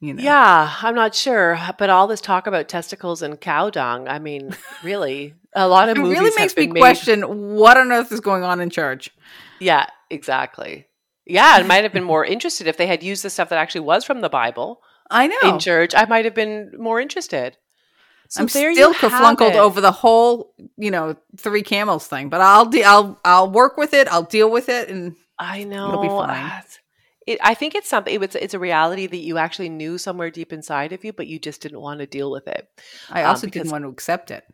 You 0.00 0.14
know. 0.14 0.22
yeah, 0.22 0.74
I'm 0.82 0.94
not 0.94 1.14
sure, 1.14 1.58
but 1.78 1.90
all 1.90 2.06
this 2.06 2.22
talk 2.22 2.46
about 2.46 2.68
testicles 2.68 3.20
and 3.20 3.38
cow 3.38 3.68
dung. 3.68 4.08
I 4.08 4.18
mean, 4.18 4.56
really, 4.82 5.34
a 5.54 5.68
lot 5.68 5.88
of 5.90 5.96
It 5.98 6.00
movies 6.00 6.18
really 6.18 6.40
makes 6.40 6.56
me 6.56 6.66
made- 6.68 6.80
question 6.80 7.22
what 7.54 7.76
on 7.76 7.92
earth 7.92 8.10
is 8.10 8.20
going 8.20 8.42
on 8.42 8.60
in 8.60 8.70
church. 8.70 9.10
Yeah, 9.60 9.86
exactly. 10.08 10.86
Yeah, 11.26 11.52
I 11.54 11.62
might 11.64 11.84
have 11.84 11.92
been 11.92 12.04
more 12.04 12.24
interested 12.24 12.66
if 12.66 12.76
they 12.78 12.86
had 12.86 13.02
used 13.02 13.22
the 13.22 13.30
stuff 13.30 13.50
that 13.50 13.58
actually 13.58 13.82
was 13.82 14.04
from 14.04 14.20
the 14.22 14.30
Bible 14.30 14.80
I 15.10 15.26
know. 15.26 15.36
in 15.42 15.58
church. 15.58 15.92
I 15.94 16.04
might 16.06 16.24
have 16.24 16.34
been 16.34 16.72
more 16.78 17.00
interested. 17.00 17.56
So 18.28 18.42
I'm 18.42 18.48
still 18.48 18.94
kerflunkled 18.94 19.56
over 19.56 19.80
the 19.80 19.90
whole, 19.90 20.54
you 20.76 20.92
know, 20.92 21.16
three 21.36 21.62
camels 21.62 22.06
thing. 22.06 22.28
But 22.28 22.40
I'll 22.40 22.66
de- 22.66 22.84
I'll 22.84 23.18
I'll 23.24 23.50
work 23.50 23.76
with 23.76 23.92
it. 23.92 24.06
I'll 24.06 24.22
deal 24.22 24.48
with 24.48 24.68
it, 24.68 24.88
and 24.88 25.16
I 25.38 25.64
know. 25.64 25.88
It'll 25.88 26.02
be 26.02 26.08
fine. 26.08 26.62
It, 27.26 27.38
I 27.42 27.54
think 27.54 27.74
it's 27.74 27.88
something. 27.88 28.22
It's 28.22 28.36
it's 28.36 28.54
a 28.54 28.58
reality 28.60 29.08
that 29.08 29.16
you 29.16 29.36
actually 29.36 29.68
knew 29.68 29.98
somewhere 29.98 30.30
deep 30.30 30.52
inside 30.52 30.92
of 30.92 31.04
you, 31.04 31.12
but 31.12 31.26
you 31.26 31.40
just 31.40 31.60
didn't 31.60 31.80
want 31.80 31.98
to 32.00 32.06
deal 32.06 32.30
with 32.30 32.46
it. 32.46 32.68
I 33.10 33.22
Um, 33.24 33.30
also 33.30 33.46
because- 33.48 33.62
didn't 33.62 33.72
want 33.72 33.84
to 33.84 33.88
accept 33.90 34.30
it. 34.30 34.44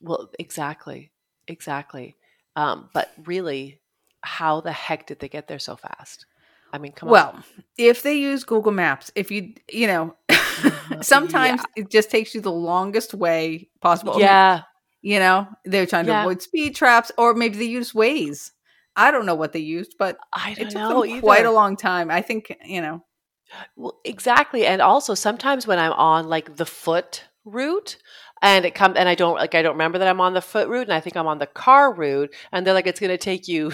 Well, 0.00 0.30
exactly, 0.38 1.12
exactly. 1.46 2.16
Um, 2.56 2.88
but 2.94 3.12
really, 3.26 3.80
how 4.22 4.62
the 4.62 4.72
heck 4.72 5.06
did 5.06 5.20
they 5.20 5.28
get 5.28 5.46
there 5.46 5.58
so 5.58 5.76
fast? 5.76 6.24
I 6.72 6.78
mean, 6.78 6.92
come 6.92 7.08
on. 7.08 7.12
Well, 7.12 7.44
if 7.78 8.02
they 8.02 8.14
use 8.14 8.44
Google 8.44 8.72
Maps, 8.72 9.10
if 9.14 9.30
you 9.30 9.54
you 9.72 9.86
know, 9.86 10.14
mm-hmm. 10.28 11.00
sometimes 11.02 11.62
it 11.76 11.90
just 11.90 12.10
takes 12.10 12.34
you 12.34 12.40
the 12.40 12.52
longest 12.52 13.14
way 13.14 13.68
possible. 13.80 14.12
I 14.12 14.14
on. 14.14 14.18
mean, 14.20 14.26
Yeah, 14.26 14.62
you 15.02 15.18
know, 15.18 15.48
they're 15.64 15.86
trying 15.86 16.06
to 16.06 16.12
Yeah. 16.12 16.22
avoid 16.22 16.42
speed 16.42 16.74
traps, 16.76 17.10
or 17.18 17.34
maybe 17.34 17.56
they 17.58 17.64
use 17.64 17.92
Waze. 17.92 18.50
I 18.96 19.10
don't 19.10 19.26
know 19.26 19.34
what 19.34 19.52
they 19.52 19.60
used, 19.60 19.94
but 19.98 20.18
I 20.32 20.52
it 20.52 20.56
don't 20.58 20.70
took 20.70 20.74
know 20.74 21.00
them 21.02 21.10
either. 21.10 21.20
quite 21.20 21.46
a 21.46 21.50
long 21.52 21.76
time. 21.76 22.10
I 22.10 22.22
think 22.22 22.54
you 22.64 22.80
know. 22.82 23.04
Well, 23.76 23.98
exactly. 24.04 24.64
And 24.66 24.80
also 24.80 25.14
sometimes 25.14 25.66
when 25.66 25.78
I'm 25.78 25.92
on 25.92 26.28
like 26.28 26.56
the 26.56 26.66
foot 26.66 27.24
route 27.44 27.96
and 28.42 28.64
it 28.64 28.74
comes 28.76 28.96
and 28.96 29.08
I 29.08 29.14
don't 29.16 29.34
like 29.36 29.54
I 29.56 29.62
don't 29.62 29.72
remember 29.72 29.98
that 29.98 30.06
I'm 30.08 30.20
on 30.20 30.34
the 30.34 30.40
foot 30.42 30.68
route 30.68 30.86
and 30.86 30.92
I 30.92 31.00
think 31.00 31.16
I'm 31.16 31.26
on 31.26 31.38
the 31.38 31.46
car 31.46 31.92
route 31.92 32.32
and 32.52 32.64
they're 32.64 32.74
like 32.74 32.86
it's 32.86 33.00
going 33.00 33.10
to 33.10 33.18
take 33.18 33.48
you 33.48 33.72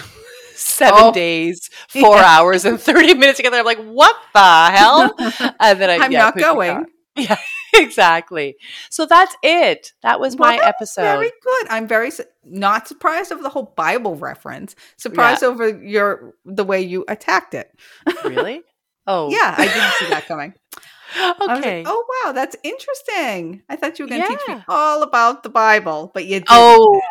7 0.57 0.99
Oh. 1.01 1.11
days, 1.13 1.69
4 1.89 2.01
Yeah. 2.17 2.23
hours 2.23 2.65
and 2.65 2.79
30 2.79 3.13
minutes 3.13 3.37
together. 3.37 3.57
I'm 3.57 3.65
like, 3.65 3.83
"What 3.83 4.15
the 4.33 4.65
hell?" 4.71 5.13
And 5.59 5.79
then 5.79 5.89
I 5.89 5.97
I'm 6.05 6.11
yeah, 6.11 6.19
not 6.19 6.37
going. 6.37 6.85
Yeah, 7.17 7.35
exactly. 7.73 8.57
So 8.91 9.07
that's 9.07 9.35
it. 9.41 9.91
That 10.03 10.19
was 10.19 10.35
Well, 10.35 10.51
my 10.55 10.63
episode. 10.63 11.01
Very 11.01 11.31
good. 11.43 11.67
I'm 11.67 11.87
very 11.87 12.11
su- 12.11 12.25
not 12.43 12.87
surprised 12.87 13.31
over 13.31 13.41
the 13.41 13.49
whole 13.49 13.73
Bible 13.75 14.15
reference. 14.15 14.75
Surprised 14.97 15.41
over 15.43 15.67
your 15.83 16.35
the 16.45 16.63
way 16.63 16.81
you 16.81 17.05
attacked 17.07 17.55
it. 17.55 17.71
really? 18.23 18.61
Oh. 19.07 19.31
Yeah, 19.31 19.55
I 19.57 19.65
didn't 19.65 19.93
see 19.93 20.09
that 20.09 20.27
coming. 20.27 20.53
Was 21.15 21.47
like, 21.47 21.57
okay. 21.59 21.83
oh 21.87 22.05
wow, 22.25 22.33
that's 22.33 22.55
interesting. 22.63 23.63
I 23.67 23.77
thought 23.77 23.97
you 23.97 24.05
were 24.05 24.09
going 24.09 24.21
to 24.21 24.27
teach 24.27 24.47
me 24.47 24.61
all 24.67 25.01
about 25.01 25.41
the 25.41 25.49
Bible, 25.49 26.11
but 26.13 26.25
you 26.25 26.35
didn't. 26.41 26.47
Oh, 26.51 27.01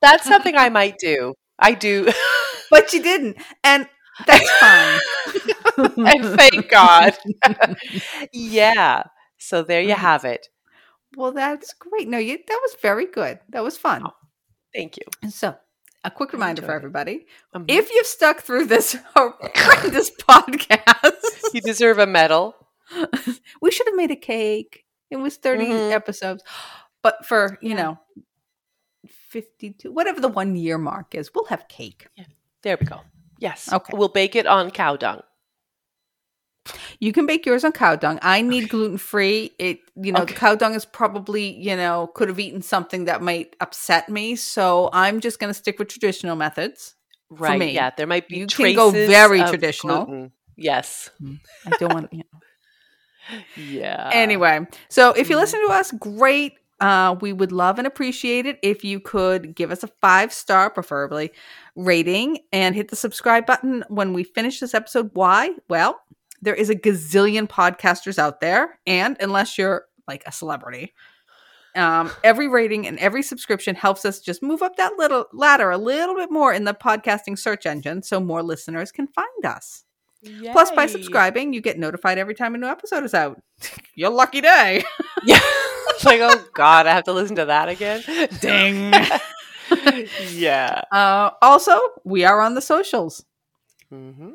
that's 0.00 0.24
something 0.24 0.54
I 0.54 0.68
might 0.68 0.98
do. 0.98 1.34
I 1.58 1.72
do. 1.72 2.08
But 2.72 2.92
you 2.92 3.02
didn't, 3.02 3.36
and 3.62 3.86
that's 4.26 4.50
fine. 4.58 5.00
and 6.08 6.24
thank 6.40 6.68
God. 6.68 7.16
yeah. 8.32 9.04
So 9.38 9.62
there 9.62 9.82
you 9.82 9.94
have 9.94 10.24
it. 10.24 10.48
well, 11.16 11.32
that's 11.32 11.72
great. 11.74 12.08
No, 12.08 12.18
you 12.18 12.38
that 12.48 12.60
was 12.62 12.76
very 12.82 13.06
good. 13.06 13.38
That 13.50 13.62
was 13.62 13.76
fun. 13.76 14.06
Thank 14.74 14.96
you. 14.96 15.04
So, 15.30 15.54
a 16.04 16.10
quick 16.10 16.32
reminder 16.32 16.62
for 16.62 16.72
everybody: 16.72 17.26
Um, 17.54 17.64
if 17.68 17.90
you've 17.90 18.06
stuck 18.06 18.40
through 18.40 18.66
this 18.66 18.96
horrendous 19.16 20.10
podcast, 20.28 21.54
you 21.54 21.60
deserve 21.60 21.98
a 21.98 22.06
medal. 22.06 22.54
we 23.62 23.70
should 23.70 23.86
have 23.86 23.96
made 23.96 24.10
a 24.10 24.16
cake. 24.16 24.84
It 25.10 25.16
was 25.16 25.36
30 25.36 25.66
Mhm. 25.66 25.92
episodes. 25.92 26.42
But 27.02 27.26
for, 27.26 27.58
you 27.60 27.70
Yeah. 27.70 27.82
know, 27.82 27.98
52, 29.30 29.90
whatever 29.92 30.20
the 30.20 30.28
one 30.28 30.56
year 30.56 30.78
mark 30.78 31.14
is, 31.14 31.30
we'll 31.34 31.46
have 31.46 31.66
cake. 31.68 32.06
There 32.62 32.76
we 32.80 32.86
go. 32.86 33.00
Yes. 33.38 33.72
Okay. 33.72 33.96
We'll 33.96 34.08
bake 34.08 34.36
it 34.36 34.46
on 34.46 34.70
cow 34.70 34.96
dung. 34.96 35.20
You 37.00 37.12
can 37.12 37.26
bake 37.26 37.44
yours 37.44 37.64
on 37.64 37.72
cow 37.72 37.96
dung. 37.96 38.20
I 38.22 38.40
need 38.42 38.68
gluten 38.68 38.96
free. 38.98 39.50
It, 39.58 39.80
you 39.96 40.12
know, 40.12 40.20
Okay. 40.22 40.32
the 40.34 40.38
cow 40.38 40.54
dung 40.54 40.74
is 40.74 40.84
probably, 40.84 41.50
you 41.60 41.74
know, 41.76 42.08
could 42.14 42.28
have 42.28 42.38
eaten 42.38 42.62
something 42.62 43.06
that 43.06 43.20
might 43.20 43.56
upset 43.60 44.08
me. 44.08 44.36
So 44.36 44.88
I'm 44.92 45.18
just 45.20 45.40
going 45.40 45.50
to 45.50 45.54
stick 45.54 45.80
with 45.80 45.88
traditional 45.88 46.36
methods. 46.36 46.94
Right. 47.30 47.58
me. 47.58 47.72
Yeah. 47.72 47.90
There 47.96 48.06
might 48.06 48.28
be 48.28 48.36
You 48.36 48.46
can 48.46 48.74
go 48.76 48.90
very 48.90 49.42
traditional. 49.42 50.04
gluten. 50.04 50.32
Yes. 50.56 51.10
I 51.66 51.70
don't 51.80 51.92
want, 51.94 52.12
you 52.12 52.18
know. 52.18 52.40
Yeah. 53.56 54.10
anyway 54.12 54.66
so 54.88 55.12
if 55.12 55.30
you 55.30 55.36
Mhm. 55.36 55.40
listen 55.40 55.60
to 55.68 55.72
us 55.72 55.92
great 55.92 56.54
uh, 56.82 57.16
we 57.20 57.32
would 57.32 57.52
love 57.52 57.78
and 57.78 57.86
appreciate 57.86 58.44
it 58.44 58.58
if 58.62 58.84
you 58.84 59.00
could 59.00 59.54
give 59.54 59.70
us 59.70 59.82
a 59.82 59.88
five 60.02 60.32
star 60.32 60.68
preferably 60.68 61.30
rating 61.76 62.38
and 62.52 62.74
hit 62.74 62.88
the 62.88 62.96
subscribe 62.96 63.46
button 63.46 63.84
when 63.88 64.12
we 64.12 64.22
finish 64.24 64.60
this 64.60 64.74
episode 64.74 65.10
why 65.14 65.50
well 65.68 65.98
there 66.42 66.54
is 66.54 66.68
a 66.68 66.74
gazillion 66.74 67.48
podcasters 67.48 68.18
out 68.18 68.40
there 68.40 68.78
and 68.86 69.16
unless 69.20 69.56
you're 69.56 69.86
like 70.08 70.22
a 70.26 70.32
celebrity 70.32 70.92
Um, 71.74 72.10
every 72.22 72.48
rating 72.48 72.86
and 72.86 72.98
every 72.98 73.22
subscription 73.22 73.74
helps 73.74 74.04
us 74.04 74.20
just 74.20 74.42
move 74.42 74.60
up 74.62 74.76
that 74.76 74.92
little 74.98 75.24
ladder 75.32 75.70
a 75.70 75.78
little 75.78 76.14
bit 76.14 76.30
more 76.30 76.52
in 76.52 76.64
the 76.64 76.74
podcasting 76.74 77.38
search 77.38 77.64
engine 77.64 78.02
so 78.02 78.20
more 78.20 78.42
listeners 78.42 78.92
can 78.92 79.06
find 79.06 79.46
us. 79.46 79.84
Plus, 80.52 80.70
by 80.70 80.84
subscribing, 80.86 81.54
you 81.54 81.60
get 81.62 81.78
notified 81.78 82.18
every 82.18 82.34
time 82.34 82.54
a 82.54 82.58
new 82.58 82.66
episode 82.66 83.04
is 83.04 83.14
out. 83.14 83.40
Your 83.94 84.10
lucky 84.10 84.40
day. 84.42 84.84
Yeah. 85.24 85.40
it's 85.90 86.04
like, 86.04 86.20
oh 86.22 86.44
God, 86.54 86.86
I 86.86 86.94
have 86.94 87.04
to 87.04 87.12
listen 87.12 87.36
to 87.36 87.46
that 87.46 87.68
again. 87.68 88.02
Ding. 88.40 88.92
yeah. 90.32 90.82
uh, 90.90 91.30
also, 91.40 91.78
we 92.04 92.24
are 92.24 92.40
on 92.40 92.54
the 92.54 92.62
socials. 92.62 93.24
hmm 93.90 94.32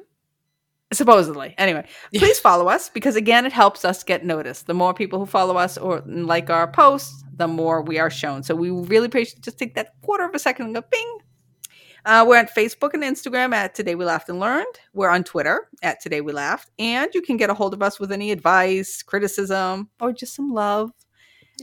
supposedly. 0.94 1.54
Anyway 1.58 1.86
please 2.16 2.40
follow 2.40 2.68
us 2.68 2.90
because 2.90 3.16
again 3.16 3.46
it 3.46 3.52
helps 3.52 3.84
us 3.84 4.04
get 4.04 4.26
noticed. 4.26 4.68
The 4.68 4.74
more 4.74 4.94
people 4.94 5.20
who 5.20 5.26
follow 5.26 5.58
us 5.58 5.78
or 5.78 6.02
like 6.06 6.50
our 6.50 6.72
posts 6.72 7.24
the 7.36 7.48
more 7.48 7.82
we 7.82 8.00
are 8.00 8.10
shown. 8.10 8.42
So 8.44 8.56
we 8.56 8.72
really 8.72 9.08
appreciate 9.08 9.42
just 9.42 9.60
take 9.60 9.76
that 9.76 9.94
quarter 10.02 10.24
of 10.24 10.34
a 10.34 10.40
second 10.40 10.68
and 10.68 10.76
go 10.76 10.82
bing. 10.90 11.18
Uh, 12.06 12.24
we're 12.26 12.40
on 12.40 12.46
facebook 12.46 12.94
and 12.94 13.04
instagram 13.04 13.54
at 13.54 13.76
today 13.76 13.96
we 13.96 14.06
laughed 14.06 14.30
and 14.30 14.40
learned. 14.40 14.80
We're 14.94 15.10
on 15.10 15.26
twitter 15.26 15.68
at 15.84 16.00
today 16.02 16.22
we 16.22 16.32
laughed. 16.32 16.72
And 16.80 17.14
you 17.14 17.22
can 17.22 17.36
get 17.36 17.50
a 17.50 17.54
hold 17.54 17.74
of 17.74 17.84
us 17.84 18.00
with 18.00 18.12
any 18.12 18.32
advice 18.32 19.04
criticism 19.04 19.90
or 20.00 20.14
just 20.14 20.36
some 20.36 20.54
love 20.54 20.92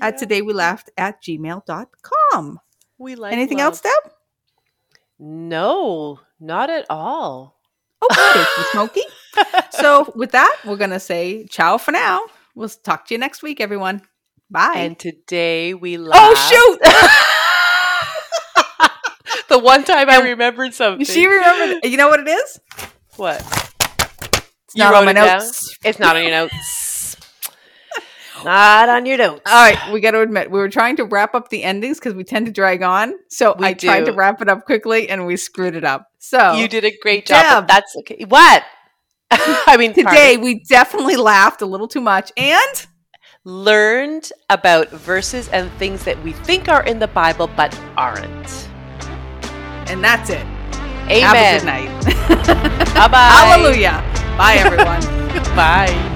at 0.00 0.18
today 0.18 0.42
we 0.42 0.52
laughed 0.52 0.90
at 0.96 1.22
gmail.com 1.22 2.60
We 2.98 3.14
like 3.14 3.32
anything 3.32 3.58
love. 3.58 3.66
else 3.66 3.80
deb 3.80 4.12
No, 5.18 6.20
not 6.40 6.70
at 6.70 6.86
all. 6.90 7.60
oh 8.02 8.08
thank 8.12 8.48
you 8.58 8.64
smokey 8.72 9.02
so 9.80 10.12
with 10.14 10.32
that 10.32 10.54
we're 10.64 10.76
gonna 10.76 11.00
say 11.00 11.46
ciao 11.48 11.78
for 11.78 11.92
now 11.92 12.20
we'll 12.54 12.68
talk 12.68 13.06
to 13.06 13.14
you 13.14 13.18
next 13.18 13.42
week 13.42 13.60
everyone 13.60 14.02
bye 14.50 14.74
And 14.76 14.98
today 14.98 15.72
we 15.74 15.96
laugh. 15.96 16.18
Oh 16.20 16.34
shoot! 16.50 16.80
the 19.48 19.58
one 19.58 19.84
time 19.84 20.10
I 20.10 20.20
remembered 20.20 20.74
something. 20.74 21.04
she 21.06 21.26
remembered. 21.26 21.82
You 21.84 21.96
know 21.96 22.08
what 22.08 22.20
it 22.20 22.28
is? 22.28 22.60
what? 23.16 23.40
It's 24.66 24.76
not 24.76 24.92
wrote 24.92 24.98
on 25.00 25.04
my 25.06 25.10
it 25.12 25.14
down? 25.14 25.38
notes. 25.38 25.76
It's 25.84 25.98
not 25.98 26.16
on 26.16 26.22
your 26.22 26.30
notes. 26.32 26.93
Not 28.44 28.88
on 28.88 29.06
your 29.06 29.18
notes. 29.18 29.42
All 29.46 29.62
right, 29.64 29.92
we 29.92 30.00
got 30.00 30.12
to 30.12 30.20
admit 30.20 30.50
we 30.50 30.58
were 30.58 30.68
trying 30.68 30.96
to 30.96 31.04
wrap 31.04 31.34
up 31.34 31.48
the 31.48 31.62
endings 31.62 31.98
because 31.98 32.14
we 32.14 32.24
tend 32.24 32.46
to 32.46 32.52
drag 32.52 32.82
on. 32.82 33.14
So 33.28 33.54
We 33.58 33.66
I 33.66 33.74
tried 33.74 34.04
to 34.06 34.12
wrap 34.12 34.40
it 34.42 34.48
up 34.48 34.64
quickly 34.66 35.08
and 35.08 35.26
we 35.26 35.36
screwed 35.36 35.74
it 35.74 35.84
up. 35.84 36.06
So 36.18 36.54
You 36.54 36.68
did 36.68 36.84
a 36.84 36.92
great 37.02 37.26
job. 37.26 37.62
Deb. 37.62 37.68
That's 37.68 37.96
okay. 37.98 38.24
What? 38.28 38.64
I 39.30 39.76
mean, 39.78 39.92
today 39.94 40.36
we 40.36 40.62
definitely 40.64 41.16
laughed 41.16 41.62
a 41.62 41.66
little 41.66 41.88
too 41.88 42.00
much, 42.00 42.30
and 42.36 42.86
learned 43.44 44.30
about 44.48 44.88
verses 44.90 45.48
and 45.48 45.70
things 45.72 46.04
that 46.04 46.22
we 46.22 46.32
think 46.32 46.68
are 46.68 46.82
in 46.84 46.98
the 46.98 47.08
Bible 47.08 47.46
but 47.56 47.78
aren't. 47.96 48.68
and 49.90 50.02
that's 50.02 50.30
it. 50.30 50.46
Amen. 51.10 51.22
Have 51.22 51.36
a 51.36 51.58
good 51.58 51.66
night. 51.66 52.04
Bye 52.94 53.08
bye. 53.08 53.28
Hallelujah. 53.28 54.02
Bye 54.38 54.54
everyone. 54.54 55.02
Bye. 55.56 56.10